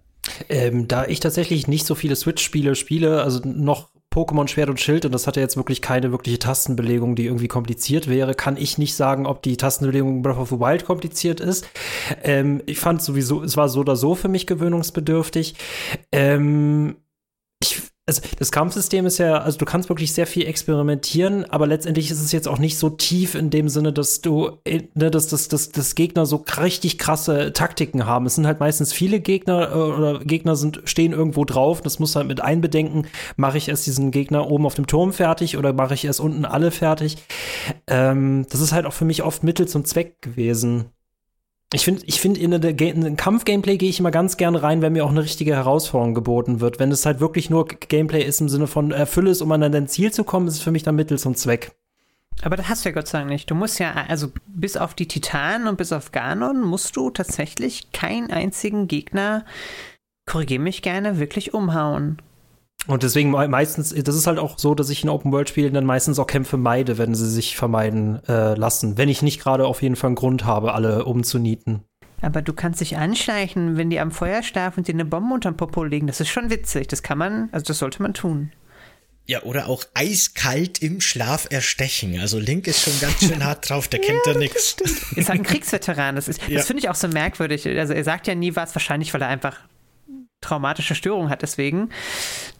[0.50, 5.06] Ähm, da ich tatsächlich nicht so viele Switch-Spiele spiele, also noch Pokémon Schwert und Schild
[5.06, 8.78] und das hat ja jetzt wirklich keine wirkliche Tastenbelegung, die irgendwie kompliziert wäre, kann ich
[8.78, 11.68] nicht sagen, ob die Tastenbelegung Breath of the Wild kompliziert ist.
[12.24, 15.56] Ähm, ich fand sowieso, es war so oder so für mich gewöhnungsbedürftig.
[16.12, 16.96] Ähm,
[17.62, 22.10] ich also das Kampfsystem ist ja, also du kannst wirklich sehr viel experimentieren, aber letztendlich
[22.10, 25.28] ist es jetzt auch nicht so tief in dem Sinne, dass du, äh, ne, dass,
[25.28, 28.26] dass, dass, dass Gegner so richtig krasse Taktiken haben.
[28.26, 31.82] Es sind halt meistens viele Gegner äh, oder Gegner sind, stehen irgendwo drauf.
[31.82, 35.58] Das muss halt mit einbedenken, mache ich erst diesen Gegner oben auf dem Turm fertig
[35.58, 37.18] oder mache ich erst unten alle fertig.
[37.88, 40.91] Ähm, das ist halt auch für mich oft Mittel zum Zweck gewesen.
[41.74, 44.93] Ich finde, ich finde in, in ein Kampf-Gameplay gehe ich immer ganz gerne rein, wenn
[44.93, 46.80] mir auch eine richtige Herausforderung geboten wird.
[46.80, 49.88] Wenn es halt wirklich nur Gameplay ist im Sinne von erfülle es, um an dein
[49.88, 51.74] Ziel zu kommen, ist es für mich dann Mittel zum Zweck.
[52.41, 53.49] Aber das hast du ja Gott sei Dank nicht.
[53.51, 57.91] Du musst ja, also bis auf die Titanen und bis auf Ganon musst du tatsächlich
[57.91, 59.43] keinen einzigen Gegner,
[60.26, 62.22] korrigiere mich gerne, wirklich umhauen.
[62.86, 66.28] Und deswegen meistens, das ist halt auch so, dass ich in Open-World-Spielen dann meistens auch
[66.28, 68.98] Kämpfe meide, wenn sie sich vermeiden äh, lassen.
[68.98, 71.84] Wenn ich nicht gerade auf jeden Fall einen Grund habe, alle umzunieten.
[72.22, 75.84] Aber du kannst dich anschleichen, wenn die am Feuerstab und dir eine Bombe unterm Popo
[75.84, 76.08] legen.
[76.08, 76.88] Das ist schon witzig.
[76.88, 78.52] Das kann man, also das sollte man tun.
[79.28, 82.18] Ja, oder auch eiskalt im Schlaf erstechen.
[82.20, 84.78] Also Link ist schon ganz schön hart drauf, der kennt ja, da nichts.
[85.16, 86.16] Ist halt ein Kriegsveteran.
[86.16, 86.58] Das, ist, ja.
[86.58, 87.68] das finde ich auch so merkwürdig.
[87.68, 89.60] Also er sagt ja nie was, wahrscheinlich, weil er einfach
[90.42, 91.90] traumatische Störung hat deswegen.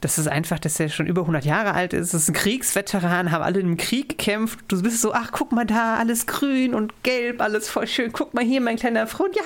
[0.02, 2.14] Das ist einfach, dass er schon über 100 Jahre alt ist.
[2.14, 4.60] Das ist ein Kriegsveteran, haben alle im Krieg gekämpft.
[4.68, 8.12] Du bist so, ach, guck mal da, alles grün und gelb, alles voll schön.
[8.12, 9.36] Guck mal hier, mein kleiner Freund.
[9.36, 9.44] Ja,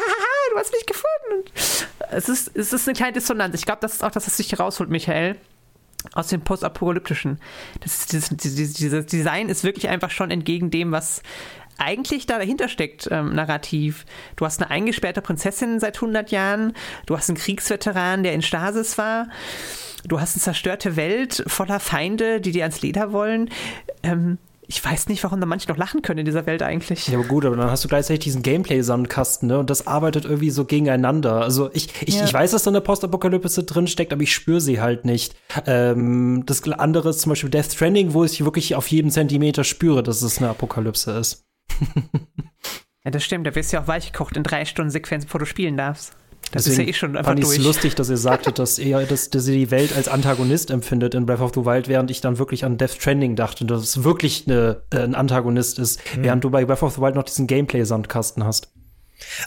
[0.52, 1.12] du hast mich gefunden.
[1.32, 1.52] Und
[2.12, 3.56] es ist, es ist eine kleine Dissonanz.
[3.56, 5.36] Ich glaube, das ist auch das, was sich rausholt, Michael.
[6.14, 7.40] Aus dem Postapokalyptischen.
[7.82, 11.22] Das, dieses, dieses, dieses Design ist wirklich einfach schon entgegen dem, was
[11.82, 14.06] eigentlich da dahinter steckt, ähm, narrativ.
[14.36, 16.74] Du hast eine eingesperrte Prinzessin seit 100 Jahren,
[17.06, 19.28] du hast einen Kriegsveteran, der in Stasis war,
[20.06, 23.50] du hast eine zerstörte Welt voller Feinde, die dir ans Leder wollen.
[24.04, 27.08] Ähm, ich weiß nicht, warum da manche noch lachen können in dieser Welt eigentlich.
[27.10, 29.60] Ja, aber gut, aber dann hast du gleichzeitig diesen Gameplay-Sandkasten, ne?
[29.60, 31.42] Und das arbeitet irgendwie so gegeneinander.
[31.42, 32.24] Also ich, ich, ja.
[32.24, 35.36] ich weiß, dass da eine Postapokalypse drin steckt, aber ich spüre sie halt nicht.
[35.66, 40.04] Ähm, das andere ist zum Beispiel Death Stranding, wo ich wirklich auf jeden Zentimeter spüre,
[40.04, 41.44] dass es eine Apokalypse ist
[43.04, 43.48] ja, das stimmt.
[43.48, 46.16] Da wirst du ja auch weich gekocht in drei Stunden Sequenz, bevor du spielen darfst.
[46.52, 47.60] Das Deswegen ist ja eh schon einfach fand durch.
[47.60, 51.26] Lustig, dass ihr sagtet, dass ihr, dass, dass ihr die Welt als Antagonist empfindet in
[51.26, 54.46] Breath of the Wild, während ich dann wirklich an Death Stranding dachte, dass es wirklich
[54.48, 56.24] eine, äh, ein Antagonist ist, mhm.
[56.24, 58.72] während du bei Breath of the Wild noch diesen Gameplay-Sandkasten hast.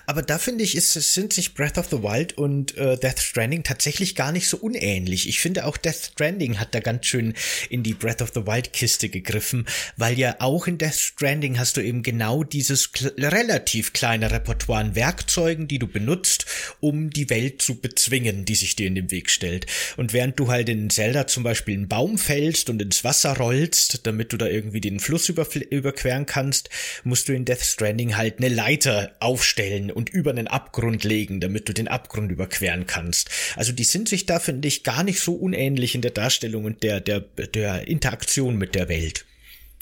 [0.06, 3.62] Aber da finde ich, ist, sind sich Breath of the Wild und äh, Death Stranding
[3.62, 5.28] tatsächlich gar nicht so unähnlich.
[5.28, 7.34] Ich finde auch Death Stranding hat da ganz schön
[7.70, 9.66] in die Breath of the Wild Kiste gegriffen,
[9.96, 14.94] weil ja auch in Death Stranding hast du eben genau dieses relativ kleine Repertoire an
[14.94, 16.46] Werkzeugen, die du benutzt,
[16.80, 19.66] um die Welt zu bezwingen, die sich dir in den Weg stellt.
[19.96, 24.06] Und während du halt in Zelda zum Beispiel einen Baum fällst und ins Wasser rollst,
[24.06, 26.70] damit du da irgendwie den Fluss überqueren kannst,
[27.02, 31.40] musst du in Death Stranding halt eine Leiter aufstellen stellen und über einen Abgrund legen,
[31.40, 33.30] damit du den Abgrund überqueren kannst.
[33.56, 36.82] Also die sind sich da, finde ich, gar nicht so unähnlich in der Darstellung und
[36.82, 39.24] der, der, der Interaktion mit der Welt.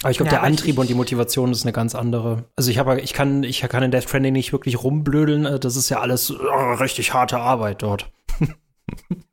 [0.02, 2.44] Aber ich glaube, ja, der Antrieb und die Motivation ist eine ganz andere.
[2.56, 5.60] Also ich habe, ich kann, ich kann in Death Stranding nicht wirklich rumblödeln.
[5.60, 8.10] Das ist ja alles oh, richtig harte Arbeit dort.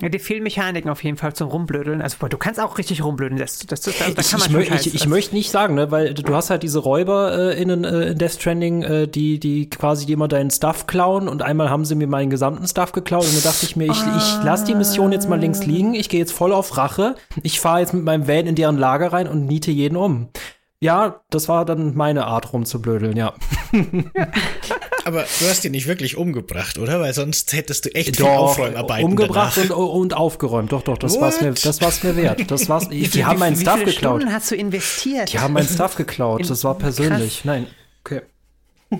[0.00, 2.00] Ja, dir fehlen Mechaniken auf jeden Fall zum Rumblödeln.
[2.00, 3.38] Also, boah, du kannst auch richtig rumblödeln.
[3.38, 6.14] Das, das, das, da kann man ich, ich, ich, ich möchte nicht sagen, ne, weil
[6.14, 10.10] du hast halt diese Räuber äh, in, äh, in Death Stranding, äh, die, die quasi
[10.12, 13.50] immer deinen Stuff klauen und einmal haben sie mir meinen gesamten Stuff geklaut und da
[13.50, 16.32] dachte ich mir, ich, ich lasse die Mission jetzt mal links liegen, ich gehe jetzt
[16.32, 19.70] voll auf Rache, ich fahre jetzt mit meinem Van in deren Lager rein und niete
[19.70, 20.28] jeden um.
[20.82, 23.34] Ja, das war dann meine Art rumzublödeln, ja.
[25.04, 27.00] Aber du hast ihn nicht wirklich umgebracht, oder?
[27.00, 30.72] Weil sonst hättest du echt doch, viel Aufräumarbeiten umgebracht und, und, aufgeräumt.
[30.72, 32.50] Doch, doch, das war mir, das war's mir wert.
[32.50, 32.88] Das war's.
[32.88, 34.22] Die, die haben meinen Stuff geklaut.
[34.22, 35.32] Stunden hast du investiert?
[35.32, 36.50] Die haben meinen Stuff geklaut.
[36.50, 37.36] Das war persönlich.
[37.36, 37.44] Krass.
[37.44, 37.68] Nein,
[38.04, 38.22] okay.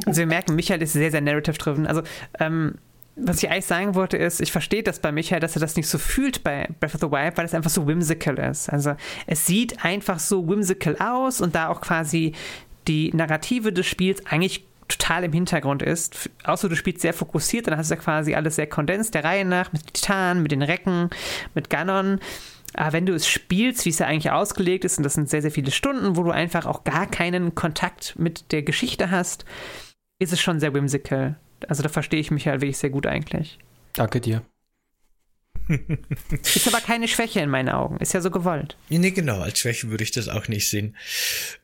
[0.07, 1.89] Also wir merken, Michael ist sehr, sehr narrative-driven.
[1.89, 2.03] Also
[2.39, 2.77] ähm,
[3.17, 5.89] was ich eigentlich sagen wollte, ist, ich verstehe das bei Michael, dass er das nicht
[5.89, 8.71] so fühlt bei Breath of the Wild, weil es einfach so whimsical ist.
[8.71, 8.97] Also
[9.27, 12.33] es sieht einfach so whimsical aus und da auch quasi
[12.89, 16.31] die Narrative des Spiels eigentlich total im Hintergrund ist.
[16.45, 19.45] Außer du spielst sehr fokussiert, dann hast du ja quasi alles sehr kondensiert, der Reihe
[19.45, 21.11] nach, mit Titan, mit den Recken,
[21.55, 22.19] mit Ganon.
[22.75, 25.43] Aber wenn du es spielst, wie es ja eigentlich ausgelegt ist, und das sind sehr,
[25.43, 29.45] sehr viele Stunden, wo du einfach auch gar keinen Kontakt mit der Geschichte hast,
[30.19, 31.37] ist es schon sehr whimsical.
[31.69, 33.59] Also da verstehe ich mich halt wirklich sehr gut eigentlich.
[33.95, 34.43] Danke dir.
[36.43, 37.99] Ist aber keine Schwäche in meinen Augen.
[37.99, 38.77] Ist ja so gewollt.
[38.89, 39.41] Nee, genau.
[39.41, 40.97] Als Schwäche würde ich das auch nicht sehen.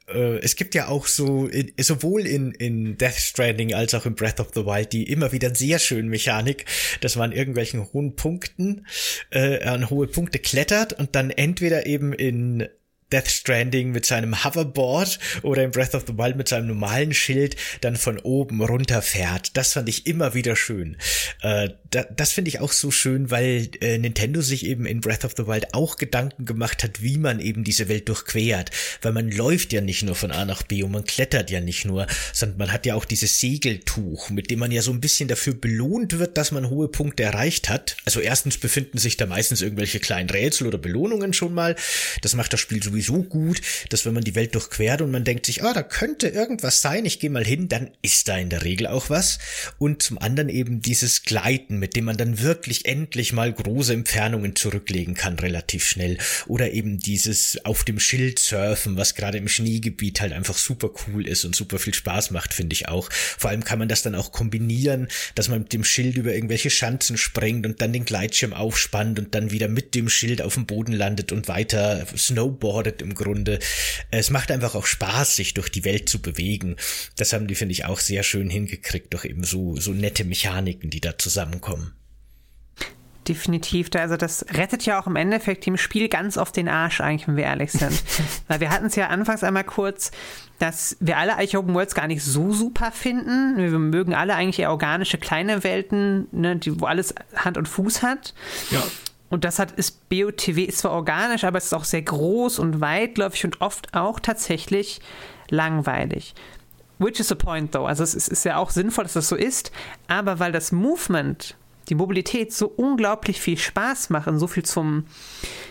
[0.06, 4.40] Äh, es gibt ja auch so, sowohl in, in Death Stranding als auch in Breath
[4.40, 6.66] of the Wild, die immer wieder sehr schöne Mechanik,
[7.00, 8.86] dass man an irgendwelchen hohen Punkten,
[9.30, 12.68] äh, an hohe Punkte klettert und dann entweder eben in
[13.12, 17.56] Death Stranding mit seinem Hoverboard oder in Breath of the Wild mit seinem normalen Schild
[17.80, 19.56] dann von oben runterfährt.
[19.56, 20.96] Das fand ich immer wieder schön.
[21.42, 25.24] Äh, da, das finde ich auch so schön, weil äh, Nintendo sich eben in Breath
[25.24, 28.70] of the Wild auch Gedanken gemacht hat, wie man eben diese Welt durchquert.
[29.02, 31.84] Weil man läuft ja nicht nur von A nach B und man klettert ja nicht
[31.84, 35.28] nur, sondern man hat ja auch dieses Segeltuch, mit dem man ja so ein bisschen
[35.28, 37.96] dafür belohnt wird, dass man hohe Punkte erreicht hat.
[38.04, 41.76] Also erstens befinden sich da meistens irgendwelche kleinen Rätsel oder Belohnungen schon mal.
[42.22, 45.46] Das macht das Spiel sowieso gut, dass wenn man die Welt durchquert und man denkt
[45.46, 48.64] sich, ah, da könnte irgendwas sein, ich gehe mal hin, dann ist da in der
[48.64, 49.38] Regel auch was.
[49.78, 54.56] Und zum anderen eben dieses Gleiten, mit dem man dann wirklich endlich mal große Entfernungen
[54.56, 56.18] zurücklegen kann, relativ schnell.
[56.46, 61.26] Oder eben dieses auf dem Schild surfen, was gerade im Schneegebiet halt einfach super cool
[61.26, 63.08] ist und super viel Spaß macht, finde ich auch.
[63.12, 66.70] Vor allem kann man das dann auch kombinieren, dass man mit dem Schild über irgendwelche
[66.70, 70.66] Schanzen springt und dann den Gleitschirm aufspannt und dann wieder mit dem Schild auf dem
[70.66, 72.06] Boden landet und weiter
[72.88, 73.58] snowboardet im Grunde.
[74.10, 76.76] Es macht einfach auch Spaß, sich durch die Welt zu bewegen.
[77.16, 80.90] Das haben die, finde ich, auch sehr schön hingekriegt, doch eben so, so nette Mechaniken,
[80.90, 81.94] die da zusammenkommen
[83.26, 83.90] definitiv.
[83.94, 87.36] Also das rettet ja auch im Endeffekt dem Spiel ganz auf den Arsch eigentlich, wenn
[87.36, 88.02] wir ehrlich sind.
[88.48, 90.12] Weil wir hatten es ja anfangs einmal kurz,
[90.58, 93.58] dass wir alle eigentlich Open Worlds gar nicht so super finden.
[93.58, 98.00] Wir mögen alle eigentlich eher organische kleine Welten, ne, die, wo alles Hand und Fuß
[98.00, 98.32] hat.
[98.70, 98.82] Ja.
[99.30, 102.80] Und das hat, ist BOTW ist zwar organisch, aber es ist auch sehr groß und
[102.80, 105.00] weitläufig und oft auch tatsächlich
[105.50, 106.34] langweilig.
[106.98, 107.86] Which is the point though?
[107.86, 109.70] Also es ist, ist ja auch sinnvoll, dass das so ist,
[110.08, 111.56] aber weil das Movement,
[111.88, 115.04] die Mobilität so unglaublich viel Spaß macht und so viel zum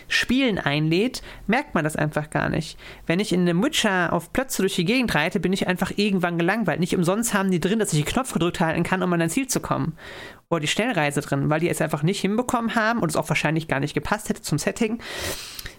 [0.08, 2.78] Spielen einlädt, merkt man das einfach gar nicht.
[3.06, 6.38] Wenn ich in einem Witcher auf Plötze durch die Gegend reite, bin ich einfach irgendwann
[6.38, 6.80] gelangweilt.
[6.80, 9.30] Nicht umsonst haben die drin, dass ich den Knopf gedrückt halten kann, um an ein
[9.30, 9.96] Ziel zu kommen
[10.50, 13.68] oder die Stellreise drin, weil die es einfach nicht hinbekommen haben und es auch wahrscheinlich
[13.68, 15.00] gar nicht gepasst hätte zum Setting,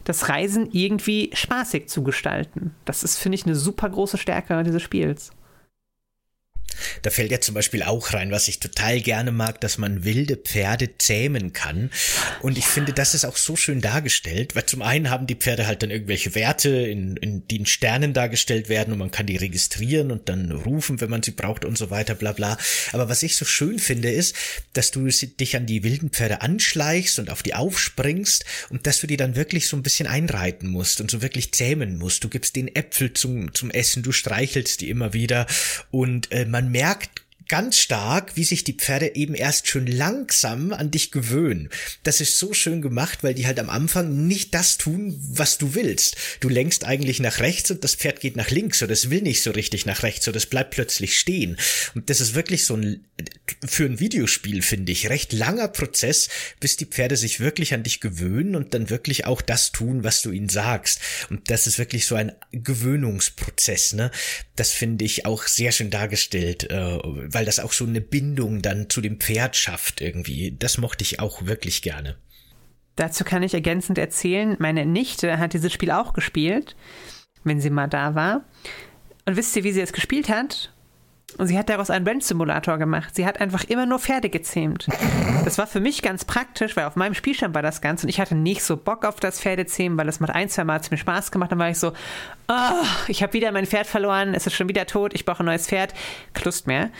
[0.04, 2.76] das Reisen irgendwie spaßig zu gestalten.
[2.86, 5.32] Das ist, finde ich, eine super große Stärke dieses Spiels.
[7.02, 10.38] Da fällt ja zum Beispiel auch rein, was ich total gerne mag, dass man wilde
[10.38, 11.92] Pferde zähmen kann.
[12.42, 15.68] Und ich finde, das ist auch so schön dargestellt, weil zum einen haben die Pferde
[15.68, 19.38] halt dann irgendwelche Werte, in, in, die in Sternen dargestellt werden und man kann die
[19.38, 22.58] registrieren und dann rufen, wenn man sie braucht und so weiter, bla bla.
[22.92, 24.36] Aber was ich so schön finde, ist,
[24.74, 29.08] dass du dich an die wilden Pferde anschleichst und auf die aufspringst und dass du
[29.08, 32.24] die dann wirklich so ein bisschen einreiten musst und so wirklich zähmen musst.
[32.24, 35.48] Du gibst den Äpfel zum, zum Essen, du streichelst die immer wieder
[35.92, 40.92] und äh, man merkt ganz stark, wie sich die Pferde eben erst schon langsam an
[40.92, 41.70] dich gewöhnen.
[42.04, 45.76] Das ist so schön gemacht, weil die halt am Anfang nicht das tun, was du
[45.76, 46.16] willst.
[46.40, 49.42] Du lenkst eigentlich nach rechts und das Pferd geht nach links oder es will nicht
[49.42, 51.58] so richtig nach rechts oder es bleibt plötzlich stehen.
[51.96, 53.06] Und das ist wirklich so ein,
[53.68, 56.30] für ein Videospiel finde ich, recht langer Prozess,
[56.60, 60.22] bis die Pferde sich wirklich an dich gewöhnen und dann wirklich auch das tun, was
[60.22, 61.00] du ihnen sagst.
[61.32, 64.12] Und das ist wirklich so ein Gewöhnungsprozess, ne?
[64.56, 67.00] Das finde ich auch sehr schön dargestellt, äh,
[67.40, 70.58] weil das auch so eine Bindung dann zu dem Pferd schafft irgendwie.
[70.60, 72.18] Das mochte ich auch wirklich gerne.
[72.98, 76.76] Dazu kann ich ergänzend erzählen, meine Nichte hat dieses Spiel auch gespielt,
[77.46, 78.44] wenn sie mal da war.
[79.26, 80.74] Und wisst ihr, wie sie es gespielt hat?
[81.38, 83.16] Und sie hat daraus einen Rennsimulator gemacht.
[83.16, 84.88] Sie hat einfach immer nur Pferde gezähmt.
[85.46, 88.20] Das war für mich ganz praktisch, weil auf meinem Spielstand war das Ganze und ich
[88.20, 91.32] hatte nicht so Bock auf das Pferdezähmen, weil das macht ein, zwei Mal mir Spaß
[91.32, 91.52] gemacht.
[91.52, 91.94] Dann war ich so,
[92.50, 95.46] oh, ich habe wieder mein Pferd verloren, es ist schon wieder tot, ich brauche ein
[95.46, 95.94] neues Pferd.
[96.34, 96.92] Klust mehr.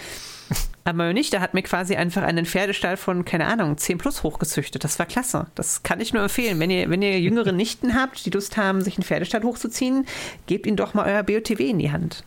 [0.84, 4.84] Aber meine Nichte hat mir quasi einfach einen Pferdestall von, keine Ahnung, 10 plus hochgezüchtet.
[4.84, 5.48] Das war klasse.
[5.56, 6.60] Das kann ich nur empfehlen.
[6.60, 10.06] Wenn ihr, wenn ihr jüngere Nichten habt, die Lust haben, sich einen Pferdestall hochzuziehen,
[10.48, 12.24] gebt ihnen doch mal euer BOTW in die Hand.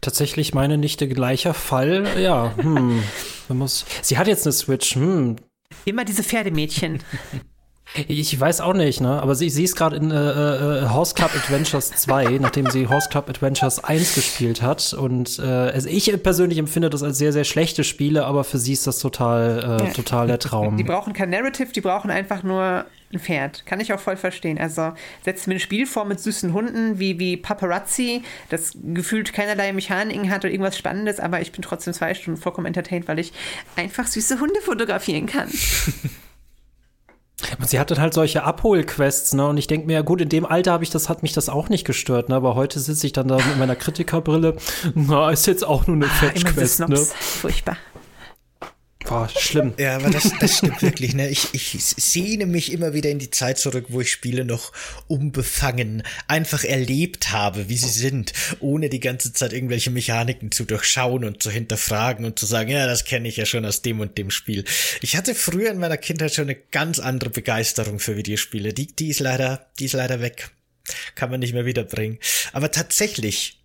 [0.00, 2.06] Tatsächlich meine Nichte gleicher Fall.
[2.18, 3.02] Ja, hm.
[3.48, 4.94] Man muss, sie hat jetzt eine Switch.
[4.94, 5.36] Hm.
[5.84, 7.00] Immer diese Pferdemädchen.
[7.94, 9.22] Ich weiß auch nicht, ne?
[9.22, 13.08] Aber sie, sie ist gerade in äh, äh, Horse Club Adventures 2, nachdem sie Horse
[13.08, 14.92] Club Adventures 1 gespielt hat.
[14.92, 18.72] Und äh, also ich persönlich empfinde das als sehr, sehr schlechte Spiele, aber für sie
[18.72, 19.92] ist das total, äh, ja.
[19.92, 20.76] total der Traum.
[20.76, 23.64] Die brauchen kein Narrative, die brauchen einfach nur ein Pferd.
[23.66, 24.58] Kann ich auch voll verstehen.
[24.58, 24.92] Also
[25.24, 30.30] setzt mir ein Spiel vor mit süßen Hunden wie, wie Paparazzi, das gefühlt keinerlei Mechaniken
[30.30, 33.32] hat oder irgendwas Spannendes, aber ich bin trotzdem zwei Stunden vollkommen entertained, weil ich
[33.76, 35.48] einfach süße Hunde fotografieren kann.
[37.66, 39.46] Sie hatte halt solche Abholquests, ne?
[39.46, 41.50] Und ich denke mir, ja gut, in dem Alter habe ich das, hat mich das
[41.50, 42.34] auch nicht gestört, ne?
[42.34, 44.56] Aber heute sitze ich dann da mit meiner Kritikerbrille.
[44.94, 46.96] Na, ist jetzt auch nur eine ah, Fetch-Quest, ne?
[46.96, 47.76] Furchtbar.
[49.06, 49.72] Boah, schlimm.
[49.78, 51.28] Ja, aber das, das stimmt wirklich, ne?
[51.28, 54.72] Ich, ich sehne mich immer wieder in die Zeit zurück, wo ich Spiele noch
[55.06, 61.24] unbefangen einfach erlebt habe, wie sie sind, ohne die ganze Zeit irgendwelche Mechaniken zu durchschauen
[61.24, 64.18] und zu hinterfragen und zu sagen, ja, das kenne ich ja schon aus dem und
[64.18, 64.64] dem Spiel.
[65.02, 68.72] Ich hatte früher in meiner Kindheit schon eine ganz andere Begeisterung für Videospiele.
[68.72, 70.50] Die, die ist leider, die ist leider weg.
[71.14, 72.18] kann man nicht mehr wiederbringen.
[72.52, 73.55] Aber tatsächlich,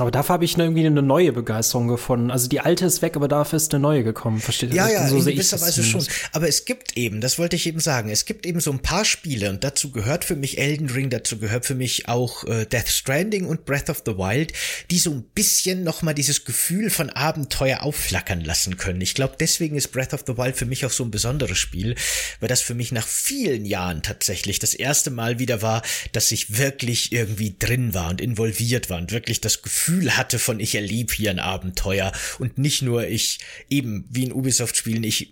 [0.00, 2.30] aber dafür habe ich irgendwie eine neue Begeisterung gefunden.
[2.30, 4.40] Also die alte ist weg, aber dafür ist eine neue gekommen.
[4.40, 4.76] Versteht ihr?
[4.76, 6.04] Ja, ja, so in gewisser Weise schon.
[6.32, 9.04] Aber es gibt eben, das wollte ich eben sagen, es gibt eben so ein paar
[9.04, 12.88] Spiele und dazu gehört für mich Elden Ring, dazu gehört für mich auch äh, Death
[12.88, 14.52] Stranding und Breath of the Wild,
[14.90, 19.00] die so ein bisschen nochmal dieses Gefühl von Abenteuer aufflackern lassen können.
[19.00, 21.94] Ich glaube, deswegen ist Breath of the Wild für mich auch so ein besonderes Spiel,
[22.40, 25.82] weil das für mich nach vielen Jahren tatsächlich das erste Mal wieder war,
[26.12, 30.38] dass ich wirklich irgendwie drin war und involviert war und wirklich das Gefühl Gefühl hatte
[30.38, 33.38] von ich erlebe hier ein Abenteuer und nicht nur ich
[33.70, 35.30] eben wie in Ubisoft Spielen ich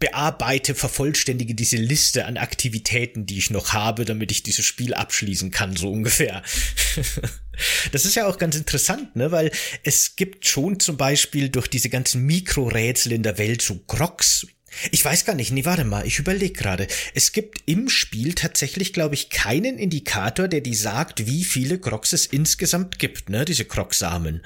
[0.00, 5.52] bearbeite, vervollständige diese Liste an Aktivitäten, die ich noch habe, damit ich dieses Spiel abschließen
[5.52, 6.42] kann, so ungefähr.
[7.92, 9.52] das ist ja auch ganz interessant, ne, weil
[9.84, 14.46] es gibt schon zum Beispiel durch diese ganzen Mikrorätsel in der Welt so Grox,
[14.90, 16.86] ich weiß gar nicht, nee, warte mal, ich überlege gerade.
[17.14, 22.12] Es gibt im Spiel tatsächlich, glaube ich, keinen Indikator, der die sagt, wie viele Crocs
[22.12, 24.42] es insgesamt gibt, ne, diese Croc-Samen.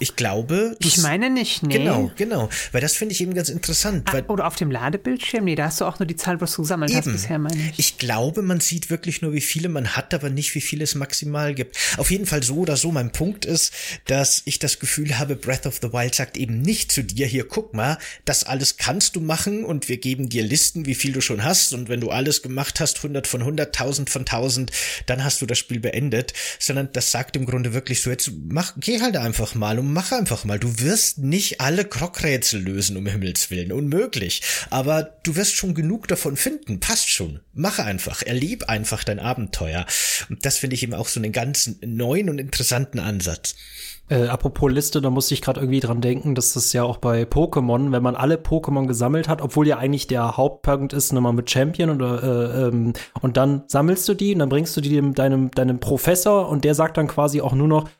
[0.00, 0.76] Ich glaube.
[0.80, 1.78] Ich meine nicht, nee.
[1.78, 2.48] Genau, genau.
[2.72, 4.08] Weil das finde ich eben ganz interessant.
[4.12, 5.44] Ah, oder auf dem Ladebildschirm?
[5.44, 6.98] Nee, da hast du auch nur die Zahl, was du gesammelt eben.
[6.98, 7.78] hast bisher, meine ich.
[7.78, 10.94] Ich glaube, man sieht wirklich nur, wie viele man hat, aber nicht, wie viele es
[10.94, 11.76] maximal gibt.
[11.96, 12.92] Auf jeden Fall so oder so.
[12.92, 13.72] Mein Punkt ist,
[14.04, 17.48] dass ich das Gefühl habe, Breath of the Wild sagt eben nicht zu dir, hier,
[17.48, 21.20] guck mal, das alles kannst du machen und wir geben dir Listen, wie viel du
[21.20, 24.70] schon hast und wenn du alles gemacht hast, 100 von 100, 1000 von 1000,
[25.06, 28.74] dann hast du das Spiel beendet, sondern das sagt im Grunde wirklich so, jetzt mach,
[28.76, 30.58] geh halt einfach mal und mach einfach mal.
[30.58, 33.72] Du wirst nicht alle Krogrätsel lösen, um Himmels Willen.
[33.72, 34.42] Unmöglich.
[34.70, 36.80] Aber du wirst schon genug davon finden.
[36.80, 37.40] Passt schon.
[37.52, 38.22] Mach einfach.
[38.22, 39.86] Erleb einfach dein Abenteuer.
[40.28, 43.54] Und das finde ich eben auch so einen ganz neuen und interessanten Ansatz.
[44.10, 47.24] Äh, apropos Liste, da musste ich gerade irgendwie dran denken, dass das ja auch bei
[47.24, 51.50] Pokémon, wenn man alle Pokémon gesammelt hat, obwohl ja eigentlich der Hauptpunkt ist, nochmal mit
[51.50, 55.14] Champion oder äh, ähm, und dann sammelst du die und dann bringst du die dem,
[55.14, 57.90] deinem, deinem Professor und der sagt dann quasi auch nur noch,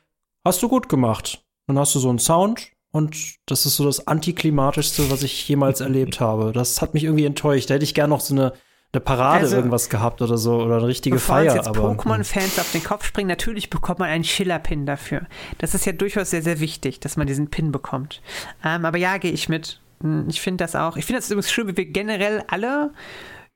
[0.43, 1.43] hast du gut gemacht.
[1.69, 5.81] Dann hast du so einen Sound und das ist so das antiklimatischste, was ich jemals
[5.81, 6.51] erlebt habe.
[6.51, 7.69] Das hat mich irgendwie enttäuscht.
[7.69, 8.53] Da hätte ich gerne noch so eine,
[8.91, 11.55] eine Parade also, irgendwas gehabt oder so oder eine richtige bevor Feier.
[11.55, 15.27] Jetzt aber Pokémon-Fans auf den Kopf springen, natürlich bekommt man einen Schiller-Pin dafür.
[15.59, 18.23] Das ist ja durchaus sehr, sehr wichtig, dass man diesen Pin bekommt.
[18.65, 19.79] Ähm, aber ja, gehe ich mit.
[20.01, 20.97] Hm, ich finde das auch.
[20.97, 22.89] Ich finde das übrigens schön, wie wir generell alle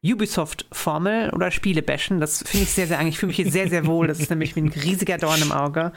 [0.03, 2.19] Ubisoft-Formel oder Spiele bashen.
[2.19, 3.15] Das finde ich sehr, sehr eigentlich.
[3.15, 4.07] Ich fühle mich hier sehr, sehr wohl.
[4.07, 5.93] Das ist nämlich ein riesiger Dorn im Auge.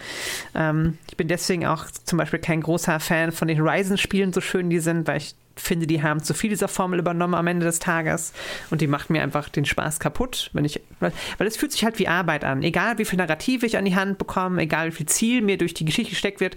[0.55, 4.71] Ähm, ich bin deswegen auch zum Beispiel kein großer Fan von den Horizon-Spielen, so schön
[4.71, 7.79] die sind, weil ich finde, die haben zu viel dieser Formel übernommen am Ende des
[7.79, 8.33] Tages
[8.71, 11.99] und die macht mir einfach den Spaß kaputt, wenn ich, weil, es fühlt sich halt
[11.99, 12.63] wie Arbeit an.
[12.63, 15.75] Egal wie viel Narrativ ich an die Hand bekomme, egal wie viel Ziel mir durch
[15.75, 16.57] die Geschichte gesteckt wird,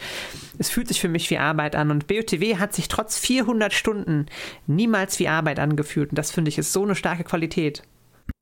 [0.57, 4.25] es fühlt sich für mich wie Arbeit an und BOTW hat sich trotz 400 Stunden
[4.67, 7.83] niemals wie Arbeit angefühlt und das finde ich ist so eine starke Qualität.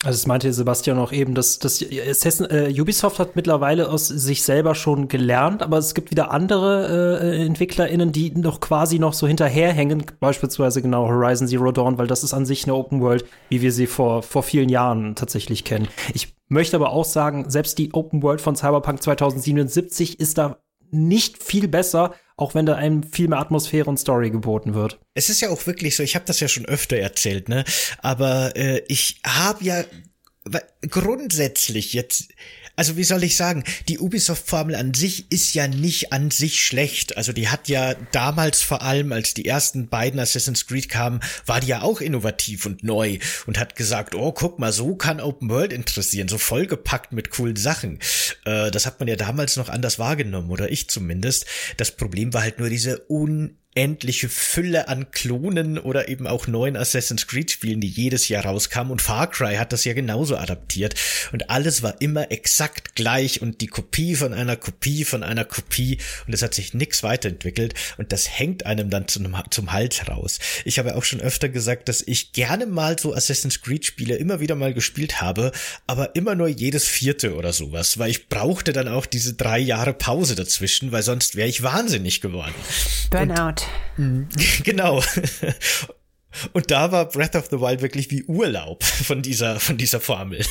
[0.03, 4.43] Also es meinte Sebastian auch eben, dass, dass Assassin, äh, Ubisoft hat mittlerweile aus sich
[4.43, 9.27] selber schon gelernt, aber es gibt wieder andere äh, EntwicklerInnen, die noch quasi noch so
[9.27, 13.63] hinterherhängen, beispielsweise genau Horizon Zero Dawn, weil das ist an sich eine Open World, wie
[13.63, 15.87] wir sie vor, vor vielen Jahren tatsächlich kennen.
[16.13, 20.59] Ich möchte aber auch sagen, selbst die Open World von Cyberpunk 2077 ist da
[20.91, 24.99] nicht viel besser auch wenn da einem viel mehr Atmosphäre und Story geboten wird.
[25.15, 27.65] Es ist ja auch wirklich so, ich habe das ja schon öfter erzählt, ne?
[28.01, 29.83] Aber äh, ich habe ja
[30.89, 32.29] grundsätzlich jetzt
[32.77, 37.17] also wie soll ich sagen, die Ubisoft-Formel an sich ist ja nicht an sich schlecht.
[37.17, 41.59] Also die hat ja damals vor allem, als die ersten beiden Assassin's Creed kamen, war
[41.59, 43.17] die ja auch innovativ und neu
[43.47, 47.55] und hat gesagt, oh, guck mal, so kann Open World interessieren, so vollgepackt mit coolen
[47.55, 47.97] Sachen.
[48.45, 51.47] Äh, das hat man ja damals noch anders wahrgenommen, oder ich zumindest.
[51.77, 56.75] Das Problem war halt nur diese un unendliche Fülle an Klonen oder eben auch neuen
[56.75, 60.95] Assassin's Creed Spielen, die jedes Jahr rauskamen und Far Cry hat das ja genauso adaptiert
[61.31, 65.99] und alles war immer exakt gleich und die Kopie von einer Kopie von einer Kopie
[66.25, 70.39] und es hat sich nichts weiterentwickelt und das hängt einem dann zum, zum Hals raus.
[70.65, 74.39] Ich habe auch schon öfter gesagt, dass ich gerne mal so Assassin's Creed Spiele immer
[74.39, 75.51] wieder mal gespielt habe,
[75.85, 79.93] aber immer nur jedes vierte oder sowas, weil ich brauchte dann auch diese drei Jahre
[79.93, 82.55] Pause dazwischen, weil sonst wäre ich wahnsinnig geworden.
[83.11, 83.66] Burnout.
[84.63, 85.01] genau.
[86.53, 90.45] Und da war Breath of the Wild wirklich wie Urlaub von dieser, von dieser Formel.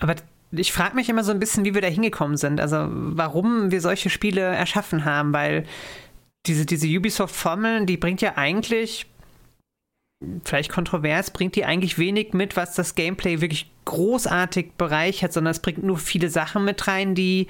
[0.00, 0.16] Aber
[0.50, 2.60] ich frage mich immer so ein bisschen, wie wir da hingekommen sind.
[2.60, 5.66] Also warum wir solche Spiele erschaffen haben, weil
[6.46, 9.06] diese, diese Ubisoft-Formeln, die bringt ja eigentlich,
[10.44, 15.60] vielleicht kontrovers, bringt die eigentlich wenig mit, was das Gameplay wirklich großartig bereichert, sondern es
[15.60, 17.46] bringt nur viele Sachen mit rein, die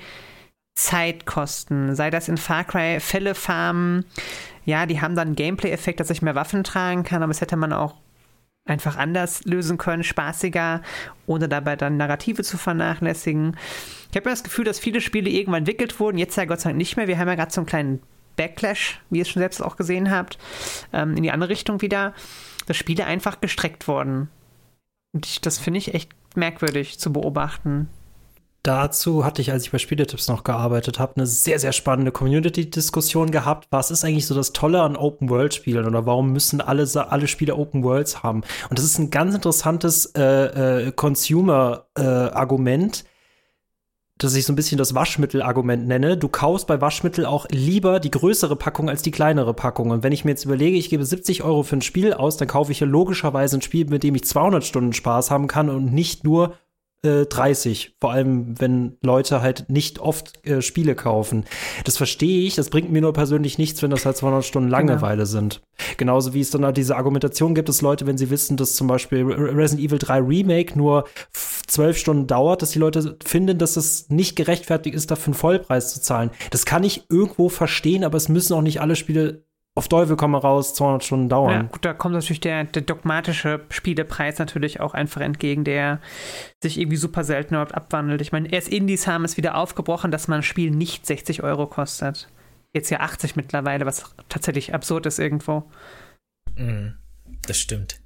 [0.78, 1.94] Zeit kosten.
[1.96, 4.04] Sei das in Far Cry Fälle farmen.
[4.64, 7.72] Ja, die haben dann Gameplay-Effekt, dass ich mehr Waffen tragen kann, aber es hätte man
[7.72, 7.96] auch
[8.64, 10.82] einfach anders lösen können, spaßiger,
[11.26, 13.56] ohne dabei dann Narrative zu vernachlässigen.
[14.10, 16.78] Ich habe das Gefühl, dass viele Spiele irgendwann entwickelt wurden, jetzt ja Gott sei Dank
[16.78, 17.08] nicht mehr.
[17.08, 18.02] Wir haben ja gerade so einen kleinen
[18.36, 20.38] Backlash, wie ihr es schon selbst auch gesehen habt,
[20.92, 22.14] ähm, in die andere Richtung wieder,
[22.66, 24.28] dass Spiele einfach gestreckt wurden.
[25.12, 27.88] Und ich, das finde ich echt merkwürdig zu beobachten.
[28.68, 33.30] Dazu hatte ich, als ich bei Spieletipps noch gearbeitet habe, eine sehr, sehr spannende Community-Diskussion
[33.30, 33.66] gehabt.
[33.70, 38.22] Was ist eigentlich so das Tolle an Open-World-Spielen oder warum müssen alle, alle Spiele Open-Worlds
[38.22, 38.42] haben?
[38.68, 43.00] Und das ist ein ganz interessantes äh, äh, Consumer-Argument.
[43.00, 43.04] Äh,
[44.18, 46.18] dass ich so ein bisschen das Waschmittel-Argument nenne.
[46.18, 49.90] Du kaufst bei Waschmittel auch lieber die größere Packung als die kleinere Packung.
[49.90, 52.48] Und wenn ich mir jetzt überlege, ich gebe 70 Euro für ein Spiel aus, dann
[52.48, 55.94] kaufe ich ja logischerweise ein Spiel, mit dem ich 200 Stunden Spaß haben kann und
[55.94, 56.54] nicht nur
[57.02, 61.44] 30, äh, vor allem wenn Leute halt nicht oft äh, Spiele kaufen.
[61.84, 64.78] Das verstehe ich, das bringt mir nur persönlich nichts, wenn das halt 200 Stunden genau.
[64.78, 65.26] Langeweile genau.
[65.26, 65.62] sind.
[65.96, 68.88] Genauso wie es dann halt diese Argumentation gibt, dass Leute, wenn sie wissen, dass zum
[68.88, 71.04] Beispiel Resident Evil 3 Remake nur
[71.68, 75.92] zwölf Stunden dauert, dass die Leute finden, dass es nicht gerechtfertigt ist, dafür einen Vollpreis
[75.92, 76.30] zu zahlen.
[76.50, 79.44] Das kann ich irgendwo verstehen, aber es müssen auch nicht alle Spiele
[79.78, 81.52] auf Teufel komm raus 200 Stunden dauern.
[81.52, 86.00] Ja, gut, da kommt natürlich der, der, dogmatische Spielepreis natürlich auch einfach entgegen, der
[86.60, 88.20] sich irgendwie super selten überhaupt abwandelt.
[88.20, 91.68] Ich meine, erst Indies haben es wieder aufgebrochen, dass man ein Spiel nicht 60 Euro
[91.68, 92.28] kostet.
[92.74, 95.70] Jetzt ja 80 mittlerweile, was tatsächlich absurd ist irgendwo.
[96.56, 96.88] Mm,
[97.46, 98.00] das stimmt.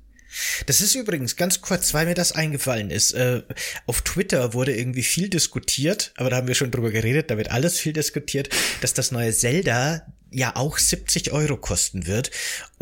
[0.67, 3.13] Das ist übrigens ganz kurz, weil mir das eingefallen ist.
[3.13, 3.45] Äh,
[3.87, 7.51] auf Twitter wurde irgendwie viel diskutiert, aber da haben wir schon drüber geredet, da wird
[7.51, 8.51] alles viel diskutiert,
[8.83, 12.31] dass das neue Zelda ja auch 70 Euro kosten wird.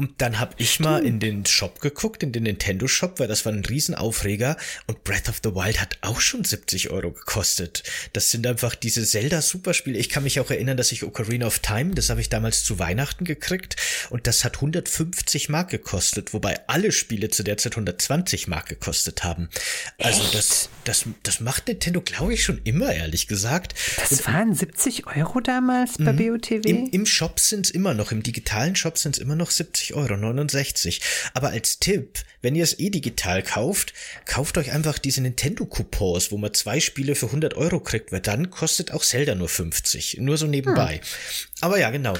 [0.01, 3.44] Und dann habe ich mal in den Shop geguckt, in den Nintendo Shop, weil das
[3.44, 4.56] war ein Riesenaufreger.
[4.86, 7.82] Und Breath of the Wild hat auch schon 70 Euro gekostet.
[8.14, 9.98] Das sind einfach diese Zelda-Superspiele.
[9.98, 12.78] Ich kann mich auch erinnern, dass ich Ocarina of Time, das habe ich damals zu
[12.78, 13.77] Weihnachten gekriegt.
[14.09, 19.22] Und das hat 150 Mark gekostet, wobei alle Spiele zu der Zeit 120 Mark gekostet
[19.22, 19.51] haben.
[19.98, 20.35] Also Echt?
[20.35, 23.74] das, das, das macht Nintendo, glaube ich, schon immer, ehrlich gesagt.
[23.98, 26.39] Das und, waren 70 Euro damals bei mhm.
[26.39, 26.70] BOTW?
[26.70, 29.90] Im, im Shop sind es immer noch, im digitalen Shop sind es immer noch 70
[29.95, 31.01] Euro, 69.
[31.35, 33.93] Aber als Tipp, wenn ihr es eh digital kauft,
[34.25, 38.51] kauft euch einfach diese Nintendo-Coupons, wo man zwei Spiele für 100 Euro kriegt, weil dann
[38.51, 40.19] kostet auch Zelda nur 50.
[40.21, 40.97] Nur so nebenbei.
[40.97, 41.49] Hm.
[41.61, 42.15] Aber ja, genau.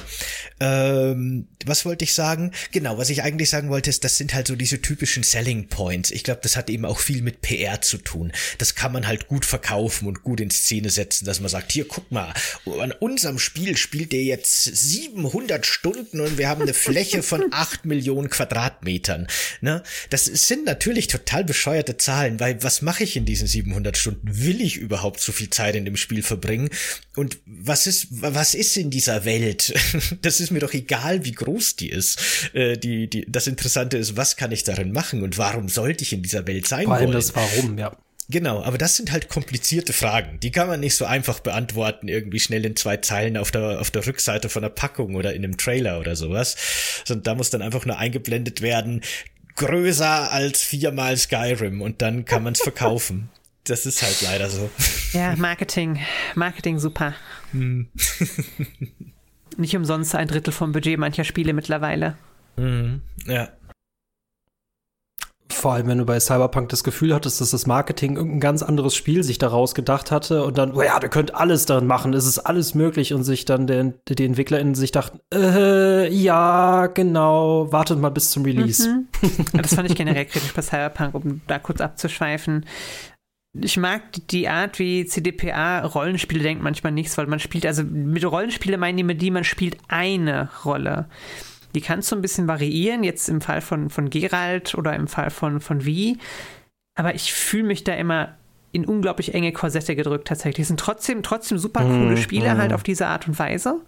[0.59, 2.51] Ähm, was wollte ich sagen?
[2.71, 6.11] Genau, was ich eigentlich sagen wollte, ist, das sind halt so diese typischen Selling Points.
[6.11, 8.31] Ich glaube, das hat eben auch viel mit PR zu tun.
[8.59, 11.87] Das kann man halt gut verkaufen und gut in Szene setzen, dass man sagt, hier,
[11.87, 12.33] guck mal,
[12.79, 17.85] an unserem Spiel spielt der jetzt 700 Stunden und wir haben eine Fläche von 8
[17.85, 19.27] Millionen Quadratmetern.
[19.61, 19.81] Ne?
[20.11, 24.21] Das sind natürlich total bescheuerte Zahlen, weil was mache ich in diesen 700 Stunden?
[24.23, 26.69] Will ich überhaupt so viel Zeit in dem Spiel verbringen?
[27.15, 29.30] Und was ist, was ist in dieser Welt?
[30.21, 32.19] Das ist mir doch egal, wie groß die ist.
[32.53, 36.13] Äh, die, die, das Interessante ist, was kann ich darin machen und warum sollte ich
[36.13, 37.13] in dieser Welt sein Vor allem wollen?
[37.13, 37.95] das Warum, ja.
[38.29, 40.39] Genau, aber das sind halt komplizierte Fragen.
[40.39, 43.91] Die kann man nicht so einfach beantworten, irgendwie schnell in zwei Zeilen auf der, auf
[43.91, 46.55] der Rückseite von der Packung oder in einem Trailer oder sowas.
[47.03, 49.01] Sondern da muss dann einfach nur eingeblendet werden,
[49.57, 53.29] größer als viermal Skyrim und dann kann man es verkaufen.
[53.65, 54.71] Das ist halt leider so.
[55.13, 55.99] Ja, Marketing.
[56.33, 57.13] Marketing super.
[59.57, 62.15] Nicht umsonst ein Drittel vom Budget mancher Spiele mittlerweile.
[62.57, 63.01] Mhm.
[63.25, 63.49] Ja.
[65.49, 68.95] Vor allem, wenn du bei Cyberpunk das Gefühl hattest, dass das Marketing irgendein ganz anderes
[68.95, 72.25] Spiel sich daraus gedacht hatte und dann, oh ja, wir könnt alles darin machen, es
[72.25, 77.99] ist alles möglich und sich dann der, die EntwicklerInnen sich dachten, äh, ja, genau, wartet
[77.99, 78.89] mal bis zum Release.
[78.89, 79.07] Mhm.
[79.61, 82.65] Das fand ich generell kritisch bei Cyberpunk, um da kurz abzuschweifen
[83.53, 88.23] ich mag die Art, wie CDPA Rollenspiele denkt manchmal nichts, weil man spielt, also mit
[88.23, 91.07] Rollenspiele meinen die mit die, man spielt eine Rolle.
[91.75, 95.29] Die kannst du ein bisschen variieren, jetzt im Fall von, von Geralt oder im Fall
[95.29, 96.17] von, von Wie.
[96.95, 98.35] Aber ich fühle mich da immer
[98.71, 100.63] in unglaublich enge Korsette gedrückt tatsächlich.
[100.63, 102.57] Es sind trotzdem, trotzdem super coole mhm, Spiele mm.
[102.57, 103.81] halt auf diese Art und Weise.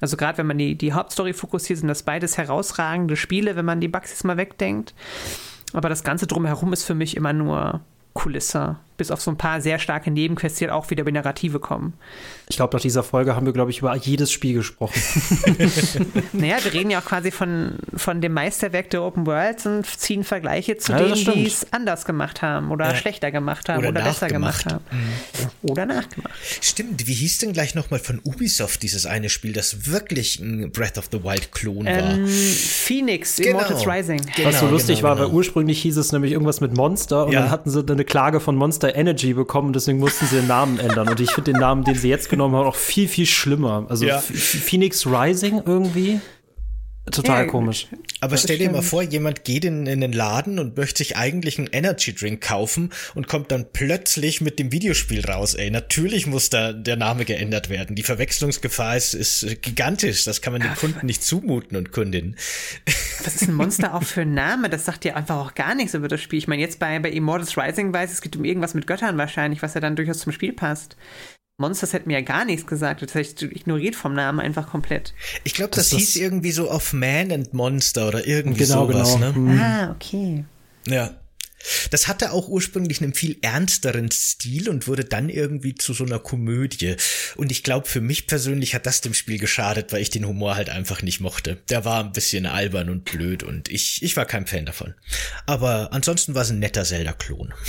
[0.00, 3.80] Also gerade wenn man die, die Hauptstory fokussiert, sind das beides herausragende Spiele, wenn man
[3.80, 4.94] die Bugs jetzt mal wegdenkt.
[5.72, 7.80] Aber das Ganze drumherum ist für mich immer nur
[8.12, 11.60] Kulisse bis auf so ein paar sehr starke Nebenquests, die halt auch wieder über Narrative
[11.60, 11.94] kommen.
[12.48, 15.00] Ich glaube, nach dieser Folge haben wir, glaube ich, über jedes Spiel gesprochen.
[16.32, 20.24] naja, wir reden ja auch quasi von, von dem Meisterwerk der Open Worlds und ziehen
[20.24, 22.94] Vergleiche zu ja, denen, die es anders gemacht haben oder ja.
[22.96, 24.84] schlechter gemacht haben oder, oder besser gemacht haben.
[24.90, 25.70] Mhm.
[25.70, 26.34] Oder nachgemacht.
[26.60, 30.98] Stimmt, wie hieß denn gleich nochmal von Ubisoft dieses eine Spiel, das wirklich ein Breath
[30.98, 32.14] of the Wild-Klon war?
[32.14, 33.50] Ähm, Phoenix, genau.
[33.50, 34.20] Immortals Rising.
[34.34, 35.28] Genau, Was so lustig genau, war, genau.
[35.28, 37.42] weil ursprünglich hieß es nämlich irgendwas mit Monster und ja.
[37.42, 40.78] dann hatten sie eine Klage von Monster Monster Energy bekommen, deswegen mussten sie den Namen
[40.78, 41.08] ändern.
[41.08, 43.86] Und ich finde den Namen, den sie jetzt genommen haben, auch viel, viel schlimmer.
[43.88, 44.18] Also ja.
[44.18, 46.20] Phoenix Rising irgendwie.
[47.10, 47.88] Total Ja, komisch.
[48.20, 51.16] Aber Das stell dir mal vor, jemand geht in, in den Laden und möchte sich
[51.16, 55.54] eigentlich einen Energy Drink kaufen und kommt dann plötzlich mit dem Videospiel raus.
[55.54, 57.94] Ey, natürlich muss da der Name geändert werden.
[57.94, 60.24] Die Verwechslungsgefahr ist, ist gigantisch.
[60.24, 62.36] Das kann man den Kunden nicht zumuten und Kundinnen.
[63.24, 64.68] Was ist ein Monster auch für ein Name?
[64.68, 66.38] Das sagt ja einfach auch gar nichts über das Spiel.
[66.38, 69.62] Ich meine, jetzt bei, bei Immortals Rising weiß es geht um irgendwas mit Göttern wahrscheinlich,
[69.62, 70.96] was ja dann durchaus zum Spiel passt.
[71.58, 73.02] Monsters hätten mir ja gar nichts gesagt.
[73.02, 75.12] Das heißt, ignoriert vom Namen einfach komplett.
[75.42, 79.14] Ich glaube, das, Das hieß irgendwie so of Man and Monster oder irgendwie Genau, sowas,
[79.14, 79.26] genau.
[79.26, 79.34] ne?
[79.34, 79.60] Hm.
[79.60, 80.44] Ah, okay.
[80.86, 81.14] Ja.
[81.90, 86.20] Das hatte auch ursprünglich einen viel ernsteren Stil und wurde dann irgendwie zu so einer
[86.20, 86.94] Komödie.
[87.34, 90.54] Und ich glaube, für mich persönlich hat das dem Spiel geschadet, weil ich den Humor
[90.54, 91.56] halt einfach nicht mochte.
[91.68, 94.94] Der war ein bisschen albern und blöd und ich, ich war kein Fan davon.
[95.46, 97.52] Aber ansonsten war es ein netter Zelda-Klon.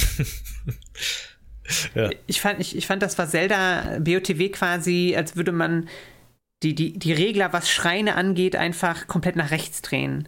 [2.27, 5.87] Ich fand, ich, ich fand, das war Zelda BOTW quasi, als würde man
[6.63, 10.27] die, die, die Regler, was Schreine angeht, einfach komplett nach rechts drehen.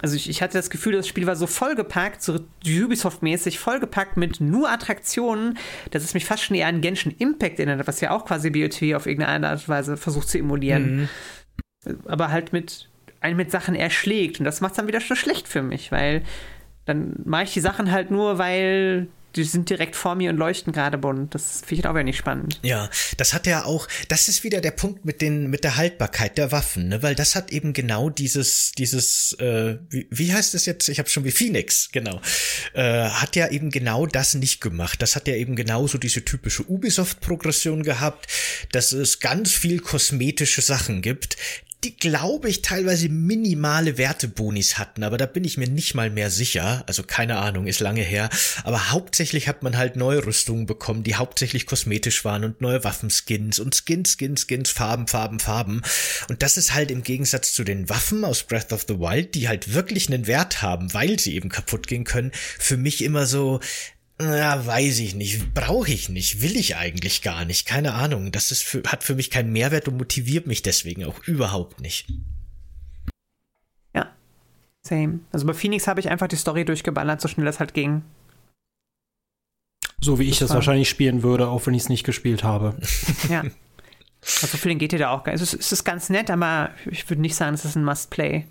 [0.00, 4.40] Also ich, ich hatte das Gefühl, das Spiel war so vollgepackt, so Ubisoft-mäßig vollgepackt mit
[4.40, 5.58] nur Attraktionen,
[5.90, 8.94] dass es mich fast schon eher an Genshin Impact erinnert, was ja auch quasi BOTW
[8.94, 11.08] auf irgendeine Art und Weise versucht zu emulieren.
[12.06, 12.88] Aber halt mit,
[13.20, 14.38] einen mit Sachen erschlägt.
[14.38, 16.22] Und das macht es dann wieder schon schlecht für mich, weil
[16.84, 20.72] dann mache ich die Sachen halt nur, weil die sind direkt vor mir und leuchten
[20.72, 21.34] gerade bunt.
[21.34, 22.58] Das finde ich auch nicht spannend.
[22.62, 26.38] Ja, das hat ja auch, das ist wieder der Punkt mit den, mit der Haltbarkeit
[26.38, 27.02] der Waffen, ne?
[27.02, 30.88] Weil das hat eben genau dieses, dieses, äh, wie, wie heißt es jetzt?
[30.88, 32.20] Ich habe schon wie Phoenix, genau,
[32.74, 35.02] äh, hat ja eben genau das nicht gemacht.
[35.02, 38.26] Das hat ja eben genauso diese typische Ubisoft-Progression gehabt,
[38.72, 41.36] dass es ganz viel kosmetische Sachen gibt,
[41.84, 46.28] die, glaube ich, teilweise minimale Wertebonis hatten, aber da bin ich mir nicht mal mehr
[46.28, 46.82] sicher.
[46.88, 48.30] Also keine Ahnung, ist lange her.
[48.64, 53.60] Aber hauptsächlich hat man halt neue Rüstungen bekommen, die hauptsächlich kosmetisch waren und neue Waffenskins
[53.60, 55.82] und Skins, Skins, Skins, Farben, Farben, Farben.
[56.28, 59.48] Und das ist halt im Gegensatz zu den Waffen aus Breath of the Wild, die
[59.48, 63.60] halt wirklich einen Wert haben, weil sie eben kaputt gehen können, für mich immer so,
[64.20, 65.54] na, weiß ich nicht.
[65.54, 66.42] Brauche ich nicht.
[66.42, 67.66] Will ich eigentlich gar nicht.
[67.66, 68.32] Keine Ahnung.
[68.32, 72.08] Das ist für, hat für mich keinen Mehrwert und motiviert mich deswegen auch überhaupt nicht.
[73.94, 74.10] Ja.
[74.82, 75.20] Same.
[75.32, 78.02] Also bei Phoenix habe ich einfach die Story durchgeballert, so schnell das halt ging.
[80.00, 82.76] So wie ich das wahrscheinlich spielen würde, auch wenn ich es nicht gespielt habe.
[83.28, 83.44] Ja.
[84.42, 85.22] Also für den geht ihr da auch.
[85.22, 87.84] gar- Es ist, es ist ganz nett, aber ich würde nicht sagen, es ist ein
[87.84, 88.46] Must-Play.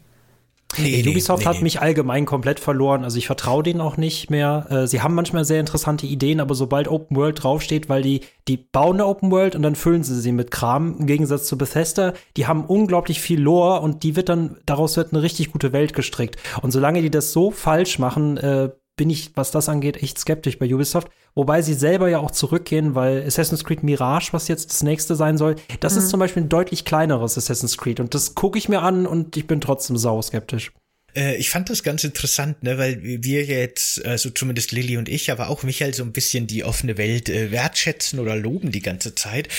[0.78, 1.64] Nee, Ubisoft nee, hat nee.
[1.64, 3.04] mich allgemein komplett verloren.
[3.04, 4.68] Also ich vertraue denen auch nicht mehr.
[4.70, 8.58] Äh, sie haben manchmal sehr interessante Ideen, aber sobald Open World draufsteht, weil die, die
[8.58, 12.14] bauen eine Open World und dann füllen sie sie mit Kram, im Gegensatz zu Bethesda,
[12.36, 15.94] die haben unglaublich viel Lore und die wird dann, daraus wird eine richtig gute Welt
[15.94, 16.38] gestrickt.
[16.62, 20.60] Und solange die das so falsch machen, äh, bin ich, was das angeht, echt skeptisch
[20.60, 21.08] bei Ubisoft.
[21.36, 25.38] Wobei sie selber ja auch zurückgehen, weil Assassin's Creed Mirage, was jetzt das nächste sein
[25.38, 28.00] soll, das ist zum Beispiel ein deutlich kleineres Assassin's Creed.
[28.00, 30.74] Und das gucke ich mir an und ich bin trotzdem sauskeptisch.
[31.18, 35.32] Äh, ich fand das ganz interessant, ne, weil wir jetzt, also zumindest Lilly und ich,
[35.32, 39.16] aber auch Michael so ein bisschen die offene Welt äh, wertschätzen oder loben die ganze
[39.16, 39.50] Zeit.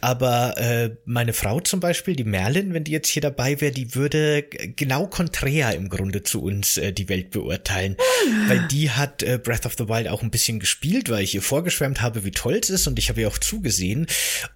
[0.00, 3.94] Aber äh, meine Frau zum Beispiel, die Merlin, wenn die jetzt hier dabei wäre, die
[3.94, 7.96] würde genau konträr im Grunde zu uns äh, die Welt beurteilen.
[8.48, 11.42] Weil die hat äh, Breath of the Wild auch ein bisschen gespielt, weil ich ihr
[11.42, 14.06] vorgeschwärmt habe, wie toll es ist und ich habe ihr auch zugesehen.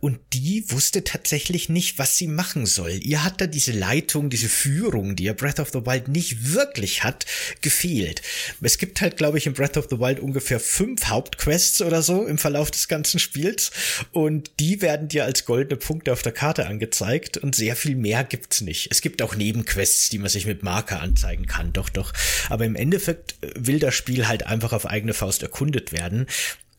[0.01, 2.90] Und die wusste tatsächlich nicht, was sie machen soll.
[2.90, 7.05] Ihr hat da diese Leitung, diese Führung, die ja Breath of the Wild nicht wirklich
[7.05, 7.27] hat,
[7.61, 8.23] gefehlt.
[8.61, 12.27] Es gibt halt, glaube ich, in Breath of the Wild ungefähr fünf Hauptquests oder so
[12.27, 13.70] im Verlauf des ganzen Spiels
[14.12, 18.25] und die werden dir als goldene Punkte auf der Karte angezeigt und sehr viel mehr
[18.25, 18.89] gibt's nicht.
[18.91, 22.12] Es gibt auch Nebenquests, die man sich mit Marker anzeigen kann, doch, doch.
[22.49, 26.27] Aber im Endeffekt will das Spiel halt einfach auf eigene Faust erkundet werden.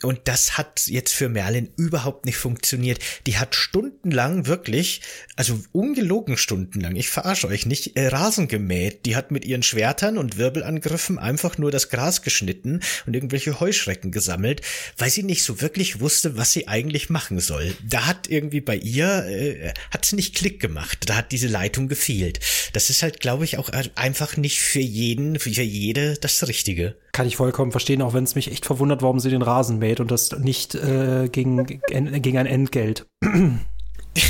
[0.01, 2.99] Und das hat jetzt für Merlin überhaupt nicht funktioniert.
[3.27, 5.01] Die hat stundenlang wirklich,
[5.35, 9.05] also ungelogen stundenlang, ich verarsche euch nicht, äh, Rasen gemäht.
[9.05, 14.11] Die hat mit ihren Schwertern und Wirbelangriffen einfach nur das Gras geschnitten und irgendwelche Heuschrecken
[14.11, 14.61] gesammelt,
[14.97, 17.75] weil sie nicht so wirklich wusste, was sie eigentlich machen soll.
[17.83, 21.09] Da hat irgendwie bei ihr, äh, hat sie nicht Klick gemacht.
[21.09, 22.39] Da hat diese Leitung gefehlt.
[22.71, 26.95] Das ist halt, glaube ich, auch einfach nicht für jeden, für jede das Richtige.
[27.11, 29.99] Kann ich vollkommen verstehen, auch wenn es mich echt verwundert, warum sie den Rasen mäht
[29.99, 33.07] und das nicht äh, gegen, gegen ein Entgelt.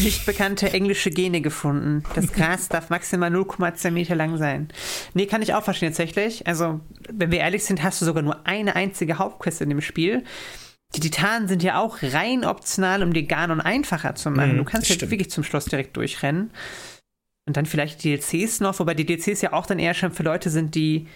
[0.02, 2.04] Nicht bekannte englische Gene gefunden.
[2.14, 4.70] Das Gras darf maximal 0,2 Meter lang sein.
[5.14, 6.48] Nee, kann ich auch verstehen tatsächlich.
[6.48, 6.82] Also,
[7.12, 10.24] wenn wir ehrlich sind, hast du sogar nur eine einzige Hauptquest in dem Spiel.
[10.96, 14.54] Die Titanen sind ja auch rein optional, um die Ganon einfacher zu machen.
[14.54, 15.12] Mhm, du kannst stimmt.
[15.12, 16.52] wirklich zum Schloss direkt durchrennen.
[17.48, 20.24] Und dann vielleicht die DLCs noch, wobei die DLCs ja auch dann eher schon für
[20.24, 21.08] Leute sind, die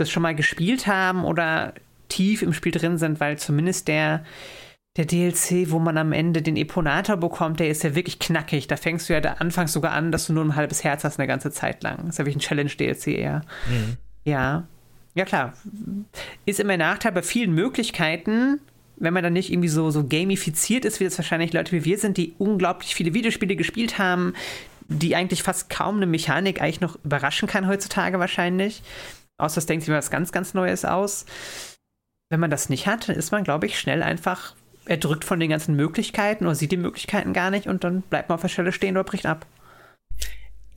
[0.00, 1.74] das schon mal gespielt haben oder
[2.08, 4.24] tief im Spiel drin sind, weil zumindest der,
[4.96, 8.66] der DLC, wo man am Ende den Eponator bekommt, der ist ja wirklich knackig.
[8.66, 11.18] Da fängst du ja da anfangs sogar an, dass du nur ein halbes Herz hast
[11.18, 11.98] eine ganze Zeit lang.
[11.98, 13.42] Das ist ja wirklich ein Challenge-DLC eher.
[13.68, 13.96] Mhm.
[14.24, 14.66] Ja.
[15.14, 15.54] Ja, klar.
[16.46, 18.60] Ist immer ein Nachteil bei vielen Möglichkeiten,
[18.96, 21.98] wenn man dann nicht irgendwie so, so gamifiziert ist, wie das wahrscheinlich Leute wie wir
[21.98, 24.34] sind, die unglaublich viele Videospiele gespielt haben,
[24.88, 28.82] die eigentlich fast kaum eine Mechanik eigentlich noch überraschen kann heutzutage wahrscheinlich.
[29.38, 31.24] Außer es denkt sich mal was ganz, ganz Neues aus.
[32.30, 34.54] Wenn man das nicht hat, dann ist man, glaube ich, schnell einfach
[34.84, 38.36] erdrückt von den ganzen Möglichkeiten oder sieht die Möglichkeiten gar nicht und dann bleibt man
[38.36, 39.46] auf der Stelle stehen oder bricht ab.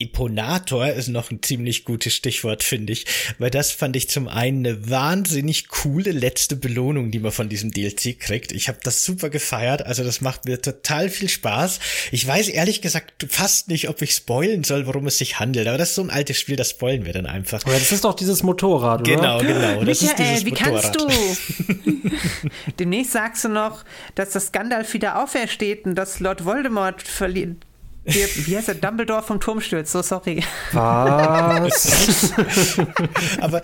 [0.02, 3.06] Imponator ist noch ein ziemlich gutes Stichwort, finde ich,
[3.38, 7.70] weil das fand ich zum einen eine wahnsinnig coole letzte Belohnung, die man von diesem
[7.70, 8.52] DLC kriegt.
[8.52, 11.78] Ich habe das super gefeiert, also das macht mir total viel Spaß.
[12.10, 15.78] Ich weiß ehrlich gesagt fast nicht, ob ich spoilen soll, worum es sich handelt, aber
[15.78, 17.64] das ist so ein altes Spiel, das spoilen wir dann einfach.
[17.64, 19.16] Aber das ist doch dieses Motorrad, oder?
[19.16, 20.98] Genau, genau, das Michael, ist dieses wie Motorrad.
[20.98, 22.10] kannst du?
[22.78, 23.84] Demnächst sagst du noch,
[24.14, 27.56] dass das Gandalf wieder aufersteht und dass Lord Voldemort verliert
[28.04, 28.74] wie, wie heißt der?
[28.74, 30.42] Dumbledore vom Turm stürzt, so sorry.
[30.72, 32.32] Was?
[33.40, 33.62] Aber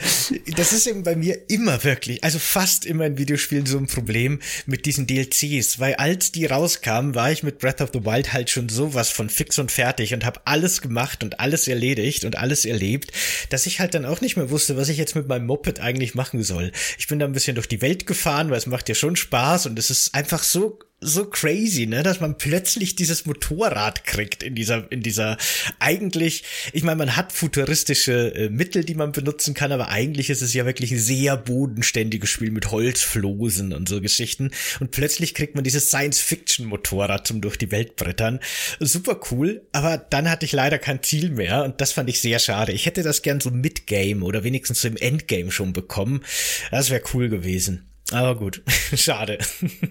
[0.56, 4.38] das ist eben bei mir immer wirklich, also fast immer in Videospielen so ein Problem
[4.66, 8.48] mit diesen DLCs, weil als die rauskamen, war ich mit Breath of the Wild halt
[8.50, 12.64] schon sowas von fix und fertig und habe alles gemacht und alles erledigt und alles
[12.64, 13.12] erlebt,
[13.50, 16.14] dass ich halt dann auch nicht mehr wusste, was ich jetzt mit meinem Moped eigentlich
[16.14, 16.70] machen soll.
[16.96, 19.66] Ich bin da ein bisschen durch die Welt gefahren, weil es macht ja schon Spaß
[19.66, 24.56] und es ist einfach so so crazy, ne, dass man plötzlich dieses Motorrad kriegt in
[24.56, 25.36] dieser in dieser
[25.78, 26.42] eigentlich,
[26.72, 30.54] ich meine, man hat futuristische äh, Mittel, die man benutzen kann, aber eigentlich ist es
[30.54, 34.50] ja wirklich ein sehr bodenständiges Spiel mit Holzflosen und so Geschichten
[34.80, 38.40] und plötzlich kriegt man dieses Science-Fiction Motorrad zum durch die Welt brettern.
[38.80, 42.40] Super cool, aber dann hatte ich leider kein Ziel mehr und das fand ich sehr
[42.40, 42.72] schade.
[42.72, 46.24] Ich hätte das gern so Mid-Game oder wenigstens so im Endgame schon bekommen.
[46.72, 47.88] Das wäre cool gewesen.
[48.12, 48.62] Aber gut,
[48.94, 49.38] schade.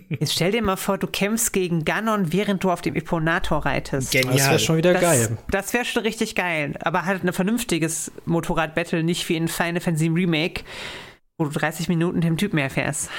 [0.09, 4.11] Jetzt stell dir mal vor, du kämpfst gegen Ganon, während du auf dem Eponator reitest.
[4.11, 4.37] Genial.
[4.37, 5.37] Das wäre schon wieder das, geil.
[5.51, 6.73] Das wäre schon richtig geil.
[6.81, 10.63] Aber halt ein vernünftiges Motorrad-Battle, nicht wie in Final Fantasy Remake,
[11.37, 13.09] wo du 30 Minuten dem Typ mehr fährst.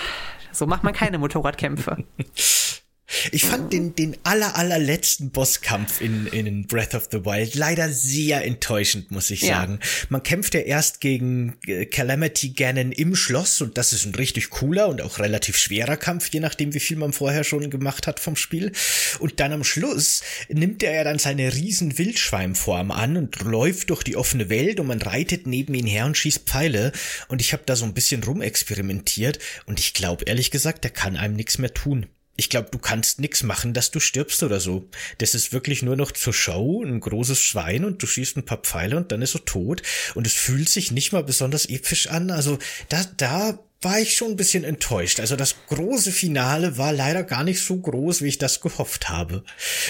[0.50, 2.04] So macht man keine Motorradkämpfe.
[3.32, 8.44] Ich fand den, den aller, allerletzten Bosskampf in, in Breath of the Wild leider sehr
[8.44, 9.60] enttäuschend, muss ich Ja.
[9.60, 9.80] sagen.
[10.10, 14.50] Man kämpft ja erst gegen äh, Calamity Ganon im Schloss und das ist ein richtig
[14.50, 18.20] cooler und auch relativ schwerer Kampf, je nachdem, wie viel man vorher schon gemacht hat
[18.20, 18.72] vom Spiel.
[19.20, 24.02] Und dann am Schluss nimmt er ja dann seine riesen Wildschweimform an und läuft durch
[24.02, 26.92] die offene Welt und man reitet neben ihn her und schießt Pfeile.
[27.28, 31.16] Und ich habe da so ein bisschen rumexperimentiert und ich glaube ehrlich gesagt, der kann
[31.16, 32.06] einem nichts mehr tun.
[32.40, 34.88] Ich glaube, du kannst nix machen, dass du stirbst oder so.
[35.18, 38.58] Das ist wirklich nur noch zur Show, ein großes Schwein und du schießt ein paar
[38.58, 39.82] Pfeile und dann ist er tot.
[40.14, 42.30] Und es fühlt sich nicht mal besonders episch an.
[42.30, 42.58] Also
[42.88, 45.20] da, da war ich schon ein bisschen enttäuscht.
[45.20, 49.44] Also das große Finale war leider gar nicht so groß, wie ich das gehofft habe.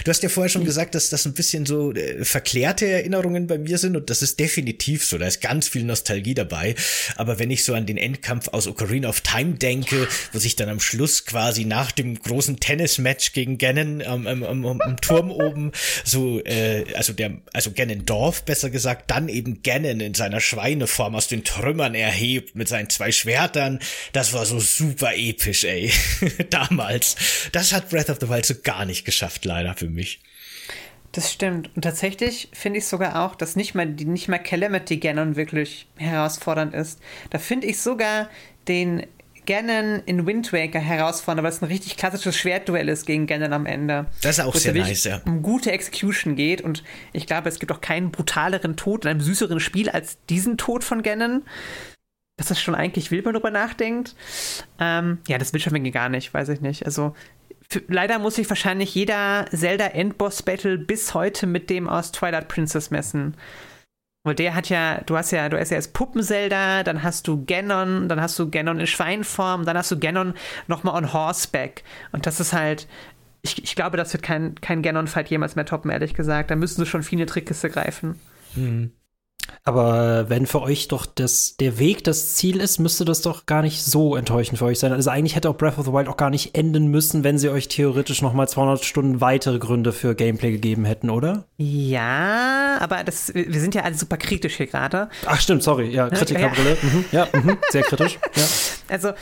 [0.04, 3.56] Du hast ja vorher schon gesagt, dass das ein bisschen so äh, verklärte Erinnerungen bei
[3.56, 5.16] mir sind und das ist definitiv so.
[5.16, 6.74] Da ist ganz viel Nostalgie dabei.
[7.16, 10.68] Aber wenn ich so an den Endkampf aus Ocarina of Time denke, wo sich dann
[10.68, 15.72] am Schluss quasi nach dem großen Tennismatch gegen Ganon am, am, am, am Turm oben
[16.04, 21.26] so, äh, also der, also Ganondorf besser gesagt, dann eben Ganon in seiner Schweineform aus
[21.26, 23.77] den Trümmern erhebt mit seinen zwei Schwertern.
[24.12, 25.92] Das war so super episch, ey.
[26.50, 27.16] Damals.
[27.52, 30.20] Das hat Breath of the Wild so gar nicht geschafft, leider für mich.
[31.12, 31.70] Das stimmt.
[31.74, 36.74] Und tatsächlich finde ich sogar auch, dass nicht mal, nicht mal Calamity Ganon wirklich herausfordernd
[36.74, 37.00] ist.
[37.30, 38.28] Da finde ich sogar
[38.68, 39.06] den
[39.48, 43.64] Ganon in Wind Waker herausfordernd, weil es ein richtig klassisches Schwertduell ist gegen Ganon am
[43.64, 44.06] Ende.
[44.20, 45.22] Das ist auch sehr nice, ja.
[45.24, 46.60] um gute Execution geht.
[46.60, 46.84] Und
[47.14, 50.84] ich glaube, es gibt auch keinen brutaleren Tod in einem süßeren Spiel als diesen Tod
[50.84, 51.44] von Ganon.
[52.38, 54.14] Das ist schon eigentlich wild, wenn man drüber nachdenkt.
[54.78, 56.86] Ähm, ja, das will schon irgendwie gar nicht, weiß ich nicht.
[56.86, 57.14] Also
[57.68, 62.48] für, leider muss sich wahrscheinlich jeder Zelda Endboss Battle bis heute mit dem aus Twilight
[62.48, 63.36] Princess messen.
[64.24, 67.44] Weil der hat ja, du hast ja, du hast ja erst Puppen-Zelda, dann hast du
[67.44, 70.34] Ganon, dann hast du Ganon in Schweinform, dann hast du Ganon
[70.66, 71.84] nochmal on Horseback.
[72.12, 72.88] Und das ist halt,
[73.42, 76.50] ich, ich glaube, das wird kein, kein Ganon-Fight jemals mehr toppen, ehrlich gesagt.
[76.50, 78.18] Da müssen sie schon viele Trickkiste greifen.
[79.64, 83.62] Aber wenn für euch doch das, der Weg das Ziel ist, müsste das doch gar
[83.62, 84.92] nicht so enttäuschend für euch sein.
[84.92, 87.50] Also eigentlich hätte auch Breath of the Wild auch gar nicht enden müssen, wenn sie
[87.50, 91.44] euch theoretisch noch mal 200 Stunden weitere Gründe für Gameplay gegeben hätten, oder?
[91.56, 95.08] Ja, aber das, wir sind ja alle super kritisch hier gerade.
[95.26, 95.90] Ach stimmt, sorry.
[95.90, 96.76] Ja, Kritikerbrille.
[96.80, 97.04] Mhm.
[97.12, 97.58] Ja, mhm.
[97.70, 98.18] sehr kritisch.
[98.34, 98.42] Ja.
[98.90, 99.12] Also,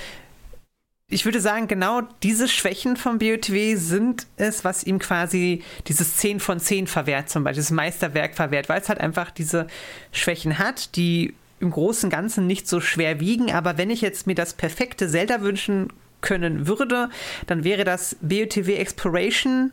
[1.08, 6.40] ich würde sagen, genau diese Schwächen vom BOTW sind es, was ihm quasi dieses 10
[6.40, 9.68] von 10 verwehrt, zum Beispiel, das Meisterwerk verwehrt, weil es halt einfach diese
[10.10, 13.52] Schwächen hat, die im Großen und Ganzen nicht so schwer wiegen.
[13.52, 15.92] Aber wenn ich jetzt mir das perfekte Zelda wünschen
[16.22, 17.08] können würde,
[17.46, 19.70] dann wäre das BOTW Exploration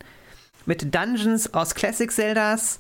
[0.66, 2.80] mit Dungeons aus Classic Zeldas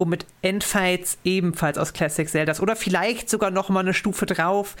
[0.00, 4.74] und mit Endfights ebenfalls aus Classic Zeldas oder vielleicht sogar noch mal eine Stufe drauf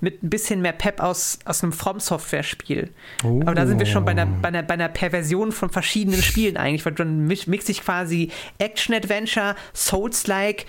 [0.00, 2.88] mit ein bisschen mehr Pep aus, aus einem From Software Spiel.
[3.22, 3.42] Oh.
[3.42, 6.56] Aber da sind wir schon bei einer, bei, einer, bei einer Perversion von verschiedenen Spielen
[6.56, 10.64] eigentlich, weil dann mixt sich quasi Action Adventure, Souls-like,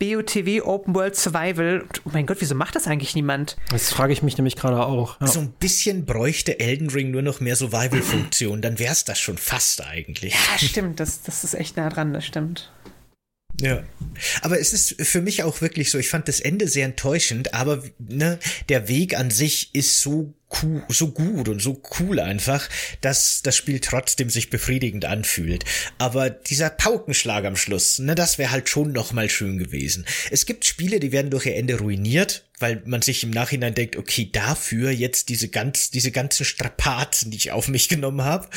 [0.00, 1.84] BOTW Open World Survival.
[2.06, 3.58] Oh mein Gott, wieso macht das eigentlich niemand?
[3.68, 5.20] Das frage ich mich nämlich gerade auch.
[5.20, 5.26] Ja.
[5.26, 9.36] So ein bisschen bräuchte Elden Ring nur noch mehr Survival-Funktion, dann wäre es das schon
[9.36, 10.32] fast eigentlich.
[10.32, 12.72] Ja, stimmt, das, das ist echt nah dran, das stimmt.
[13.60, 13.84] Ja,
[14.42, 17.82] aber es ist für mich auch wirklich so, ich fand das Ende sehr enttäuschend, aber
[17.98, 18.38] ne,
[18.68, 22.68] der Weg an sich ist so cool, so gut und so cool einfach,
[23.00, 25.64] dass das Spiel trotzdem sich befriedigend anfühlt.
[25.98, 30.06] Aber dieser Paukenschlag am Schluss, ne, das wäre halt schon noch mal schön gewesen.
[30.30, 33.96] Es gibt Spiele, die werden durch ihr Ende ruiniert, weil man sich im Nachhinein denkt,
[33.96, 38.48] okay, dafür jetzt diese ganz, diese ganzen Strapazen, die ich auf mich genommen habe.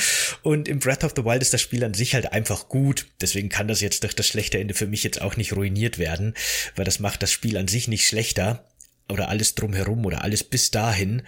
[0.41, 3.07] Und im Breath of the Wild ist das Spiel an sich halt einfach gut.
[3.21, 6.33] Deswegen kann das jetzt durch das schlechte Ende für mich jetzt auch nicht ruiniert werden,
[6.75, 8.67] weil das macht das Spiel an sich nicht schlechter
[9.09, 11.23] oder alles drumherum oder alles bis dahin.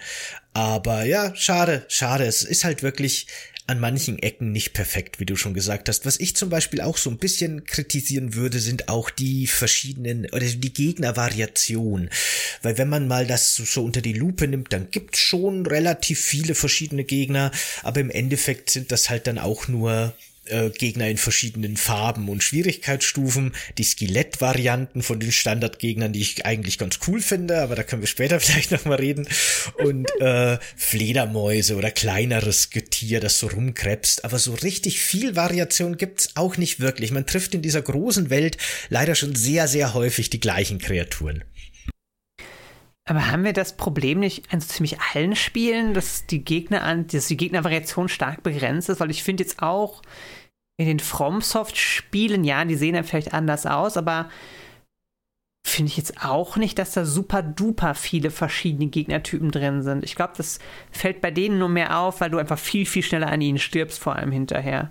[0.52, 2.24] Aber ja, schade, schade.
[2.24, 3.26] Es ist halt wirklich
[3.66, 6.06] an manchen Ecken nicht perfekt, wie du schon gesagt hast.
[6.06, 10.46] Was ich zum Beispiel auch so ein bisschen kritisieren würde, sind auch die verschiedenen oder
[10.46, 12.10] die Gegnervariation.
[12.62, 16.54] Weil wenn man mal das so unter die Lupe nimmt, dann gibt's schon relativ viele
[16.54, 17.50] verschiedene Gegner,
[17.82, 20.14] aber im Endeffekt sind das halt dann auch nur
[20.48, 26.78] äh, Gegner in verschiedenen Farben und Schwierigkeitsstufen, die Skelettvarianten von den Standardgegnern, die ich eigentlich
[26.78, 29.28] ganz cool finde, aber da können wir später vielleicht nochmal reden,
[29.78, 36.30] und äh, Fledermäuse oder kleineres Getier, das so rumkrebst, aber so richtig viel Variation gibt's
[36.34, 37.10] auch nicht wirklich.
[37.10, 38.56] Man trifft in dieser großen Welt
[38.88, 41.44] leider schon sehr, sehr häufig die gleichen Kreaturen.
[43.08, 47.06] Aber haben wir das Problem nicht an so ziemlich allen Spielen, dass die Gegner an,
[47.06, 48.98] dass die Gegnervariation stark begrenzt ist?
[48.98, 50.02] Weil ich finde jetzt auch
[50.76, 54.28] in den FromSoft-Spielen, ja, die sehen dann vielleicht anders aus, aber
[55.64, 60.04] finde ich jetzt auch nicht, dass da super duper viele verschiedene Gegnertypen drin sind.
[60.04, 60.58] Ich glaube, das
[60.90, 64.00] fällt bei denen nur mehr auf, weil du einfach viel, viel schneller an ihnen stirbst,
[64.00, 64.90] vor allem hinterher.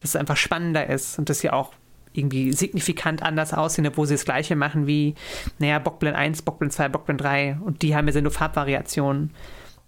[0.00, 1.72] Dass es einfach spannender ist und das ja auch
[2.18, 5.14] irgendwie signifikant anders aussehen, obwohl sie das gleiche machen wie,
[5.58, 9.30] naja, Bockblend 1, Bockblend 2, Bockblend 3 und die haben ja nur Farbvariationen.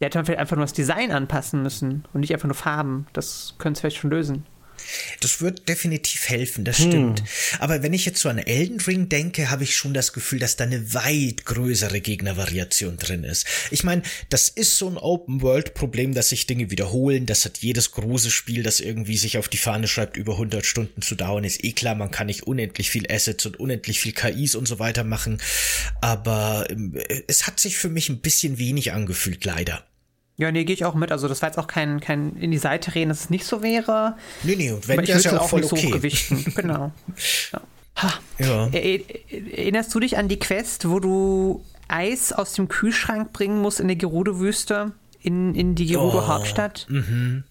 [0.01, 3.07] Der hätte man vielleicht einfach nur das Design anpassen müssen und nicht einfach nur Farben.
[3.12, 4.47] Das könnte es vielleicht schon lösen.
[5.20, 7.20] Das wird definitiv helfen, das stimmt.
[7.20, 7.27] Hm.
[7.59, 10.57] Aber wenn ich jetzt so an Elden Ring denke, habe ich schon das Gefühl, dass
[10.57, 13.47] da eine weit größere Gegnervariation drin ist.
[13.70, 17.27] Ich meine, das ist so ein Open-World-Problem, dass sich Dinge wiederholen.
[17.27, 21.02] Das hat jedes große Spiel, das irgendwie sich auf die Fahne schreibt, über 100 Stunden
[21.02, 21.44] zu dauern.
[21.44, 24.78] Ist eh klar, man kann nicht unendlich viel Assets und unendlich viel KIs und so
[24.78, 25.40] weiter machen.
[26.01, 29.90] Aber ähm, es hat sich für mich ein bisschen wenig angefühlt, leider.
[30.41, 31.12] Ja, nee, gehe ich auch mit.
[31.12, 33.62] Also das war jetzt auch kein, kein in die Seite reden, dass es nicht so
[33.62, 34.17] wäre.
[34.43, 35.83] Nee, nee, und wenn, das ja auch, auch voll nicht okay.
[35.83, 36.45] so gewichten.
[36.57, 36.93] genau.
[37.53, 37.61] Ja.
[38.39, 38.69] Ja.
[38.69, 43.89] Erinnerst du dich an die Quest, wo du Eis aus dem Kühlschrank bringen musst in
[43.89, 44.93] der Gerudo-Wüste?
[45.23, 46.87] In, in die Gerudo-Hauptstadt?
[46.89, 47.45] Oh, mhm.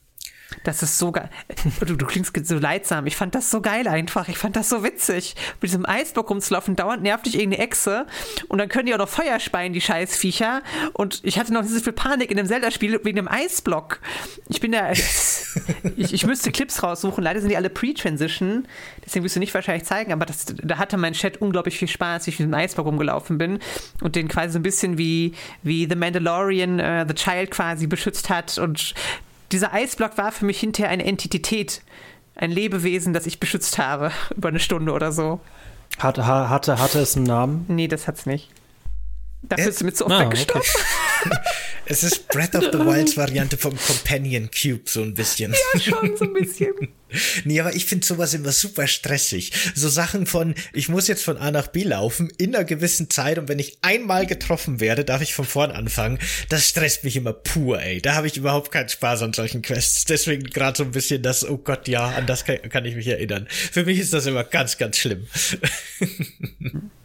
[0.64, 1.30] Das ist so geil.
[1.86, 3.06] Du, du, klingst so leidsam.
[3.06, 4.28] Ich fand das so geil einfach.
[4.30, 5.36] Ich fand das so witzig.
[5.62, 8.08] Mit diesem Eisblock rumzulaufen, dauernd nervt dich irgendeine Echse.
[8.48, 10.62] Und dann können die auch noch Feuer speien, die Scheißviecher.
[10.94, 14.00] Und ich hatte noch nicht so viel Panik in dem Zelda-Spiel wegen dem Eisblock.
[14.48, 14.92] Ich bin da.
[15.98, 17.24] ich, ich müsste Clips raussuchen.
[17.24, 18.68] Leider sind die alle Pre-Transition.
[19.06, 20.12] Deswegen wirst du nicht wahrscheinlich zeigen.
[20.12, 23.38] Aber das, da hatte mein Chat unglaublich viel Spaß, wie ich mit dem Eisblock rumgelaufen
[23.38, 23.60] bin.
[24.02, 28.30] Und den quasi so ein bisschen wie, wie The Mandalorian, uh, The Child quasi beschützt
[28.30, 28.58] hat.
[28.58, 28.96] Und
[29.52, 31.82] dieser Eisblock war für mich hinterher eine Entität,
[32.36, 35.40] ein Lebewesen, das ich beschützt habe, über eine Stunde oder so.
[35.98, 37.66] Hatte, hatte, hatte es einen Namen?
[37.68, 38.50] Nee, das hat's nicht.
[39.42, 39.70] Dafür äh?
[39.70, 40.28] ist du mit so oft ah.
[40.28, 40.46] Okay.
[41.86, 45.54] es ist Breath of the Wilds Variante vom Companion Cube, so ein bisschen.
[45.54, 46.74] Ja, schon so ein bisschen.
[47.46, 49.52] nee, aber ich finde sowas immer super stressig.
[49.76, 53.38] So Sachen von, ich muss jetzt von A nach B laufen in einer gewissen Zeit
[53.38, 56.20] und wenn ich einmal getroffen werde, darf ich von vorn anfangen.
[56.50, 58.02] Das stresst mich immer pur, ey.
[58.02, 60.06] Da habe ich überhaupt keinen Spaß an solchen Quests.
[60.06, 63.08] Deswegen gerade so ein bisschen das, oh Gott, ja, an das kann, kann ich mich
[63.08, 63.48] erinnern.
[63.50, 65.28] Für mich ist das immer ganz, ganz schlimm.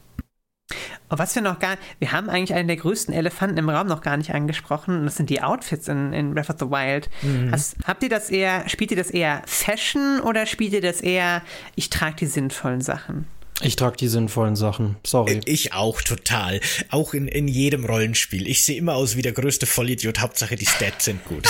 [1.14, 4.00] Und was wir noch gar, wir haben eigentlich einen der größten Elefanten im Raum noch
[4.00, 4.98] gar nicht angesprochen.
[4.98, 7.08] Und das sind die Outfits in, in Breath of the Wild.
[7.22, 7.52] Mhm.
[7.52, 11.42] Hast, habt ihr das eher, spielt ihr das eher Fashion oder spielt ihr das eher,
[11.76, 13.28] ich trage die sinnvollen Sachen?
[13.62, 14.96] Ich trage die sinnvollen Sachen.
[15.06, 15.40] Sorry.
[15.44, 16.60] Ich auch total.
[16.90, 18.48] Auch in, in jedem Rollenspiel.
[18.48, 20.20] Ich sehe immer aus wie der größte Vollidiot.
[20.20, 21.46] Hauptsache die Stats sind gut.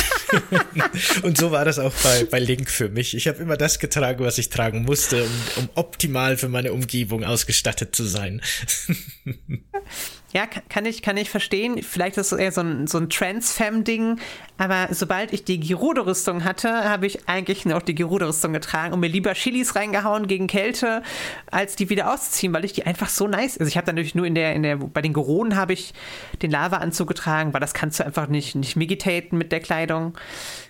[1.22, 3.16] und so war das auch bei, bei Link für mich.
[3.16, 7.24] Ich habe immer das getragen, was ich tragen musste, um, um optimal für meine Umgebung
[7.24, 8.42] ausgestattet zu sein.
[10.36, 11.80] Ja, kann ich, kann ich verstehen.
[11.84, 14.18] Vielleicht ist es eher so ein, so ein Trans-Fam-Ding.
[14.58, 19.06] Aber sobald ich die Gerudo-Rüstung hatte, habe ich eigentlich nur die Gerudo-Rüstung getragen und mir
[19.06, 21.04] lieber Chilis reingehauen gegen Kälte,
[21.52, 23.58] als die wieder auszuziehen, weil ich die einfach so nice.
[23.58, 25.94] Also ich habe dann natürlich nur in der, in der, bei den Geronen habe ich
[26.42, 30.18] den Lava-Anzug getragen, weil das kannst du einfach nicht, nicht meditaten mit der Kleidung,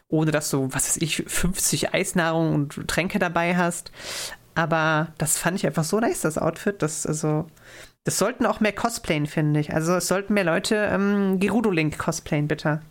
[0.09, 3.93] ohne dass du, was weiß ich, 50 Eisnahrung und Tränke dabei hast.
[4.55, 6.83] Aber das fand ich einfach so nice, das Outfit.
[6.83, 7.47] Das, also,
[8.05, 9.73] das sollten auch mehr cosplayen, finde ich.
[9.73, 12.83] Also es sollten mehr Leute ähm, Gerudo Link cosplayen, bitte.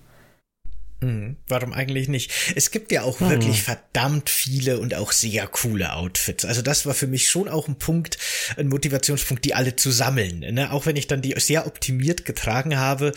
[1.03, 2.31] Hm, warum eigentlich nicht?
[2.55, 3.29] Es gibt ja auch hm.
[3.29, 6.45] wirklich verdammt viele und auch sehr coole Outfits.
[6.45, 8.17] Also das war für mich schon auch ein Punkt,
[8.55, 10.39] ein Motivationspunkt, die alle zu sammeln.
[10.39, 10.71] Ne?
[10.71, 13.11] Auch wenn ich dann die sehr optimiert getragen habe,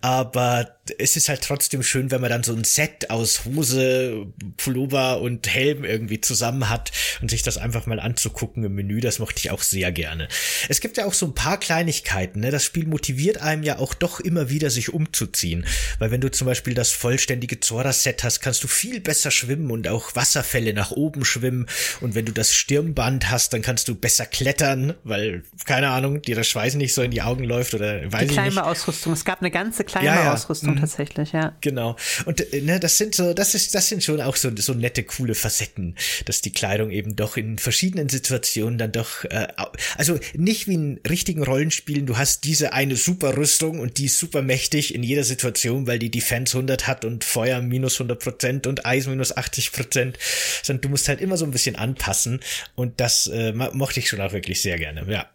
[0.00, 5.20] aber es ist halt trotzdem schön, wenn man dann so ein Set aus Hose, Pullover
[5.20, 9.00] und Helm irgendwie zusammen hat und sich das einfach mal anzugucken im Menü.
[9.00, 10.28] Das mochte ich auch sehr gerne.
[10.68, 12.40] Es gibt ja auch so ein paar Kleinigkeiten.
[12.40, 12.50] Ne?
[12.50, 15.66] Das Spiel motiviert einem ja auch doch immer wieder, sich umzuziehen.
[15.98, 19.88] Weil wenn du zum Beispiel das vollständige Zora-Set hast, kannst du viel besser schwimmen und
[19.88, 21.66] auch Wasserfälle nach oben schwimmen.
[22.00, 26.36] Und wenn du das Stirnband hast, dann kannst du besser klettern, weil, keine Ahnung, dir
[26.36, 28.58] das Schweiß nicht so in die Augen läuft oder weiß die ich nicht.
[28.58, 29.12] Ausrüstung.
[29.12, 30.32] Es gab eine ganze kleine ja, ja.
[30.32, 30.76] Ausrüstung.
[30.82, 31.56] Tatsächlich, ja.
[31.60, 31.96] Genau.
[32.26, 35.02] Und äh, ne, das sind so, das ist, das sind schon auch so, so nette,
[35.04, 35.96] coole Facetten,
[36.26, 39.48] dass die Kleidung eben doch in verschiedenen Situationen dann doch, äh,
[39.96, 44.18] also nicht wie in richtigen Rollenspielen, du hast diese eine super Rüstung und die ist
[44.18, 48.66] super mächtig in jeder Situation, weil die Defense 100 hat und Feuer minus 100 Prozent
[48.66, 50.18] und Eis minus 80 Prozent,
[50.62, 52.40] sondern du musst halt immer so ein bisschen anpassen
[52.74, 55.26] und das äh, mochte ich schon auch wirklich sehr gerne, ja.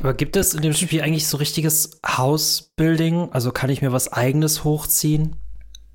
[0.00, 3.30] Aber gibt es in dem Spiel eigentlich so richtiges House-Building?
[3.32, 5.36] Also kann ich mir was eigenes hochziehen?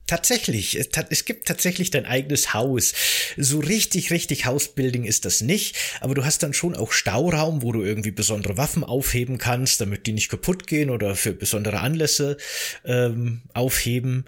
[0.07, 2.93] Tatsächlich, es, gibt tatsächlich dein eigenes Haus.
[3.35, 7.73] So richtig, richtig Hausbuilding ist das nicht, aber du hast dann schon auch Stauraum, wo
[7.73, 12.37] du irgendwie besondere Waffen aufheben kannst, damit die nicht kaputt gehen oder für besondere Anlässe
[12.85, 14.23] ähm, aufheben.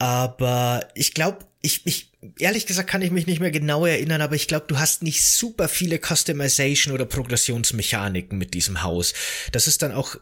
[0.00, 4.34] Aber ich glaube, ich, ich, ehrlich gesagt kann ich mich nicht mehr genau erinnern, aber
[4.34, 9.12] ich glaube, du hast nicht super viele Customization oder Progressionsmechaniken mit diesem Haus.
[9.52, 10.16] Das ist dann auch,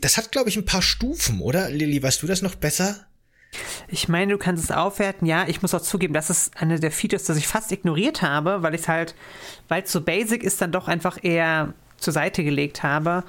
[0.00, 1.70] das hat glaube ich ein paar Stufen, oder?
[1.70, 3.06] Lilly, weißt du das noch besser?
[3.88, 5.26] Ich meine, du kannst es aufwerten.
[5.26, 8.62] Ja, ich muss auch zugeben, das ist eine der Features, das ich fast ignoriert habe,
[8.62, 9.14] weil ich es halt,
[9.68, 13.24] weil es so basic ist, dann doch einfach eher zur Seite gelegt habe.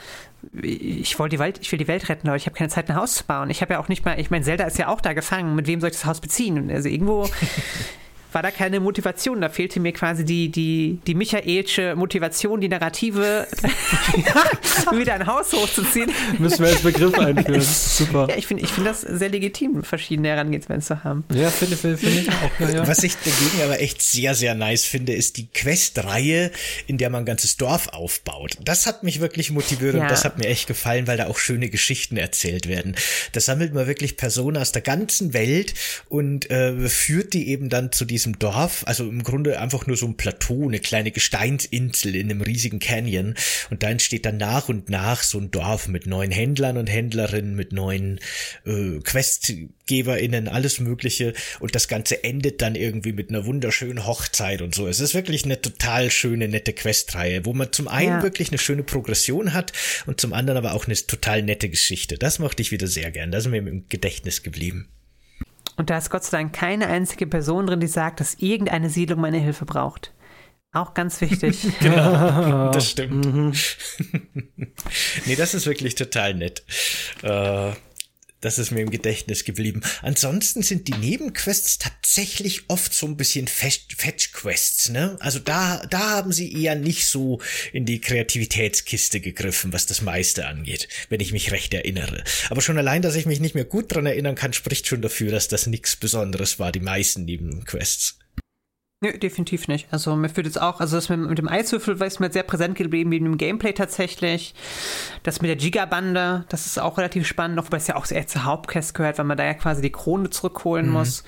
[0.62, 2.38] Ich die Welt, ich will die Welt retten, Leute.
[2.38, 3.50] Ich habe keine Zeit, ein Haus zu bauen.
[3.50, 5.56] Ich habe ja auch nicht mal, ich meine, Zelda ist ja auch da gefangen.
[5.56, 6.70] Mit wem soll ich das Haus beziehen?
[6.70, 7.30] Also irgendwo
[8.34, 9.42] war da keine Motivation.
[9.42, 13.48] Da fehlte mir quasi die, die, die Michaelsche Motivation, die Narrative,
[14.92, 16.12] wieder ein Haus hochzuziehen.
[16.40, 17.62] Müssen wir als Begriff einführen.
[17.62, 18.28] Super.
[18.30, 21.24] Ja, ich finde ich find das sehr legitim, verschiedene Herangehensweisen zu haben.
[21.34, 22.60] Ja, finde find, find ich auch.
[22.60, 22.88] Ja, ja.
[22.88, 26.52] Was ich dagegen aber echt sehr, sehr nice finde, ist die Questreihe,
[26.88, 28.58] in der man ein ganzes Dorf aufbaut.
[28.64, 30.02] Das hat mich wirklich motiviert ja.
[30.02, 32.96] und das hat mir echt gefallen, weil da auch schöne Geschichten erzählt werden.
[33.32, 35.74] Das sammelt man wirklich Personen aus der ganzen Welt
[36.10, 39.98] und äh, führt die eben dann zu diesem diesem Dorf, also im Grunde einfach nur
[39.98, 43.36] so ein Plateau, eine kleine Gesteinsinsel in einem riesigen Canyon.
[43.70, 47.56] Und da entsteht dann nach und nach so ein Dorf mit neuen Händlern und Händlerinnen,
[47.56, 48.20] mit neuen
[48.66, 51.34] äh, QuestgeberInnen, alles Mögliche.
[51.60, 54.88] Und das Ganze endet dann irgendwie mit einer wunderschönen Hochzeit und so.
[54.88, 58.24] Es ist wirklich eine total schöne, nette Questreihe, wo man zum einen ja.
[58.24, 59.74] wirklich eine schöne Progression hat
[60.06, 62.18] und zum anderen aber auch eine total nette Geschichte.
[62.18, 63.32] Das mochte ich wieder sehr gern.
[63.32, 64.88] Das ist mir im Gedächtnis geblieben.
[65.76, 69.22] Und da ist Gott sei Dank keine einzige Person drin, die sagt, dass irgendeine Siedlung
[69.22, 70.14] meine Hilfe braucht.
[70.72, 71.60] Auch ganz wichtig.
[71.80, 73.26] genau, das stimmt.
[73.26, 73.54] Mhm.
[75.26, 76.64] nee, das ist wirklich total nett.
[77.22, 77.72] Äh,
[78.42, 79.82] das ist mir im Gedächtnis geblieben.
[80.02, 83.48] Ansonsten sind die Nebenquests tatsächlich oft so ein bisschen
[84.44, 85.18] Fetch-Quests, ne?
[85.20, 87.40] Also da, da haben sie eher nicht so
[87.72, 92.24] in die Kreativitätskiste gegriffen, was das meiste angeht, wenn ich mich recht erinnere.
[92.50, 95.32] Aber schon allein, dass ich mich nicht mehr gut dran erinnern kann, spricht schon dafür,
[95.32, 98.20] dass das nichts Besonderes war, die meisten Nebenquests.
[99.02, 99.88] Nö, definitiv nicht.
[99.92, 102.78] Also mir fühlt jetzt auch, also das mit, mit dem Eiswürfel es mir sehr präsent
[102.78, 104.54] geblieben, wie im Gameplay tatsächlich.
[105.24, 108.46] Das mit der Gigabande, das ist auch relativ spannend, wobei es ja auch eher zur
[108.46, 110.92] Hauptquest gehört, weil man da ja quasi die Krone zurückholen mhm.
[110.94, 111.26] muss.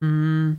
[0.00, 0.58] Mhm.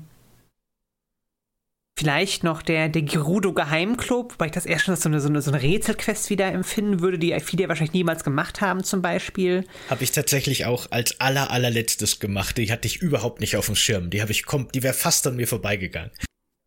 [1.99, 5.29] Vielleicht noch der, der Gerudo Geheimclub, wobei ich das erst schon als so eine, so
[5.29, 9.65] eine, so eine Rätselquest wieder empfinden würde, die viele wahrscheinlich niemals gemacht haben, zum Beispiel.
[9.89, 12.55] Habe ich tatsächlich auch als aller, allerletztes gemacht.
[12.59, 14.11] Die hatte ich überhaupt nicht auf dem Schirm.
[14.11, 16.11] Die habe ich kommt, die wäre fast an mir vorbeigegangen.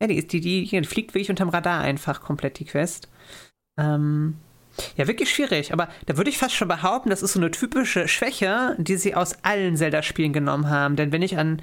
[0.03, 3.09] Ja, die, die, die, die fliegt wirklich unterm Radar einfach komplett, die Quest.
[3.79, 4.35] Ähm,
[4.97, 5.73] ja, wirklich schwierig.
[5.73, 9.15] Aber da würde ich fast schon behaupten, das ist so eine typische Schwäche, die sie
[9.15, 10.97] aus allen Zelda-Spielen genommen haben.
[10.97, 11.63] Denn wenn ich an,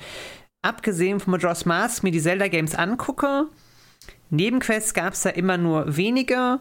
[0.68, 3.48] abgesehen von Majora's Mask, mir die Zelda-Games angucke,
[4.30, 6.60] Nebenquests gab es da immer nur wenige.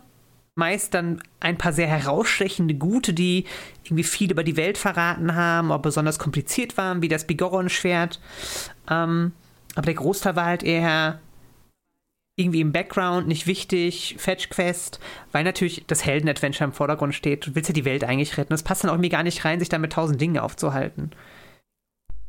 [0.57, 3.45] meist dann ein paar sehr herausstechende Gute, die
[3.85, 8.20] irgendwie viel über die Welt verraten haben, oder besonders kompliziert waren, wie das Bigoron-Schwert.
[8.91, 9.33] Ähm,
[9.74, 11.20] aber der Großteil war halt eher
[12.39, 14.99] irgendwie im Background, nicht wichtig, Fetch-Quest,
[15.33, 17.47] weil natürlich das Helden-Adventure im Vordergrund steht.
[17.47, 18.53] Du willst ja die Welt eigentlich retten.
[18.53, 21.11] Das passt dann auch irgendwie gar nicht rein, sich damit tausend Dinge aufzuhalten.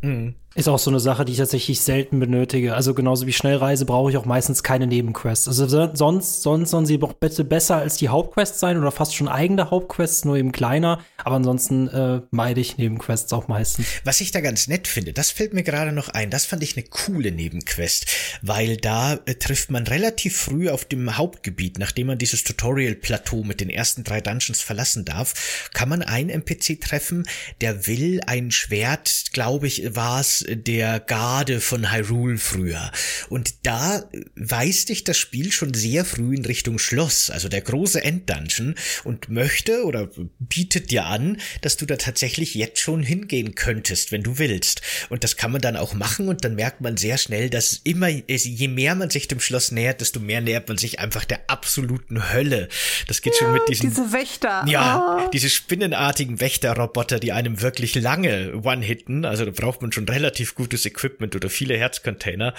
[0.02, 0.36] Mhm.
[0.58, 2.74] Ist auch so eine Sache, die ich tatsächlich selten benötige.
[2.74, 5.48] Also genauso wie Schnellreise brauche ich auch meistens keine Nebenquests.
[5.48, 9.28] Also sonst, sonst sollen sie doch bitte besser als die Hauptquests sein oder fast schon
[9.28, 11.00] eigene Hauptquests, nur eben kleiner.
[11.24, 13.86] Aber ansonsten äh, meide ich Nebenquests auch meistens.
[14.04, 16.32] Was ich da ganz nett finde, das fällt mir gerade noch ein.
[16.32, 18.08] Das fand ich eine coole Nebenquest,
[18.42, 23.62] weil da äh, trifft man relativ früh auf dem Hauptgebiet, nachdem man dieses Tutorial-Plateau mit
[23.62, 27.28] den ersten drei Dungeons verlassen darf, kann man einen NPC treffen,
[27.62, 32.92] der will ein Schwert, glaube ich, war es der Garde von Hyrule früher.
[33.30, 34.04] Und da
[34.36, 39.30] weist dich das Spiel schon sehr früh in Richtung Schloss, also der große Enddungeon, und
[39.30, 40.10] möchte oder
[40.40, 44.82] bietet dir an, dass du da tatsächlich jetzt schon hingehen könntest, wenn du willst.
[45.10, 48.08] Und das kann man dann auch machen und dann merkt man sehr schnell, dass immer,
[48.08, 52.32] je mehr man sich dem Schloss nähert, desto mehr nähert man sich einfach der absoluten
[52.32, 52.70] Hölle.
[53.08, 53.90] Das geht ja, schon mit diesen.
[53.90, 54.64] Diese Wächter.
[54.68, 55.30] Ja, oh.
[55.32, 59.26] diese spinnenartigen Wächterroboter, die einem wirklich lange one-hitten.
[59.26, 62.54] Also da braucht man schon relativ gutes Equipment oder viele Herzcontainer.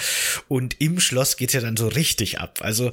[0.49, 2.61] Und im Schloss geht's ja dann so richtig ab.
[2.63, 2.91] Also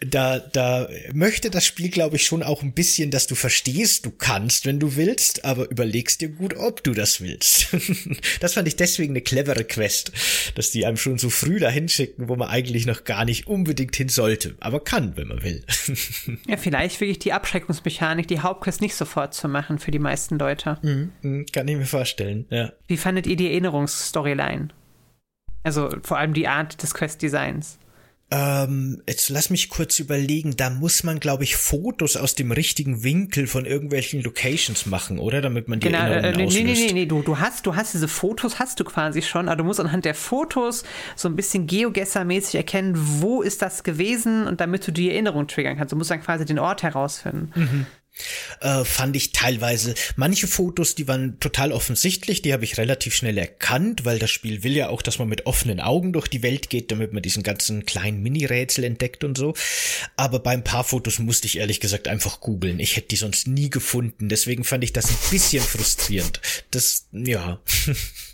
[0.00, 4.10] da, da möchte das Spiel, glaube ich, schon auch ein bisschen, dass du verstehst, du
[4.10, 7.68] kannst, wenn du willst, aber überlegst dir gut, ob du das willst.
[8.40, 10.12] das fand ich deswegen eine clevere Quest,
[10.54, 13.96] dass die einem schon so früh dahin schicken, wo man eigentlich noch gar nicht unbedingt
[13.96, 15.64] hin sollte, aber kann, wenn man will.
[16.48, 20.78] ja, vielleicht wirklich die Abschreckungsmechanik, die Hauptquest nicht sofort zu machen für die meisten Leute.
[20.82, 22.72] Mhm, kann ich mir vorstellen, ja.
[22.86, 23.52] Wie fandet ihr die
[24.04, 24.68] Erinnerungsstoryline?
[25.62, 27.78] Also vor allem die Art des Quest-Designs.
[28.30, 33.04] Ähm, jetzt lass mich kurz überlegen, da muss man, glaube ich, Fotos aus dem richtigen
[33.04, 35.40] Winkel von irgendwelchen Locations machen, oder?
[35.40, 37.94] Damit man die genau, Erinnerungen äh, nee, nee, nee, nee, du, du hast, du hast
[37.94, 40.84] diese Fotos, hast du quasi schon, aber du musst anhand der Fotos
[41.16, 45.76] so ein bisschen Geogesser-mäßig erkennen, wo ist das gewesen und damit du die Erinnerung triggern
[45.76, 45.92] kannst.
[45.92, 47.52] Du musst dann quasi den Ort herausfinden.
[47.54, 47.86] Mhm
[48.60, 53.38] äh, fand ich teilweise manche Fotos, die waren total offensichtlich, die habe ich relativ schnell
[53.38, 56.70] erkannt, weil das Spiel will ja auch, dass man mit offenen Augen durch die Welt
[56.70, 59.54] geht, damit man diesen ganzen kleinen Mini-Rätsel entdeckt und so.
[60.16, 62.80] Aber bei ein paar Fotos musste ich ehrlich gesagt einfach googeln.
[62.80, 64.28] Ich hätte die sonst nie gefunden.
[64.28, 66.40] Deswegen fand ich das ein bisschen frustrierend.
[66.70, 67.60] Das, ja.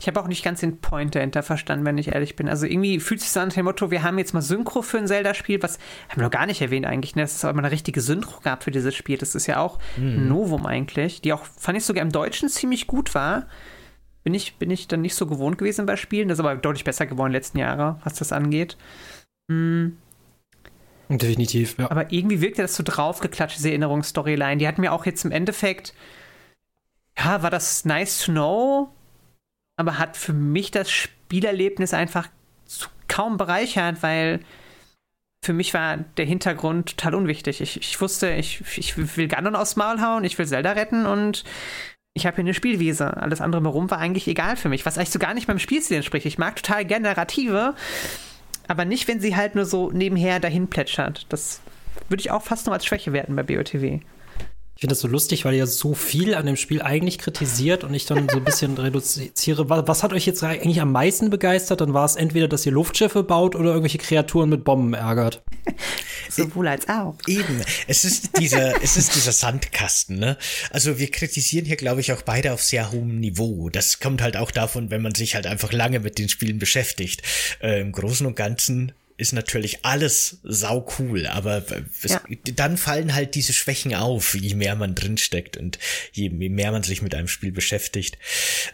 [0.00, 2.48] Ich habe auch nicht ganz den Point dahinter verstanden, wenn ich ehrlich bin.
[2.48, 5.06] Also irgendwie fühlt sich so an dem Motto, wir haben jetzt mal Synchro für ein
[5.06, 5.78] Zelda-Spiel, was
[6.08, 7.22] haben wir noch gar nicht erwähnt eigentlich, ne?
[7.22, 9.18] dass es mal eine richtige Synchro gab für dieses Spiel.
[9.18, 10.06] Das ist ja auch mhm.
[10.06, 13.46] ein Novum eigentlich, die auch, fand ich sogar im Deutschen ziemlich gut war.
[14.22, 16.28] Bin ich, bin ich dann nicht so gewohnt gewesen bei Spielen.
[16.28, 18.76] Das ist aber deutlich besser geworden in den letzten Jahren, was das angeht.
[19.48, 19.96] Mhm.
[21.08, 21.90] Definitiv, ja.
[21.90, 24.58] Aber irgendwie wirkte das so draufgeklatscht, diese Erinnerungsstoryline.
[24.58, 25.92] Die hat mir auch jetzt im Endeffekt,
[27.18, 28.94] ja, war das nice to know,
[29.80, 32.28] aber hat für mich das Spielerlebnis einfach
[33.08, 34.40] kaum bereichert, weil
[35.42, 37.62] für mich war der Hintergrund total unwichtig.
[37.62, 41.44] Ich, ich wusste, ich, ich will Ganon aufs Maul hauen, ich will Zelda retten und
[42.12, 43.16] ich habe hier eine Spielwiese.
[43.16, 45.96] Alles andere herum war eigentlich egal für mich, was eigentlich so gar nicht meinem Spielstil
[45.96, 46.26] entspricht.
[46.26, 47.74] Ich mag total gerne Narrative,
[48.68, 51.24] aber nicht, wenn sie halt nur so nebenher dahin plätschert.
[51.30, 51.62] Das
[52.10, 54.00] würde ich auch fast nur als Schwäche werten bei BOTW.
[54.80, 57.92] Ich finde das so lustig, weil ihr so viel an dem Spiel eigentlich kritisiert und
[57.92, 59.68] ich dann so ein bisschen reduziere.
[59.68, 61.82] Was, was, hat euch jetzt eigentlich am meisten begeistert?
[61.82, 65.42] Dann war es entweder, dass ihr Luftschiffe baut oder irgendwelche Kreaturen mit Bomben ärgert.
[66.30, 67.14] Sowohl als auch.
[67.26, 67.60] Eben.
[67.88, 70.38] Es ist dieser, es ist dieser Sandkasten, ne?
[70.70, 73.68] Also wir kritisieren hier, glaube ich, auch beide auf sehr hohem Niveau.
[73.68, 77.20] Das kommt halt auch davon, wenn man sich halt einfach lange mit den Spielen beschäftigt.
[77.60, 81.62] Äh, Im Großen und Ganzen ist natürlich alles sau cool, aber
[82.02, 82.22] es, ja.
[82.54, 85.78] dann fallen halt diese Schwächen auf, je mehr man drinsteckt und
[86.12, 88.16] je mehr man sich mit einem Spiel beschäftigt.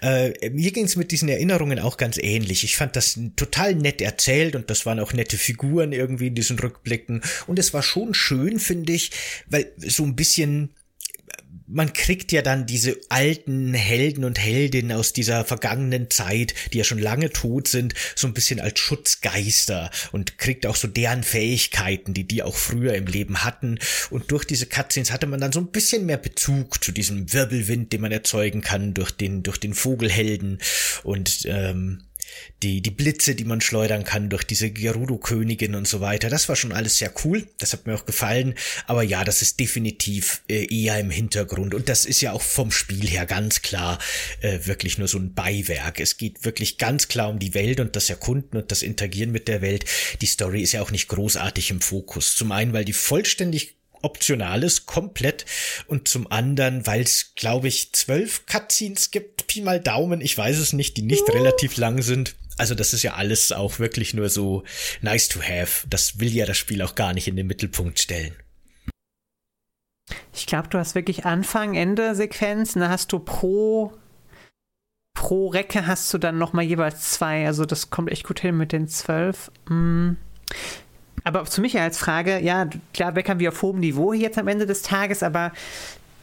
[0.02, 2.62] Äh, mir ging es mit diesen Erinnerungen auch ganz ähnlich.
[2.62, 6.58] Ich fand das total nett erzählt und das waren auch nette Figuren irgendwie in diesen
[6.58, 9.10] Rückblicken und es war schon schön, finde ich,
[9.48, 10.70] weil so ein bisschen
[11.68, 16.84] man kriegt ja dann diese alten Helden und Heldinnen aus dieser vergangenen Zeit, die ja
[16.84, 22.14] schon lange tot sind, so ein bisschen als Schutzgeister und kriegt auch so deren Fähigkeiten,
[22.14, 23.78] die die auch früher im Leben hatten.
[24.10, 27.92] Und durch diese Cutscenes hatte man dann so ein bisschen mehr Bezug zu diesem Wirbelwind,
[27.92, 30.58] den man erzeugen kann durch den durch den Vogelhelden
[31.02, 32.05] und ähm,
[32.62, 36.28] die, die Blitze, die man schleudern kann durch diese Gerudo-Königin und so weiter.
[36.30, 37.46] Das war schon alles sehr cool.
[37.58, 38.54] Das hat mir auch gefallen.
[38.86, 41.74] Aber ja, das ist definitiv äh, eher im Hintergrund.
[41.74, 43.98] Und das ist ja auch vom Spiel her ganz klar
[44.40, 46.00] äh, wirklich nur so ein Beiwerk.
[46.00, 49.48] Es geht wirklich ganz klar um die Welt und das Erkunden und das Interagieren mit
[49.48, 49.84] der Welt.
[50.20, 52.34] Die Story ist ja auch nicht großartig im Fokus.
[52.34, 55.46] Zum einen, weil die vollständig Optionales komplett
[55.86, 60.58] und zum anderen, weil es, glaube ich, zwölf Cutscenes gibt, Pi mal Daumen, ich weiß
[60.58, 62.34] es nicht, die nicht relativ lang sind.
[62.58, 64.64] Also das ist ja alles auch wirklich nur so
[65.02, 65.86] nice to have.
[65.88, 68.34] Das will ja das Spiel auch gar nicht in den Mittelpunkt stellen.
[70.32, 73.92] Ich glaube, du hast wirklich Anfang, Ende Sequenzen, da hast du pro
[75.16, 77.46] pro Recke hast du dann noch mal jeweils zwei.
[77.46, 79.50] Also das kommt echt gut hin mit den zwölf.
[79.66, 80.18] Hm.
[81.26, 84.64] Aber zu mich als Frage, ja, klar meckern wir auf hohem Niveau jetzt am Ende
[84.64, 85.50] des Tages, aber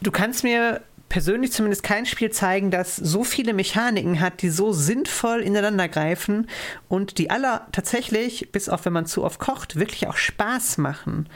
[0.00, 4.72] du kannst mir persönlich zumindest kein Spiel zeigen, das so viele Mechaniken hat, die so
[4.72, 6.48] sinnvoll ineinander greifen
[6.88, 11.28] und die alle tatsächlich, bis auf wenn man zu oft kocht, wirklich auch Spaß machen.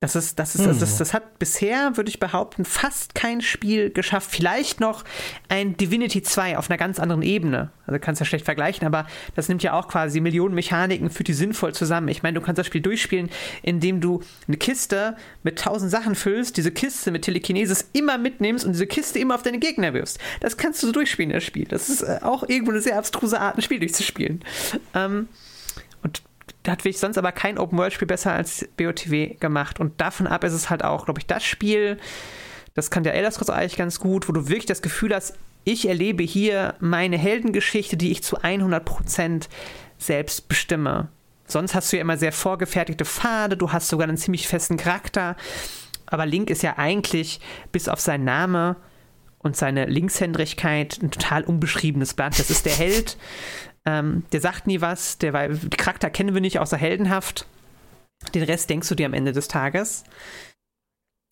[0.00, 0.78] Das ist, das ist, hm.
[0.78, 4.30] das, das hat bisher, würde ich behaupten, fast kein Spiel geschafft.
[4.30, 5.04] Vielleicht noch
[5.48, 7.70] ein Divinity 2 auf einer ganz anderen Ebene.
[7.86, 9.06] Also kannst ja schlecht vergleichen, aber
[9.36, 12.08] das nimmt ja auch quasi Millionen Mechaniken, führt die sinnvoll zusammen.
[12.08, 13.30] Ich meine, du kannst das Spiel durchspielen,
[13.62, 18.72] indem du eine Kiste mit tausend Sachen füllst, diese Kiste mit Telekinesis immer mitnimmst und
[18.72, 20.18] diese Kiste immer auf deine Gegner wirfst.
[20.40, 21.64] Das kannst du so durchspielen, das Spiel.
[21.64, 24.44] Das ist äh, auch irgendwo eine sehr abstruse Art, ein Spiel durchzuspielen.
[24.94, 25.28] Ähm,
[26.72, 29.80] hat wirklich sonst aber kein Open-World-Spiel besser als BOTW gemacht.
[29.80, 31.98] Und davon ab ist es halt auch, glaube ich, das Spiel,
[32.74, 35.34] das kann der Elder Scrolls eigentlich ganz gut, wo du wirklich das Gefühl hast,
[35.64, 39.48] ich erlebe hier meine Heldengeschichte, die ich zu 100%
[39.98, 41.08] selbst bestimme.
[41.46, 45.36] Sonst hast du ja immer sehr vorgefertigte Pfade, du hast sogar einen ziemlich festen Charakter.
[46.06, 47.40] Aber Link ist ja eigentlich,
[47.72, 48.76] bis auf seinen Namen
[49.38, 52.38] und seine Linkshändrigkeit, ein total unbeschriebenes Blatt.
[52.38, 53.16] Das ist der Held,
[53.86, 55.32] ähm, der sagt nie was, der
[55.76, 57.46] Charakter kennen wir nicht, außer heldenhaft.
[58.34, 60.04] Den Rest denkst du dir am Ende des Tages.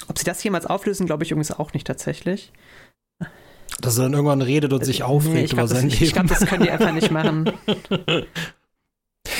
[0.08, 2.52] Ob sie das jemals auflösen, glaube ich übrigens auch nicht tatsächlich.
[3.80, 6.04] Dass er dann irgendwann redet und sich aufregt nee, über sein das, Leben.
[6.04, 7.52] Ich glaube, das können die einfach nicht machen.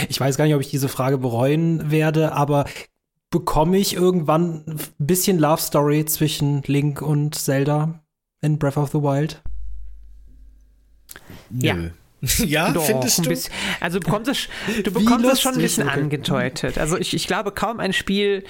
[0.08, 2.64] Ich weiß gar nicht, ob ich diese Frage bereuen werde, aber
[3.30, 8.02] bekomme ich irgendwann ein bisschen Love Story zwischen Link und Zelda
[8.40, 9.42] in Breath of the Wild?
[11.50, 11.90] Nö.
[12.44, 12.72] Ja.
[12.72, 13.28] Doch, findest du?
[13.28, 14.48] Bisschen, also du bekommst es,
[14.82, 16.00] du bekommst es schon ein bisschen okay.
[16.00, 16.78] angedeutet.
[16.78, 18.44] Also ich, ich glaube, kaum ein Spiel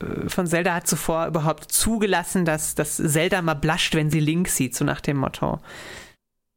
[0.00, 4.48] äh, von Zelda hat zuvor überhaupt zugelassen, dass, dass Zelda mal blascht, wenn sie Link
[4.48, 5.60] sieht, so nach dem Motto.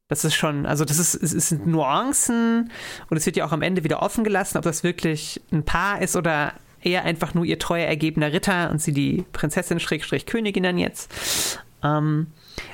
[0.08, 2.72] Das ist schon, also das ist, es sind Nuancen
[3.08, 6.02] und es wird ja auch am Ende wieder offen gelassen, ob das wirklich ein Paar
[6.02, 10.64] ist oder eher einfach nur ihr treuer ergebener Ritter und sie die Prinzessin Schrägstrich Königin
[10.64, 11.60] dann jetzt.
[11.84, 12.26] Ähm,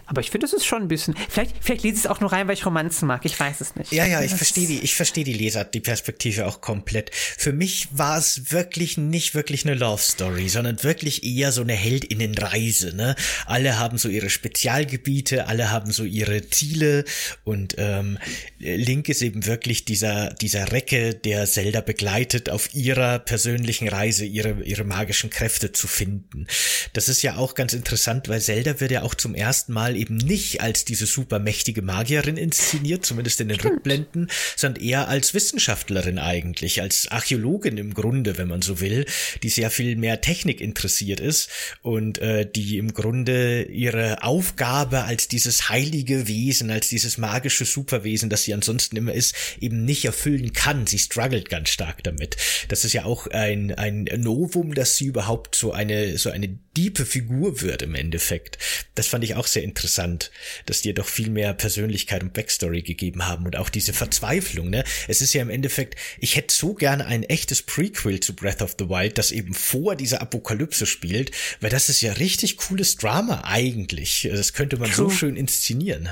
[0.06, 1.16] aber ich finde, es ist schon ein bisschen.
[1.28, 3.24] Vielleicht, vielleicht lese ich es auch nur rein, weil ich Romanzen mag.
[3.24, 3.92] Ich weiß es nicht.
[3.92, 7.10] Ja, ja, ich verstehe die, ich verstehe die Leser, die Perspektive auch komplett.
[7.12, 11.74] Für mich war es wirklich nicht wirklich eine Love Story, sondern wirklich eher so eine
[11.74, 13.16] Heldinnenreise, ne?
[13.46, 17.04] Alle haben so ihre Spezialgebiete, alle haben so ihre Ziele
[17.44, 18.18] und ähm,
[18.58, 24.62] Link ist eben wirklich dieser, dieser Recke, der Zelda begleitet auf ihrer persönlichen Reise, ihre,
[24.62, 26.46] ihre magischen Kräfte zu finden.
[26.92, 30.16] Das ist ja auch ganz interessant, weil Zelda wird ja auch zum ersten Mal eben
[30.16, 33.74] nicht als diese supermächtige Magierin inszeniert, zumindest in den Stimmt.
[33.74, 39.05] Rückblenden, sondern eher als Wissenschaftlerin eigentlich, als Archäologin im Grunde, wenn man so will,
[39.43, 41.51] die sehr viel mehr Technik interessiert ist
[41.82, 48.31] und äh, die im Grunde ihre Aufgabe als dieses heilige Wesen, als dieses magische Superwesen,
[48.31, 50.86] das sie ansonsten immer ist, eben nicht erfüllen kann.
[50.86, 52.39] Sie struggelt ganz stark damit.
[52.69, 57.05] Das ist ja auch ein, ein Novum, dass sie überhaupt so eine, so eine diepe
[57.05, 58.57] Figur wird im Endeffekt.
[58.94, 60.30] Das fand ich auch sehr interessant,
[60.64, 64.84] dass die doch viel mehr Persönlichkeit und Backstory gegeben haben und auch diese Verzweiflung, ne?
[65.09, 68.76] Es ist ja im Endeffekt, ich hätte so gerne ein echtes Prequel zu Breath of
[68.78, 73.43] the Wild, das eben vor dieser Apokalypse spielt, weil das ist ja richtig cooles Drama
[73.44, 74.28] eigentlich.
[74.30, 75.10] Das könnte man True.
[75.10, 76.09] so schön inszenieren.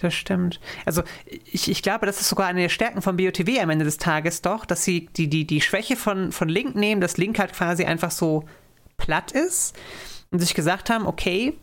[0.00, 0.60] Das stimmt.
[0.86, 1.02] Also
[1.44, 4.40] ich, ich glaube, das ist sogar eine der Stärken von BOTW am Ende des Tages
[4.40, 7.84] doch, dass sie die, die, die Schwäche von, von Link nehmen, dass Link halt quasi
[7.84, 8.48] einfach so
[8.96, 9.76] platt ist
[10.30, 11.54] und sich gesagt haben, okay,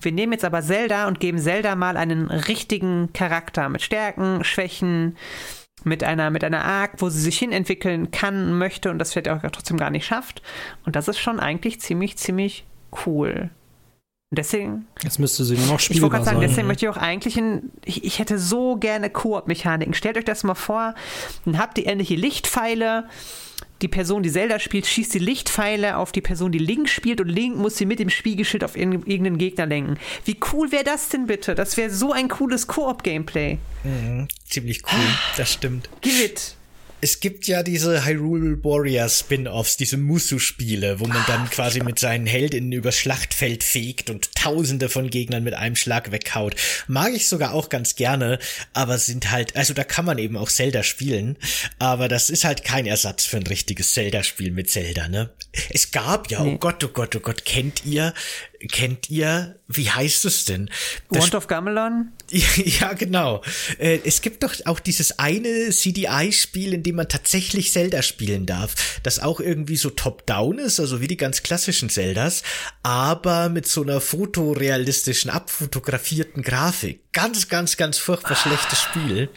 [0.00, 5.16] wir nehmen jetzt aber Zelda und geben Zelda mal einen richtigen Charakter mit Stärken, Schwächen,
[5.84, 9.42] mit einer, mit einer Arc, wo sie sich hinentwickeln kann, möchte und das vielleicht auch
[9.50, 10.42] trotzdem gar nicht schafft.
[10.84, 12.64] Und das ist schon eigentlich ziemlich, ziemlich
[13.06, 13.50] cool.
[14.32, 14.86] Deswegen.
[15.02, 15.96] Jetzt müsste sie nur noch spielen.
[15.96, 17.70] Ich wollte gerade sagen, deswegen möchte ich auch eigentlich ein.
[17.84, 19.92] Ich, ich hätte so gerne Koop-Mechaniken.
[19.92, 20.94] Stellt euch das mal vor,
[21.44, 23.08] dann habt ihr ähnliche Lichtpfeile
[23.82, 27.28] die Person, die Zelda spielt, schießt die Lichtpfeile auf die Person, die Link spielt und
[27.28, 29.98] Link muss sie mit dem Spiegelschild auf irgendeinen Gegner lenken.
[30.24, 31.54] Wie cool wäre das denn bitte?
[31.54, 33.58] Das wäre so ein cooles Koop-Gameplay.
[33.84, 35.88] Mhm, ziemlich cool, das stimmt.
[36.00, 36.56] Give it
[37.00, 42.26] es gibt ja diese Hyrule Warrior Spin-offs, diese Musu-Spiele, wo man dann quasi mit seinen
[42.26, 46.56] Heldinnen übers Schlachtfeld fegt und tausende von Gegnern mit einem Schlag weghaut.
[46.88, 48.38] Mag ich sogar auch ganz gerne,
[48.74, 51.36] aber sind halt, also da kann man eben auch Zelda spielen,
[51.78, 55.30] aber das ist halt kein Ersatz für ein richtiges Zelda-Spiel mit Zelda, ne?
[55.70, 58.14] Es gab ja, oh Gott, oh Gott, oh Gott, kennt ihr
[58.68, 60.70] kennt ihr, wie heißt es denn?
[61.10, 62.12] Das Want of Gamelon?
[62.80, 63.42] ja, genau.
[63.78, 69.00] Äh, es gibt doch auch dieses eine CDI-Spiel, in dem man tatsächlich Zelda spielen darf,
[69.02, 72.42] das auch irgendwie so top-down ist, also wie die ganz klassischen Zeldas,
[72.82, 77.00] aber mit so einer fotorealistischen, abfotografierten Grafik.
[77.12, 79.28] Ganz, ganz, ganz furchtbar schlechtes Spiel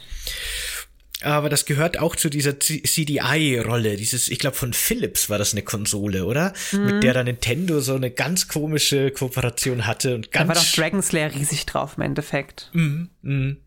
[1.24, 3.96] aber das gehört auch zu dieser CDI-Rolle.
[3.96, 6.54] Dieses, ich glaube, von Philips war das eine Konsole, oder?
[6.72, 6.86] Mhm.
[6.86, 10.48] Mit der dann Nintendo so eine ganz komische Kooperation hatte und ganz.
[10.48, 12.70] Da war doch Dragon Slayer riesig drauf im Endeffekt.
[12.74, 13.10] Mhm.
[13.22, 13.58] Mhm.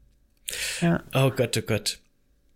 [0.81, 1.03] Ja.
[1.15, 1.99] Oh Gott, oh Gott.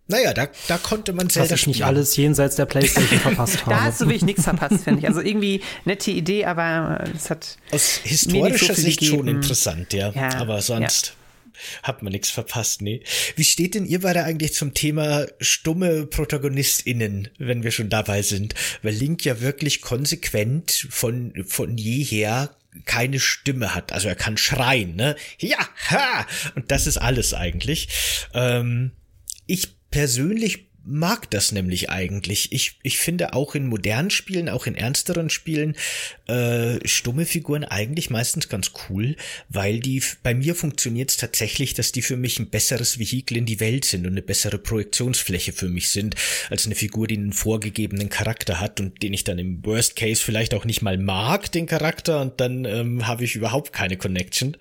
[0.06, 3.70] Naja, da, da konnte man Zelda Was ich nicht alles jenseits der Playstation verpasst habe.
[3.70, 5.06] Da hast du wirklich nichts verpasst, finde ich.
[5.06, 9.18] Also irgendwie nette Idee, aber es hat aus historischer so Sicht gegeben.
[9.18, 10.10] schon interessant, ja.
[10.10, 11.06] ja aber sonst.
[11.06, 11.19] Ja
[11.82, 13.02] hat man nichts verpasst, nee.
[13.36, 18.54] Wie steht denn ihr beide eigentlich zum Thema stumme ProtagonistInnen, wenn wir schon dabei sind?
[18.82, 23.92] Weil Link ja wirklich konsequent von, von jeher keine Stimme hat.
[23.92, 25.16] Also er kann schreien, ne?
[25.38, 25.58] Ja,
[25.90, 26.26] ha!
[26.54, 27.88] Und das ist alles eigentlich.
[28.32, 28.92] Ähm,
[29.46, 32.52] ich persönlich mag das nämlich eigentlich.
[32.52, 35.76] Ich, ich finde auch in modernen Spielen, auch in ernsteren Spielen,
[36.26, 39.16] äh, stumme Figuren eigentlich meistens ganz cool,
[39.48, 43.46] weil die, bei mir funktioniert es tatsächlich, dass die für mich ein besseres Vehikel in
[43.46, 46.16] die Welt sind und eine bessere Projektionsfläche für mich sind,
[46.50, 50.22] als eine Figur, die einen vorgegebenen Charakter hat und den ich dann im Worst Case
[50.22, 54.56] vielleicht auch nicht mal mag, den Charakter, und dann ähm, habe ich überhaupt keine Connection.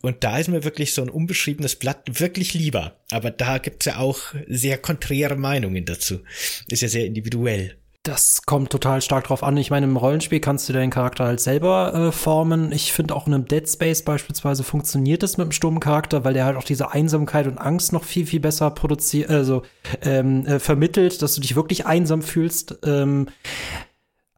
[0.00, 2.97] Und da ist mir wirklich so ein unbeschriebenes Blatt wirklich lieber.
[3.10, 6.20] Aber da gibt's ja auch sehr konträre Meinungen dazu.
[6.68, 7.76] Ist ja sehr individuell.
[8.08, 9.56] Das kommt total stark drauf an.
[9.58, 12.72] Ich meine, im Rollenspiel kannst du deinen Charakter halt selber äh, formen.
[12.72, 16.32] Ich finde auch in einem Dead Space beispielsweise funktioniert das mit einem stummen Charakter, weil
[16.32, 19.62] der halt auch diese Einsamkeit und Angst noch viel, viel besser produziert, also
[20.00, 22.78] ähm, äh, vermittelt, dass du dich wirklich einsam fühlst.
[22.82, 23.28] Ähm,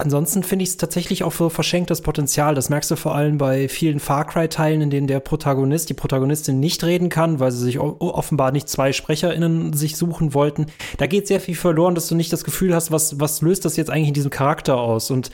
[0.01, 2.55] Ansonsten finde ich es tatsächlich auch für verschenktes Potenzial.
[2.55, 6.59] Das merkst du vor allem bei vielen Far Cry-Teilen, in denen der Protagonist, die Protagonistin
[6.59, 10.67] nicht reden kann, weil sie sich offenbar nicht zwei SprecherInnen sich suchen wollten.
[10.97, 13.77] Da geht sehr viel verloren, dass du nicht das Gefühl hast, was, was löst das
[13.77, 15.11] jetzt eigentlich in diesem Charakter aus?
[15.11, 15.31] Und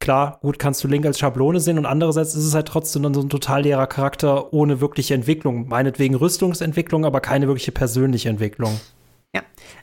[0.00, 3.14] klar, gut kannst du Link als Schablone sehen und andererseits ist es halt trotzdem dann
[3.14, 5.66] so ein total leerer Charakter ohne wirkliche Entwicklung.
[5.68, 8.78] Meinetwegen Rüstungsentwicklung, aber keine wirkliche persönliche Entwicklung.
[9.34, 9.42] Ja.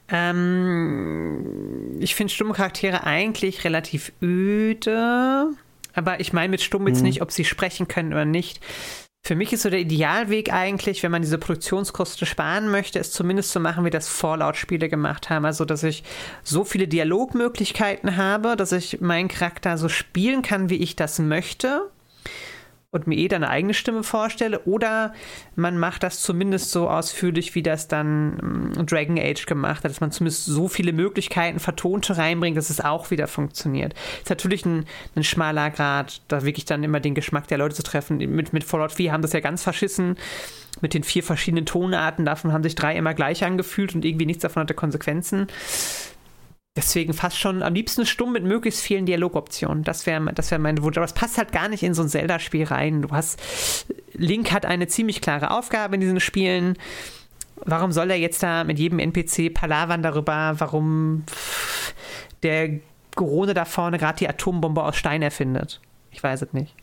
[0.10, 5.50] Ähm, ich finde stumme Charaktere eigentlich relativ öde.
[5.94, 7.08] Aber ich meine mit stumm jetzt mhm.
[7.08, 8.60] nicht, ob sie sprechen können oder nicht.
[9.26, 13.52] Für mich ist so der Idealweg eigentlich, wenn man diese Produktionskosten sparen möchte, ist zumindest
[13.52, 15.44] zu machen, wie das Fallout-Spiele gemacht haben.
[15.44, 16.04] Also, dass ich
[16.44, 21.90] so viele Dialogmöglichkeiten habe, dass ich meinen Charakter so spielen kann, wie ich das möchte
[22.92, 25.14] und mir eh dann eine eigene Stimme vorstelle oder
[25.56, 30.00] man macht das zumindest so ausführlich, wie das dann ähm, Dragon Age gemacht hat, dass
[30.00, 33.94] man zumindest so viele Möglichkeiten vertonte reinbringt, dass es auch wieder funktioniert.
[34.22, 34.86] Ist natürlich ein,
[35.16, 38.18] ein schmaler Grad, da wirklich dann immer den Geschmack der Leute zu treffen.
[38.18, 40.16] Mit, mit Fallout 4 haben das ja ganz verschissen
[40.80, 42.24] mit den vier verschiedenen Tonarten.
[42.24, 45.48] Davon haben sich drei immer gleich angefühlt und irgendwie nichts davon hatte Konsequenzen.
[46.78, 49.84] Deswegen fast schon am liebsten stumm mit möglichst vielen Dialogoptionen.
[49.84, 50.96] Das wäre das wär mein Wunsch.
[50.98, 53.02] Aber es passt halt gar nicht in so ein Zelda-Spiel rein.
[53.02, 53.42] Du hast.
[54.14, 56.78] Link hat eine ziemlich klare Aufgabe in diesen Spielen.
[57.66, 61.24] Warum soll er jetzt da mit jedem NPC palavern darüber, warum
[62.44, 62.80] der
[63.16, 65.82] Gorone da vorne gerade die Atombombe aus Stein erfindet?
[66.12, 66.76] Ich weiß es nicht.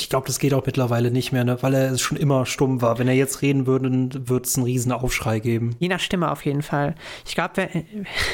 [0.00, 1.58] Ich glaube, das geht auch mittlerweile nicht mehr, ne?
[1.60, 2.98] weil er schon immer stumm war.
[2.98, 3.90] Wenn er jetzt reden würde,
[4.28, 5.74] würde es einen riesen Aufschrei geben.
[5.80, 6.94] Je nach Stimme auf jeden Fall.
[7.26, 7.68] Ich glaube,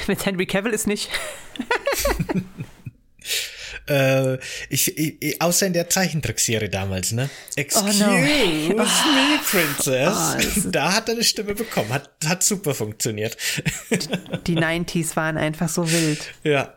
[0.06, 1.10] mit Henry Cavill ist nicht.
[3.88, 4.34] äh,
[4.68, 7.30] ich, ich, außer in der Zeichentrickserie damals, ne?
[7.56, 8.12] Excuse oh no.
[8.12, 9.48] me, oh.
[9.50, 10.36] Princess.
[10.66, 11.90] Oh, da hat er eine Stimme bekommen.
[11.90, 13.38] Hat, hat super funktioniert.
[14.46, 16.34] Die 90s waren einfach so wild.
[16.42, 16.74] Ja.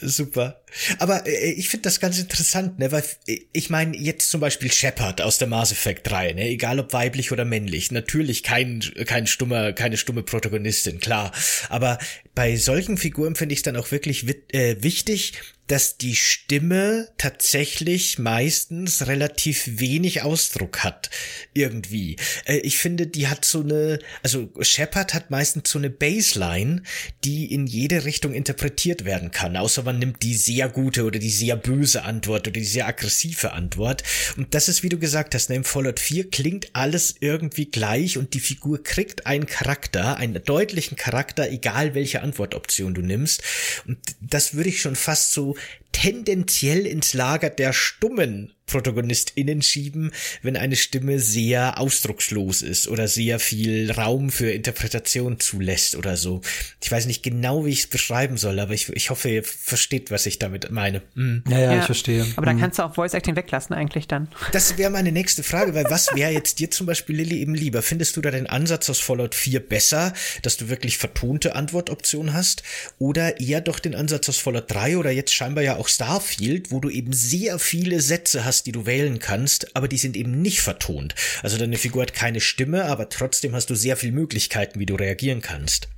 [0.00, 0.62] Super.
[0.98, 2.92] Aber äh, ich finde das ganz interessant, ne?
[2.92, 6.48] Weil äh, ich meine, jetzt zum Beispiel Shepard aus der Mass Effect 3, ne?
[6.48, 7.90] Egal ob weiblich oder männlich.
[7.90, 11.32] Natürlich kein, kein stummer, keine stumme Protagonistin, klar.
[11.68, 11.98] Aber
[12.34, 15.34] bei solchen Figuren finde ich es dann auch wirklich äh, wichtig,
[15.70, 21.10] dass die Stimme tatsächlich meistens relativ wenig Ausdruck hat.
[21.54, 22.16] Irgendwie.
[22.44, 26.82] Äh, ich finde, die hat so eine, also Shepard hat meistens so eine Baseline,
[27.22, 29.56] die in jede Richtung interpretiert werden kann.
[29.56, 33.52] Außer man nimmt die sehr gute oder die sehr böse Antwort oder die sehr aggressive
[33.52, 34.04] Antwort.
[34.36, 38.16] Und das ist, wie du gesagt hast, ne, im Fallout 4 klingt alles irgendwie gleich
[38.16, 43.42] und die Figur kriegt einen Charakter, einen deutlichen Charakter, egal welche Antwortoption du nimmst.
[43.84, 45.56] Und das würde ich schon fast so
[45.92, 50.12] tendenziell ins Lager der stummen ProtagonistInnen schieben,
[50.42, 56.40] wenn eine Stimme sehr ausdruckslos ist oder sehr viel Raum für Interpretation zulässt oder so.
[56.82, 60.10] Ich weiß nicht genau, wie ich es beschreiben soll, aber ich, ich hoffe, ihr versteht,
[60.10, 61.02] was ich damit meine.
[61.14, 61.42] Mhm.
[61.48, 62.24] Ja, ja, ja, ich verstehe.
[62.36, 62.60] Aber dann mhm.
[62.60, 64.28] kannst du auch Voice Acting weglassen eigentlich dann.
[64.52, 67.82] Das wäre meine nächste Frage, weil was wäre jetzt dir zum Beispiel, Lilly, eben lieber?
[67.82, 70.12] Findest du da den Ansatz aus Fallout 4 besser,
[70.42, 72.62] dass du wirklich vertonte Antwortoptionen hast?
[72.98, 76.80] Oder eher doch den Ansatz aus Fallout 3 oder jetzt scheinbar ja auch Starfield, wo
[76.80, 80.60] du eben sehr viele Sätze hast, die du wählen kannst, aber die sind eben nicht
[80.60, 81.14] vertont.
[81.42, 84.94] Also deine Figur hat keine Stimme, aber trotzdem hast du sehr viele Möglichkeiten, wie du
[84.94, 85.88] reagieren kannst.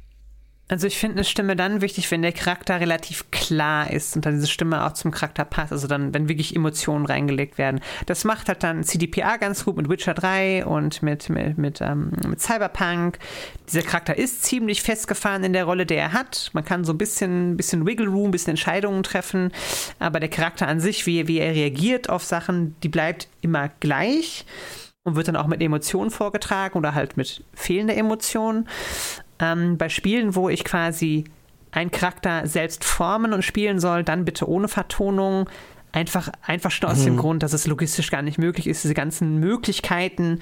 [0.73, 4.37] Also ich finde eine Stimme dann wichtig, wenn der Charakter relativ klar ist und dann
[4.37, 5.71] diese Stimme auch zum Charakter passt.
[5.71, 7.81] Also dann, wenn wirklich Emotionen reingelegt werden.
[8.07, 12.13] Das macht halt dann CDPA ganz gut mit Witcher 3 und mit, mit, mit, ähm,
[12.27, 13.19] mit Cyberpunk.
[13.69, 16.49] Dieser Charakter ist ziemlich festgefahren in der Rolle, die er hat.
[16.55, 19.53] Man kann so ein bisschen, bisschen Wiggle Room, ein bisschen Entscheidungen treffen.
[19.99, 24.47] Aber der Charakter an sich, wie, wie er reagiert auf Sachen, die bleibt immer gleich
[25.05, 28.69] und wird dann auch mit Emotionen vorgetragen oder halt mit fehlender Emotion
[29.43, 31.25] ähm, bei Spielen, wo ich quasi
[31.73, 35.51] einen Charakter selbst formen und spielen soll, dann bitte ohne Vertonung.
[35.91, 37.05] Einfach, einfach schon aus mhm.
[37.05, 40.41] dem Grund, dass es logistisch gar nicht möglich ist, diese ganzen Möglichkeiten,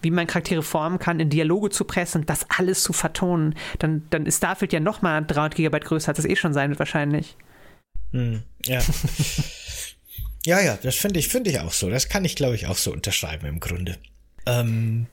[0.00, 3.54] wie man Charaktere formen kann, in Dialoge zu pressen, das alles zu vertonen.
[3.78, 6.78] Dann, dann ist Starfield ja nochmal 300 Gigabyte größer, als es eh schon sein wird
[6.78, 7.36] wahrscheinlich.
[8.12, 8.42] Mhm.
[8.64, 8.80] Ja.
[10.46, 11.90] ja, ja, das finde ich, finde ich auch so.
[11.90, 13.96] Das kann ich, glaube ich, auch so unterschreiben im Grunde.
[14.46, 15.08] Ähm,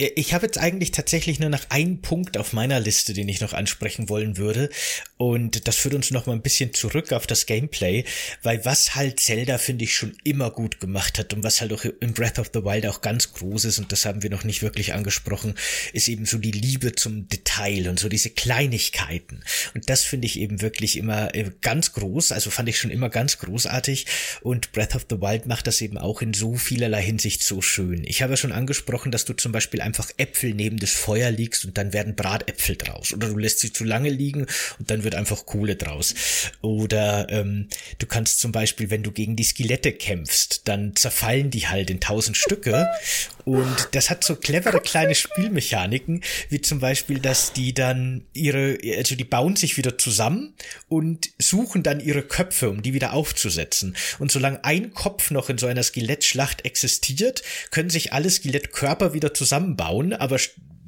[0.00, 3.52] ich habe jetzt eigentlich tatsächlich nur noch einen Punkt auf meiner Liste, den ich noch
[3.52, 4.70] ansprechen wollen würde.
[5.18, 8.04] Und das führt uns noch mal ein bisschen zurück auf das Gameplay,
[8.42, 11.84] weil was halt Zelda, finde ich, schon immer gut gemacht hat und was halt auch
[11.84, 14.62] in Breath of the Wild auch ganz groß ist, und das haben wir noch nicht
[14.62, 15.54] wirklich angesprochen,
[15.92, 19.44] ist eben so die Liebe zum Detail und so diese Kleinigkeiten.
[19.74, 23.10] Und das finde ich eben wirklich immer äh, ganz groß, also fand ich schon immer
[23.10, 24.06] ganz großartig.
[24.40, 28.04] Und Breath of the Wild macht das eben auch in so vielerlei Hinsicht so schön.
[28.04, 31.64] Ich habe ja schon angesprochen, dass du zum Beispiel einfach Äpfel neben das Feuer legst
[31.64, 33.12] und dann werden Bratäpfel draus.
[33.12, 34.46] Oder du lässt sie zu lange liegen
[34.78, 36.14] und dann wird einfach Kohle draus.
[36.60, 37.68] Oder ähm,
[37.98, 41.98] du kannst zum Beispiel, wenn du gegen die Skelette kämpfst, dann zerfallen die halt in
[41.98, 42.86] tausend Stücke.
[43.50, 49.14] Und das hat so clevere kleine Spielmechaniken, wie zum Beispiel, dass die dann ihre, also
[49.14, 50.54] die bauen sich wieder zusammen
[50.88, 53.96] und suchen dann ihre Köpfe, um die wieder aufzusetzen.
[54.18, 59.34] Und solange ein Kopf noch in so einer Skelettschlacht existiert, können sich alle Skelettkörper wieder
[59.34, 60.38] zusammen zusammenbauen, aber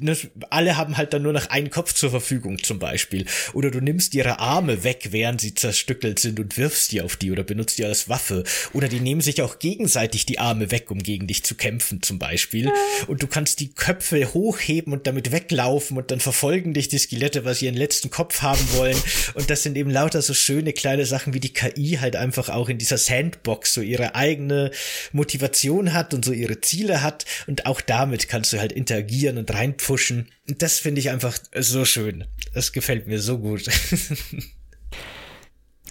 [0.03, 0.17] ne,
[0.51, 3.27] alle haben halt dann nur noch einen Kopf zur Verfügung zum Beispiel.
[3.53, 7.31] Oder du nimmst ihre Arme weg, während sie zerstückelt sind und wirfst die auf die
[7.31, 8.45] oder benutzt die als Waffe.
[8.73, 12.19] Oder die nehmen sich auch gegenseitig die Arme weg, um gegen dich zu kämpfen zum
[12.19, 12.71] Beispiel.
[13.07, 17.45] Und du kannst die Köpfe hochheben und damit weglaufen und dann verfolgen dich die Skelette,
[17.45, 18.97] was sie ihren letzten Kopf haben wollen.
[19.35, 22.69] Und das sind eben lauter so schöne kleine Sachen, wie die KI halt einfach auch
[22.69, 24.71] in dieser Sandbox so ihre eigene
[25.13, 27.25] Motivation hat und so ihre Ziele hat.
[27.47, 30.31] Und auch damit kannst du halt interagieren und reinpfuschen pushen.
[30.47, 32.25] Das finde ich einfach so schön.
[32.55, 33.67] Das gefällt mir so gut.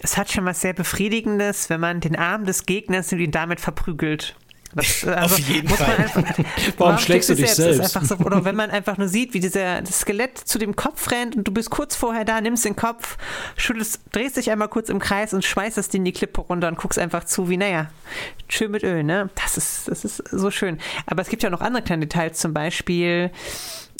[0.02, 3.60] es hat schon was sehr Befriedigendes, wenn man den Arm des Gegners und ihn damit
[3.60, 4.34] verprügelt.
[4.74, 5.96] Das, also, Auf jeden Fall.
[5.96, 6.24] Einfach,
[6.78, 7.92] warum schlägst du dich selbst?
[7.92, 11.46] So, oder wenn man einfach nur sieht, wie dieser Skelett zu dem Kopf rennt und
[11.46, 13.18] du bist kurz vorher da, nimmst den Kopf,
[13.56, 16.78] schüttelst, drehst dich einmal kurz im Kreis und schmeißt das in die Klippe runter und
[16.78, 17.90] guckst einfach zu, wie, naja,
[18.48, 19.30] schön mit Öl, ne?
[19.34, 20.78] Das ist, das ist so schön.
[21.06, 23.30] Aber es gibt ja auch noch andere kleine Details, zum Beispiel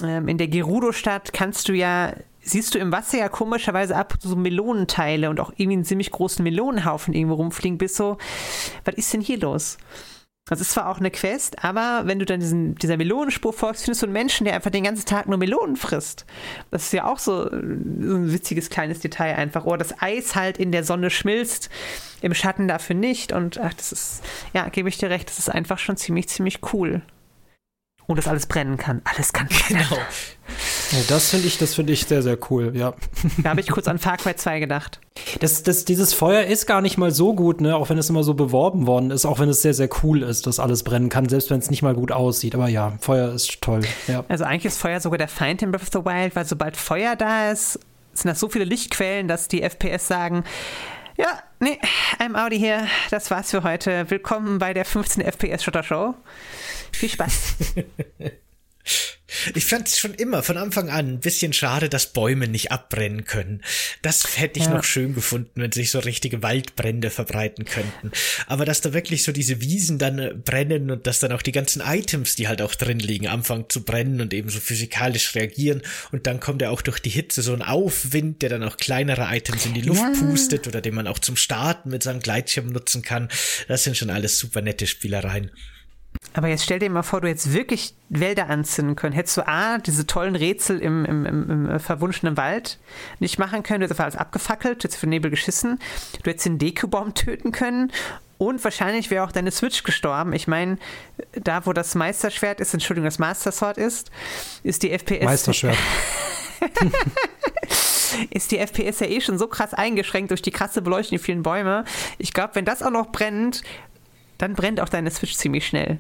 [0.03, 4.35] ähm, in der Gerudo-Stadt kannst du ja siehst du im Wasser ja komischerweise ab so
[4.36, 8.19] Melonenteile und auch irgendwie einen ziemlich großen Melonenhaufen irgendwo rumfliegen, bis so,
[8.85, 9.78] was ist denn hier los?
[10.47, 14.02] Das ist zwar auch eine Quest, aber wenn du dann diesen, dieser Melonenspur folgst, findest
[14.02, 16.27] du einen Menschen, der einfach den ganzen Tag nur Melonen frisst.
[16.73, 19.66] Das ist ja auch so, so ein witziges kleines Detail einfach.
[19.66, 21.70] Oder das Eis halt in der Sonne schmilzt,
[22.23, 23.32] im Schatten dafür nicht.
[23.32, 26.59] Und ach, das ist, ja, gebe ich dir recht, das ist einfach schon ziemlich, ziemlich
[26.73, 27.02] cool.
[28.07, 29.01] Und das alles brennen kann.
[29.05, 29.87] Alles kann brennen.
[29.89, 30.03] Genau.
[31.09, 32.95] Das finde ich, das finde ich sehr, sehr cool, ja.
[33.43, 35.01] Da habe ich kurz an Far Cry 2 gedacht.
[35.41, 37.77] Das, das, dieses Feuer ist gar nicht mal so gut, ne?
[37.77, 40.47] Auch wenn es immer so beworben worden ist, auch wenn es sehr, sehr cool ist,
[40.47, 42.55] dass alles brennen kann, selbst wenn es nicht mal gut aussieht.
[42.55, 43.83] Aber ja, Feuer ist toll.
[44.09, 44.24] Ja.
[44.29, 47.16] Also eigentlich ist Feuer sogar der Feind in Breath of the Wild, weil sobald Feuer
[47.16, 47.79] da ist,
[48.12, 50.45] sind das so viele Lichtquellen, dass die FPS sagen,
[51.16, 51.79] ja, nee,
[52.19, 52.87] I'm out here.
[53.11, 54.11] Das war's für heute.
[54.11, 56.15] Willkommen bei der 15 FPS Shutter Show.
[56.93, 57.56] Viel Spaß.
[59.55, 63.24] Ich fand es schon immer von Anfang an ein bisschen schade, dass Bäume nicht abbrennen
[63.24, 63.62] können.
[64.02, 64.74] Das hätte ich ja.
[64.74, 68.12] noch schön gefunden, wenn sich so richtige Waldbrände verbreiten könnten.
[68.47, 71.52] Aber dass da wirklich so diese Wiesen dann äh, brennen und dass dann auch die
[71.52, 75.82] ganzen Items, die halt auch drin liegen, anfangen zu brennen und eben so physikalisch reagieren.
[76.12, 79.35] Und dann kommt ja auch durch die Hitze so ein Aufwind, der dann auch kleinere
[79.35, 80.12] Items in die Luft ja.
[80.20, 83.28] pustet oder den man auch zum Starten mit seinem Gleitschirm nutzen kann.
[83.66, 85.51] Das sind schon alles super nette Spielereien.
[86.35, 89.13] Aber jetzt stell dir mal vor, du hättest wirklich Wälder anzünden können.
[89.13, 92.79] Hättest du A, diese tollen Rätsel im, im, im, im äh, verwunschenen Wald
[93.19, 95.79] nicht machen können, du hättest alles abgefackelt, du hättest für Nebel geschissen,
[96.23, 97.93] du hättest den Deku-Baum töten können
[98.39, 100.33] und wahrscheinlich wäre auch deine Switch gestorben.
[100.33, 100.79] Ich meine,
[101.33, 104.11] da wo das Meisterschwert ist, Entschuldigung, das Master Sword ist,
[104.63, 105.25] ist die FPS.
[105.25, 105.77] Meisterschwert.
[108.31, 111.43] ist die FPS ja eh schon so krass eingeschränkt durch die krasse Beleuchtung, die vielen
[111.43, 111.85] Bäume.
[112.19, 113.63] Ich glaube, wenn das auch noch brennt,
[114.43, 115.98] dann brennt auch deine Switch ziemlich schnell.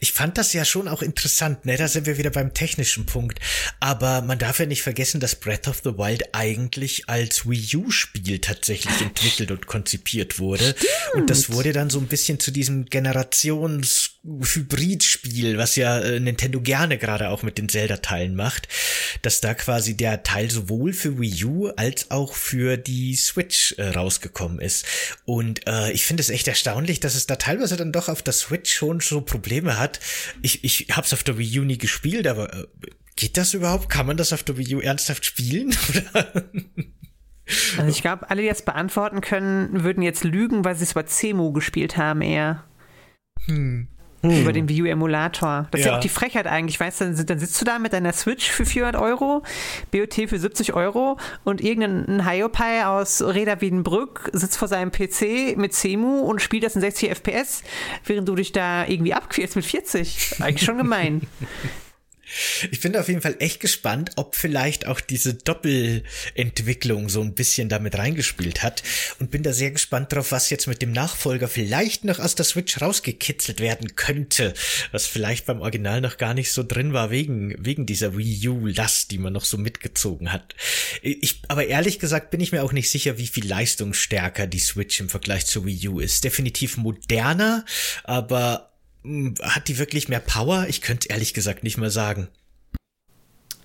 [0.00, 1.76] Ich fand das ja schon auch interessant, ne?
[1.76, 3.40] Da sind wir wieder beim technischen Punkt.
[3.80, 8.38] Aber man darf ja nicht vergessen, dass Breath of the Wild eigentlich als Wii U-Spiel
[8.38, 10.74] tatsächlich entwickelt und konzipiert wurde.
[10.76, 11.14] Stimmt.
[11.14, 12.86] Und das wurde dann so ein bisschen zu diesem
[14.26, 18.68] Generations-Hybrid-Spiel, was ja äh, Nintendo gerne gerade auch mit den Zelda-Teilen macht,
[19.22, 23.88] dass da quasi der Teil sowohl für Wii U als auch für die Switch äh,
[23.88, 24.86] rausgekommen ist.
[25.24, 28.34] Und äh, ich finde es echt erstaunlich, dass es da teilweise dann doch auf der
[28.34, 30.00] Switch schon so Probleme hat.
[30.42, 32.66] Ich, ich hab's auf der Wii U nie gespielt, aber äh,
[33.14, 33.88] geht das überhaupt?
[33.88, 35.74] Kann man das auf der Wii U ernsthaft spielen?
[37.78, 41.06] also ich glaube, alle, die das beantworten können, würden jetzt lügen, weil sie es über
[41.06, 42.64] CEMU gespielt haben eher.
[43.46, 43.88] Hm.
[44.22, 44.42] Hm.
[44.42, 45.68] Über den Wii U-Emulator.
[45.70, 45.86] Das ja.
[45.86, 48.50] ist ja auch die Frechheit eigentlich, weißt du, dann, sitzt du da mit deiner Switch
[48.50, 49.42] für 400 Euro,
[49.90, 55.74] BOT für 70 Euro und irgendein Hiopai aus Reda Wiedenbrück sitzt vor seinem PC mit
[55.74, 57.62] CEMU und spielt das in 60 FPS,
[58.04, 60.36] während du dich da irgendwie abquälst mit 40.
[60.40, 61.22] Eigentlich schon gemein.
[62.70, 67.68] Ich bin auf jeden Fall echt gespannt, ob vielleicht auch diese Doppelentwicklung so ein bisschen
[67.68, 68.82] damit reingespielt hat
[69.18, 72.44] und bin da sehr gespannt drauf, was jetzt mit dem Nachfolger vielleicht noch aus der
[72.44, 74.54] Switch rausgekitzelt werden könnte,
[74.92, 78.66] was vielleicht beim Original noch gar nicht so drin war wegen wegen dieser Wii U
[78.66, 80.54] Last, die man noch so mitgezogen hat.
[81.02, 85.00] Ich aber ehrlich gesagt bin ich mir auch nicht sicher, wie viel leistungsstärker die Switch
[85.00, 86.24] im Vergleich zur Wii U ist.
[86.24, 87.64] Definitiv moderner,
[88.04, 88.72] aber
[89.42, 90.66] hat die wirklich mehr Power?
[90.68, 92.28] Ich könnte ehrlich gesagt nicht mehr sagen.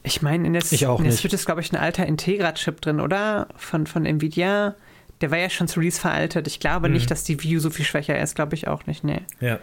[0.04, 2.82] Ich meine, in der, ich auch in der Switch ist, glaube ich, ein alter Integra-Chip
[2.82, 3.48] drin, oder?
[3.56, 4.76] Von, von Nvidia.
[5.22, 6.48] Der war ja schon zu Release veraltet.
[6.48, 6.96] Ich glaube mhm.
[6.96, 8.36] nicht, dass die View so viel schwächer ist.
[8.36, 9.22] Glaube ich auch nicht, nee.
[9.40, 9.60] Ja.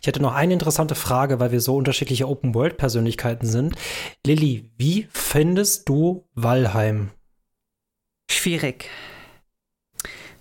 [0.00, 3.74] Ich hätte noch eine interessante Frage, weil wir so unterschiedliche Open-World-Persönlichkeiten sind.
[4.24, 7.10] Lilly, wie findest du Valheim?
[8.30, 8.88] Schwierig.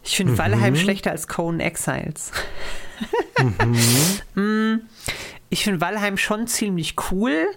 [0.03, 0.37] Ich finde mhm.
[0.37, 2.31] Valheim schlechter als Conan Exiles.
[4.35, 4.81] mhm.
[5.49, 7.47] Ich finde Valheim schon ziemlich cool.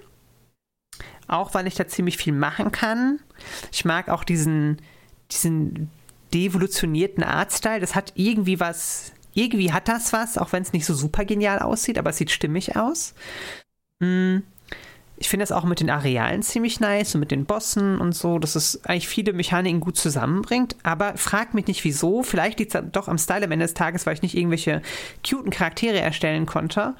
[1.26, 3.20] Auch weil ich da ziemlich viel machen kann.
[3.72, 4.80] Ich mag auch diesen,
[5.30, 5.90] diesen
[6.32, 7.80] devolutionierten Artstyle.
[7.80, 9.12] Das hat irgendwie was.
[9.34, 12.30] Irgendwie hat das was, auch wenn es nicht so super genial aussieht, aber es sieht
[12.30, 13.14] stimmig aus.
[14.00, 14.42] Mhm.
[15.20, 18.38] Ich finde das auch mit den Arealen ziemlich nice und mit den Bossen und so,
[18.38, 20.76] dass es eigentlich viele Mechaniken gut zusammenbringt.
[20.84, 22.22] Aber frag mich nicht wieso.
[22.22, 24.80] Vielleicht liegt es doch am Style am Ende des Tages, weil ich nicht irgendwelche
[25.28, 26.94] cuten Charaktere erstellen konnte.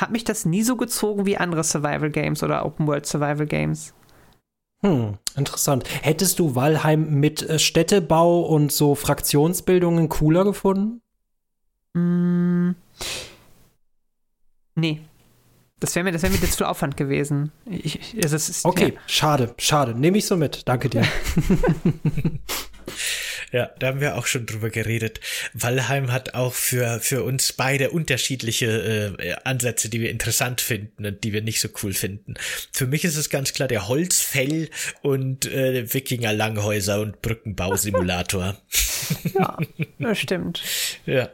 [0.00, 3.92] Hat mich das nie so gezogen wie andere Survival Games oder Open World Survival Games.
[4.82, 5.84] Hm, interessant.
[6.02, 11.02] Hättest du Valheim mit äh, Städtebau und so Fraktionsbildungen cooler gefunden?
[11.92, 12.70] Mm,
[14.76, 15.02] nee.
[15.80, 17.52] Das wäre mir, das wär mir jetzt zu Aufwand gewesen.
[17.68, 19.00] Ich, es ist, okay, ja.
[19.06, 19.98] schade, schade.
[19.98, 20.68] Nehme ich so mit.
[20.68, 21.02] Danke dir.
[23.52, 25.20] ja, da haben wir auch schon drüber geredet.
[25.54, 31.24] Valheim hat auch für, für uns beide unterschiedliche äh, Ansätze, die wir interessant finden und
[31.24, 32.34] die wir nicht so cool finden.
[32.72, 34.68] Für mich ist es ganz klar der Holzfell
[35.02, 38.56] und äh, Wikinger-Langhäuser und Brückenbausimulator.
[39.34, 39.58] ja,
[39.98, 40.62] das stimmt.
[41.06, 41.30] Ja.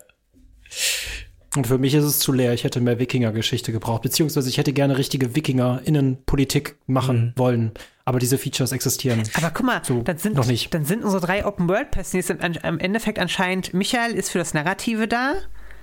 [1.56, 2.52] Und für mich ist es zu leer.
[2.52, 4.02] Ich hätte mehr Wikinger-Geschichte gebraucht.
[4.02, 7.32] Beziehungsweise ich hätte gerne richtige Wikinger-Innenpolitik machen mhm.
[7.36, 7.72] wollen.
[8.04, 9.22] Aber diese Features existieren.
[9.34, 10.72] Aber guck mal, so dann, sind, noch nicht.
[10.72, 15.34] dann sind unsere drei Open-World-Personen im Endeffekt anscheinend, Michael ist für das Narrative da.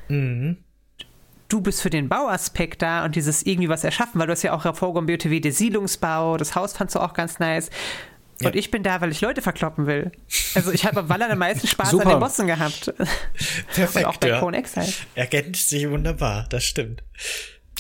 [0.10, 0.58] Mhm.
[1.48, 4.54] du bist für den Bauaspekt da und dieses irgendwie was erschaffen, weil du hast ja
[4.54, 7.70] auch hervorgehoben BOTW, der Siedlungsbau, das Haus fandst du auch ganz nice.
[8.44, 8.50] Ja.
[8.50, 10.12] Und ich bin da, weil ich Leute verkloppen will.
[10.56, 12.06] Also ich habe am Waller am meisten Spaß Super.
[12.06, 12.94] an den Bossen gehabt.
[13.74, 14.40] Perfekt, Und auch bei ja.
[14.40, 14.92] Cone Exile.
[15.16, 17.04] Ergänzt sich wunderbar, das stimmt.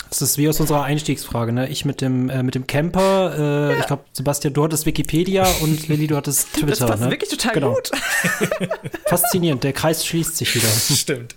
[0.09, 1.69] Das ist wie aus unserer Einstiegsfrage, ne?
[1.69, 5.87] Ich mit dem, äh, mit dem Camper, äh, ich glaube, Sebastian, du hattest Wikipedia und
[5.87, 6.67] Lilly, du hattest Twitter.
[6.67, 7.11] Das passt ne?
[7.11, 7.73] wirklich total genau.
[7.73, 7.89] gut.
[9.05, 10.67] Faszinierend, der Kreis schließt sich wieder.
[10.67, 11.35] Stimmt.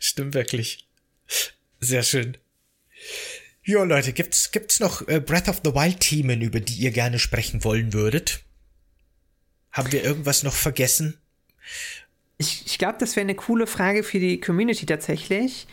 [0.00, 0.88] Stimmt wirklich.
[1.80, 2.36] Sehr schön.
[3.62, 7.18] Jo, Leute, gibt's, gibt's noch äh, Breath of the Wild Themen, über die ihr gerne
[7.18, 8.40] sprechen wollen würdet?
[9.72, 11.18] Haben wir irgendwas noch vergessen?
[12.38, 15.66] Ich, ich glaube, das wäre eine coole Frage für die Community tatsächlich,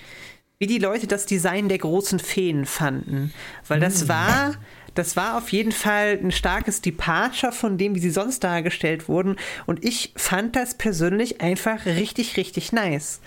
[0.57, 3.34] wie die Leute das Design der großen Feen fanden.
[3.67, 4.55] Weil das war,
[4.95, 9.35] das war auf jeden Fall ein starkes Departure von dem, wie sie sonst dargestellt wurden.
[9.65, 13.22] Und ich fand das persönlich einfach richtig, richtig nice.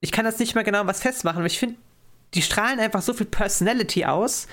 [0.00, 1.76] Ich kann das nicht mal genau was festmachen, aber ich finde,
[2.34, 4.46] die strahlen einfach so viel Personality aus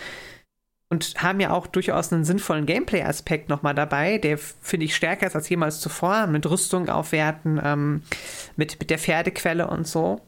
[0.89, 5.35] und haben ja auch durchaus einen sinnvollen Gameplay-Aspekt nochmal dabei, der finde ich stärker ist
[5.35, 8.03] als jemals zuvor, mit Rüstung aufwerten, ähm,
[8.55, 10.21] mit, mit der Pferdequelle und so.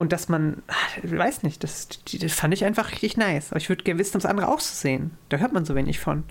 [0.00, 0.62] Und dass man,
[1.02, 3.50] ich weiß nicht, das, die- das fand ich einfach richtig nice.
[3.50, 5.10] Aber ich würde gerne wissen, um das andere auch zu sehen.
[5.28, 6.22] Da hört man so wenig von.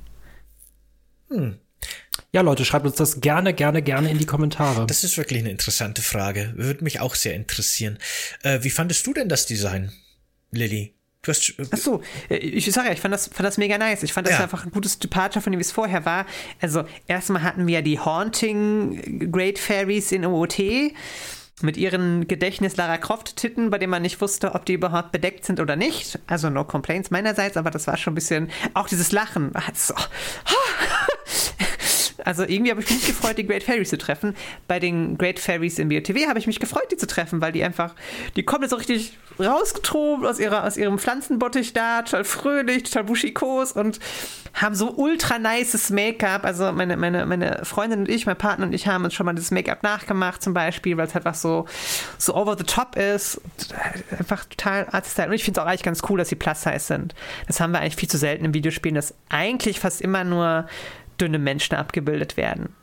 [2.31, 4.85] Ja, Leute, schreibt uns das gerne, gerne, gerne in die Kommentare.
[4.87, 6.53] Das ist wirklich eine interessante Frage.
[6.55, 7.97] Würde mich auch sehr interessieren.
[8.43, 9.91] Äh, wie fandest du denn das Design,
[10.51, 10.93] Lilly?
[11.23, 13.77] Du hast, äh, Ach so, äh, ich sage ja, ich fand das, fand das mega
[13.77, 14.03] nice.
[14.03, 14.43] Ich fand das Ja.
[14.43, 16.25] einfach ein gutes Departure von dem, wie es vorher war.
[16.61, 20.93] Also, erstmal hatten wir ja die Haunting Great Fairies in OOT
[21.63, 25.75] mit ihren Gedächtnis-Lara Croft-Titten, bei denen man nicht wusste, ob die überhaupt bedeckt sind oder
[25.75, 26.19] nicht.
[26.27, 28.51] Also, no complaints meinerseits, aber das war schon ein bisschen.
[28.75, 29.51] Auch dieses Lachen.
[29.55, 29.95] Also,
[32.23, 34.35] also irgendwie habe ich mich gefreut, die Great Fairies zu treffen.
[34.67, 37.63] Bei den Great Fairies im BOTW habe ich mich gefreut, die zu treffen, weil die
[37.63, 37.93] einfach,
[38.35, 43.71] die kommen so richtig rausgetobt aus, ihrer, aus ihrem Pflanzenbottich da, total fröhlich, total buschikos
[43.71, 43.99] und
[44.53, 46.43] haben so ultra nices Make-up.
[46.43, 49.35] Also meine, meine, meine Freundin und ich, mein Partner und ich haben uns schon mal
[49.35, 51.65] das Make-up nachgemacht zum Beispiel, weil es einfach so,
[52.17, 53.35] so over the top ist.
[53.35, 55.27] Und einfach total Art-Style.
[55.27, 57.15] Und ich finde es auch eigentlich ganz cool, dass sie Plus-Size sind.
[57.45, 60.65] Das haben wir eigentlich viel zu selten in Videospielen, dass eigentlich fast immer nur
[61.17, 62.75] dünne Menschen abgebildet werden.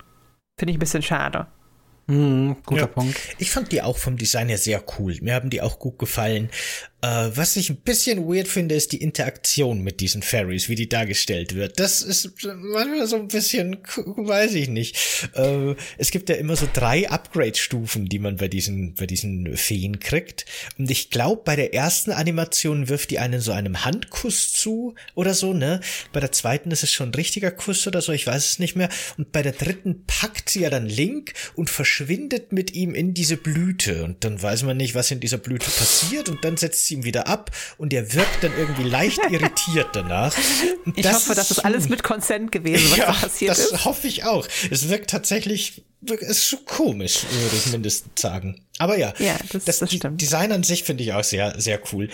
[0.59, 1.47] Finde ich ein bisschen schade.
[2.07, 2.87] Hm, guter Ja.
[2.87, 3.17] Punkt.
[3.39, 5.17] Ich fand die auch vom Design her sehr cool.
[5.23, 6.51] Mir haben die auch gut gefallen.
[7.05, 10.89] Äh, was ich ein bisschen weird finde, ist die Interaktion mit diesen Fairies, wie die
[10.89, 11.79] dargestellt wird.
[11.79, 14.97] Das ist manchmal so ein bisschen, weiß ich nicht.
[15.35, 20.01] Äh, es gibt ja immer so drei Upgrade-Stufen, die man bei diesen, bei diesen Feen
[20.01, 20.47] kriegt.
[20.79, 25.35] Und ich glaube, bei der ersten Animation wirft die einen so einem Handkuss zu oder
[25.35, 25.81] so, ne?
[26.15, 28.77] Bei der zweiten ist es schon ein richtiger Kuss oder so, ich weiß es nicht
[28.77, 28.89] mehr.
[29.19, 33.37] Und bei der dritten packt sie ja dann Link und verschwindet mit ihm in diese
[33.37, 34.05] Blüte.
[34.05, 36.31] Und dann weiß man nicht, was in dieser Blüte passiert.
[36.31, 40.35] Und dann setzt sie ihn wieder ab und er wirkt dann irgendwie leicht irritiert danach.
[40.87, 43.85] Und Ich hoffe, das ist alles mit Consent gewesen, was da passiert das ist.
[43.85, 44.47] hoffe ich auch.
[44.71, 48.65] Es wirkt tatsächlich, es ist so komisch, würde ich mindestens sagen.
[48.79, 50.21] Aber ja, Ja, das- das die- stimmt.
[50.21, 52.09] Design an sich finde ich auch sehr, sehr cool.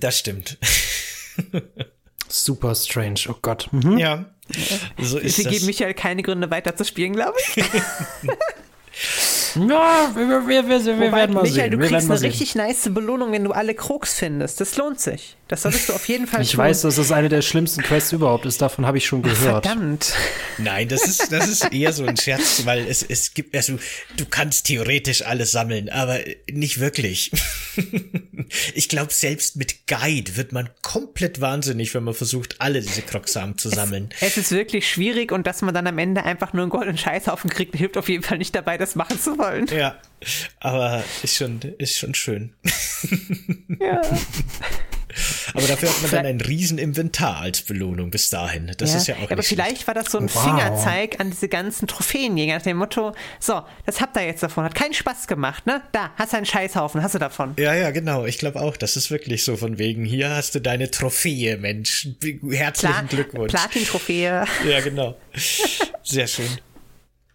[0.00, 0.58] Das stimmt.
[2.28, 3.68] Super strange, oh Gott.
[3.72, 3.98] Mhm.
[3.98, 4.24] Ja,
[5.00, 5.52] so ist Sie das.
[5.52, 7.64] geben Michael keine Gründe weiter zu spielen, glaube ich.
[9.56, 11.70] Ja, wir, wir, wir, wir, Wobei, werden mal Michael, sehen.
[11.72, 14.60] du wir kriegst eine richtig nice Belohnung, wenn du alle Krux findest.
[14.60, 15.36] Das lohnt sich.
[15.54, 16.58] Das solltest du auf jeden Fall Ich tun.
[16.58, 18.60] weiß, dass das eine der schlimmsten Quests überhaupt ist.
[18.60, 19.64] Davon habe ich schon gehört.
[19.64, 20.12] Verdammt.
[20.58, 23.78] Nein, das ist, das ist eher so ein Scherz, weil es, es gibt, also,
[24.16, 26.18] du kannst theoretisch alles sammeln, aber
[26.50, 27.30] nicht wirklich.
[28.74, 33.56] Ich glaube, selbst mit Guide wird man komplett wahnsinnig, wenn man versucht, alle diese Krocksamen
[33.56, 34.08] zu sammeln.
[34.20, 37.48] Es ist wirklich schwierig und dass man dann am Ende einfach nur einen goldenen Scheißhaufen
[37.48, 39.66] kriegt, hilft auf jeden Fall nicht dabei, das machen zu wollen.
[39.68, 39.98] Ja,
[40.58, 42.54] aber ist schon, ist schon schön.
[43.80, 44.00] Ja.
[45.54, 48.72] Aber dafür hat man dann ein riesen Inventar als Belohnung bis dahin.
[48.76, 50.42] Das ist ja auch aber nicht vielleicht war das so ein Wow.
[50.42, 54.74] Fingerzeig an diese ganzen Trophäenjäger nach dem Motto, so, das habt ihr jetzt davon, hat
[54.74, 55.82] keinen Spaß gemacht, ne?
[55.92, 57.54] Da, hast du einen Scheißhaufen, hast du davon.
[57.58, 58.24] Ja, ja, genau.
[58.24, 62.08] Ich glaube auch, das ist wirklich so von wegen, hier hast du deine Trophäe, Mensch.
[62.50, 63.52] Herzlichen Pla Glückwunsch.
[63.52, 64.44] Platin-Trophäe.
[64.68, 65.16] Ja, genau.
[66.02, 66.48] Sehr schön.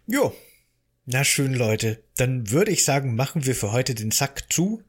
[0.08, 0.34] Jo.
[1.12, 2.04] Na schön, Leute.
[2.18, 4.84] Dann würde ich sagen, machen wir für heute den Sack zu.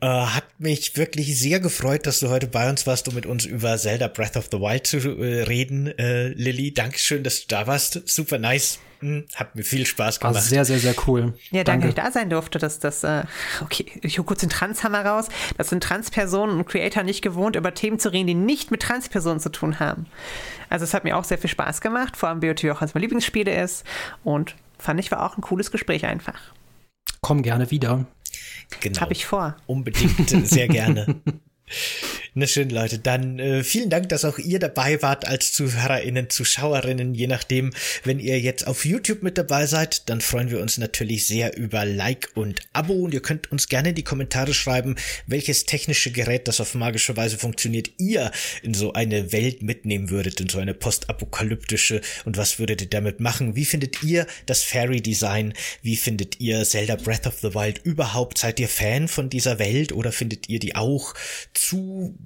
[0.00, 3.44] Äh, hat mich wirklich sehr gefreut, dass du heute bei uns warst, um mit uns
[3.44, 6.72] über Zelda Breath of the Wild zu äh, reden, äh, Lilly.
[6.72, 8.00] Dankeschön, dass du da warst.
[8.08, 8.78] Super nice.
[9.00, 10.46] Hm, hat mir viel Spaß War gemacht.
[10.46, 11.34] sehr, sehr, sehr cool.
[11.50, 13.24] Ja, danke, dass ich da sein durfte, dass das, äh,
[13.60, 15.26] okay, ich hole kurz den Transhammer raus.
[15.58, 19.38] Das sind Transpersonen und Creator nicht gewohnt, über Themen zu reden, die nicht mit Transpersonen
[19.38, 20.06] zu tun haben.
[20.70, 23.02] Also es hat mir auch sehr viel Spaß gemacht, vor allem BOT auch eines meiner
[23.02, 23.84] Lieblingsspiele ist
[24.24, 26.40] und fand ich war auch ein cooles Gespräch einfach.
[27.20, 28.06] Komm gerne wieder.
[28.80, 29.00] Genau.
[29.00, 29.56] Hab ich vor.
[29.66, 31.20] Unbedingt, sehr gerne.
[32.34, 32.98] Na schön, Leute.
[32.98, 37.72] Dann äh, vielen Dank, dass auch ihr dabei wart als ZuhörerInnen, Zuschauerinnen, je nachdem.
[38.04, 41.86] Wenn ihr jetzt auf YouTube mit dabei seid, dann freuen wir uns natürlich sehr über
[41.86, 44.96] Like und Abo und ihr könnt uns gerne in die Kommentare schreiben,
[45.26, 48.30] welches technische Gerät, das auf magische Weise funktioniert, ihr
[48.62, 53.20] in so eine Welt mitnehmen würdet, in so eine postapokalyptische und was würdet ihr damit
[53.20, 53.56] machen?
[53.56, 55.54] Wie findet ihr das Fairy Design?
[55.80, 58.36] Wie findet ihr Zelda Breath of the Wild überhaupt?
[58.38, 61.14] Seid ihr Fan von dieser Welt oder findet ihr die auch
[61.54, 62.18] zu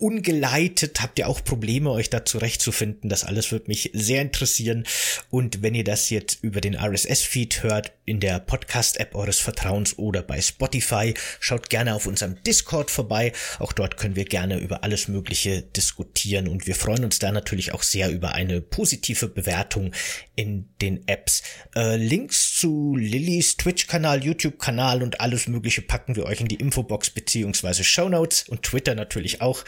[0.00, 1.00] ungeleitet?
[1.02, 3.10] Habt ihr auch Probleme, euch da zurechtzufinden?
[3.10, 4.84] Das alles wird mich sehr interessieren.
[5.30, 10.22] Und wenn ihr das jetzt über den RSS-Feed hört, in der Podcast-App eures Vertrauens oder
[10.22, 13.32] bei Spotify, schaut gerne auf unserem Discord vorbei.
[13.60, 17.72] Auch dort können wir gerne über alles Mögliche diskutieren und wir freuen uns da natürlich
[17.72, 19.92] auch sehr über eine positive Bewertung
[20.34, 21.42] in den Apps.
[21.76, 27.10] Äh, Links zu Lillys Twitch-Kanal, YouTube-Kanal und alles Mögliche packen wir euch in die Infobox
[27.10, 29.64] beziehungsweise Show Notes und Twitter natürlich auch.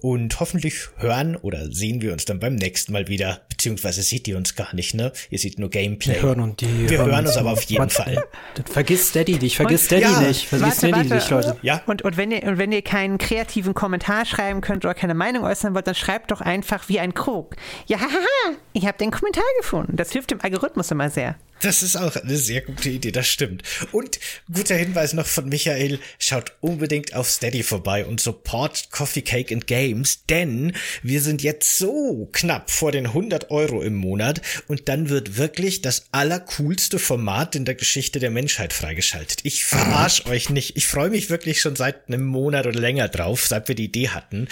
[0.00, 4.36] Und hoffentlich hören oder sehen wir uns dann beim nächsten Mal wieder, beziehungsweise seht ihr
[4.36, 5.12] uns gar nicht, ne?
[5.30, 6.14] Ihr seht nur Gameplay.
[6.14, 8.24] Wir hören und die wir hören, hören uns aber auf jeden Fall.
[8.70, 11.14] Vergiss Steady nicht, vergiss Steady Ja, nicht, vergiss warte, Steady warte.
[11.14, 11.56] nicht, Leute.
[11.62, 15.14] Ja, Und, und, wenn ihr, und wenn ihr keinen kreativen Kommentar schreiben könnt oder keine
[15.14, 17.56] Meinung äußern wollt, dann schreibt doch einfach wie ein Krog.
[17.86, 19.96] Ja, haha, ich habe den Kommentar gefunden.
[19.96, 21.36] Das hilft dem Algorithmus immer sehr.
[21.62, 23.62] Das ist auch eine sehr gute Idee, das stimmt.
[23.90, 24.18] Und
[24.52, 29.65] guter Hinweis noch von Michael, schaut unbedingt auf Steady vorbei und support Coffee Cake and
[29.66, 30.72] Games, denn
[31.02, 35.82] wir sind jetzt so knapp vor den 100 Euro im Monat und dann wird wirklich
[35.82, 39.40] das allercoolste Format in der Geschichte der Menschheit freigeschaltet.
[39.42, 40.76] Ich verarsch euch nicht.
[40.76, 44.08] Ich freue mich wirklich schon seit einem Monat oder länger drauf, seit wir die Idee
[44.10, 44.48] hatten.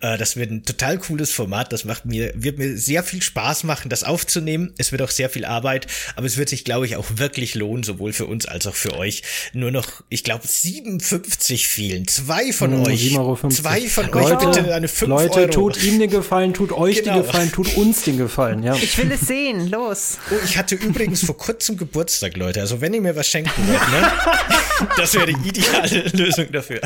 [0.00, 1.72] Äh, das wird ein total cooles Format.
[1.72, 4.72] Das macht mir, wird mir sehr viel Spaß machen, das aufzunehmen.
[4.78, 5.86] Es wird auch sehr viel Arbeit,
[6.16, 8.96] aber es wird sich, glaube ich, auch wirklich lohnen, sowohl für uns als auch für
[8.96, 9.22] euch.
[9.52, 12.06] Nur noch, ich glaube, 57 fehlen.
[12.08, 13.02] Zwei von Hm, euch.
[13.12, 15.50] 7,50 Zwei von Leute, euch bitte eine 5 Leute, Euro.
[15.50, 17.14] tut ihm den Gefallen, tut euch Genau.
[17.18, 18.74] den Gefallen, tut uns den Gefallen, ja.
[18.74, 19.70] Ich will es sehen.
[19.70, 20.18] Los.
[20.30, 22.60] Oh, ich hatte übrigens vor kurzem Geburtstag, Leute.
[22.60, 24.12] Also wenn ihr mir was schenken wollt, ne?
[24.96, 26.80] Das wäre die ideale Lösung dafür.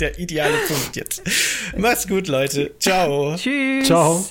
[0.00, 1.20] Der ideale Punkt jetzt.
[1.76, 2.70] Macht's gut, Leute.
[2.78, 3.36] Ciao.
[3.36, 3.86] Tschüss.
[3.86, 4.24] Ciao.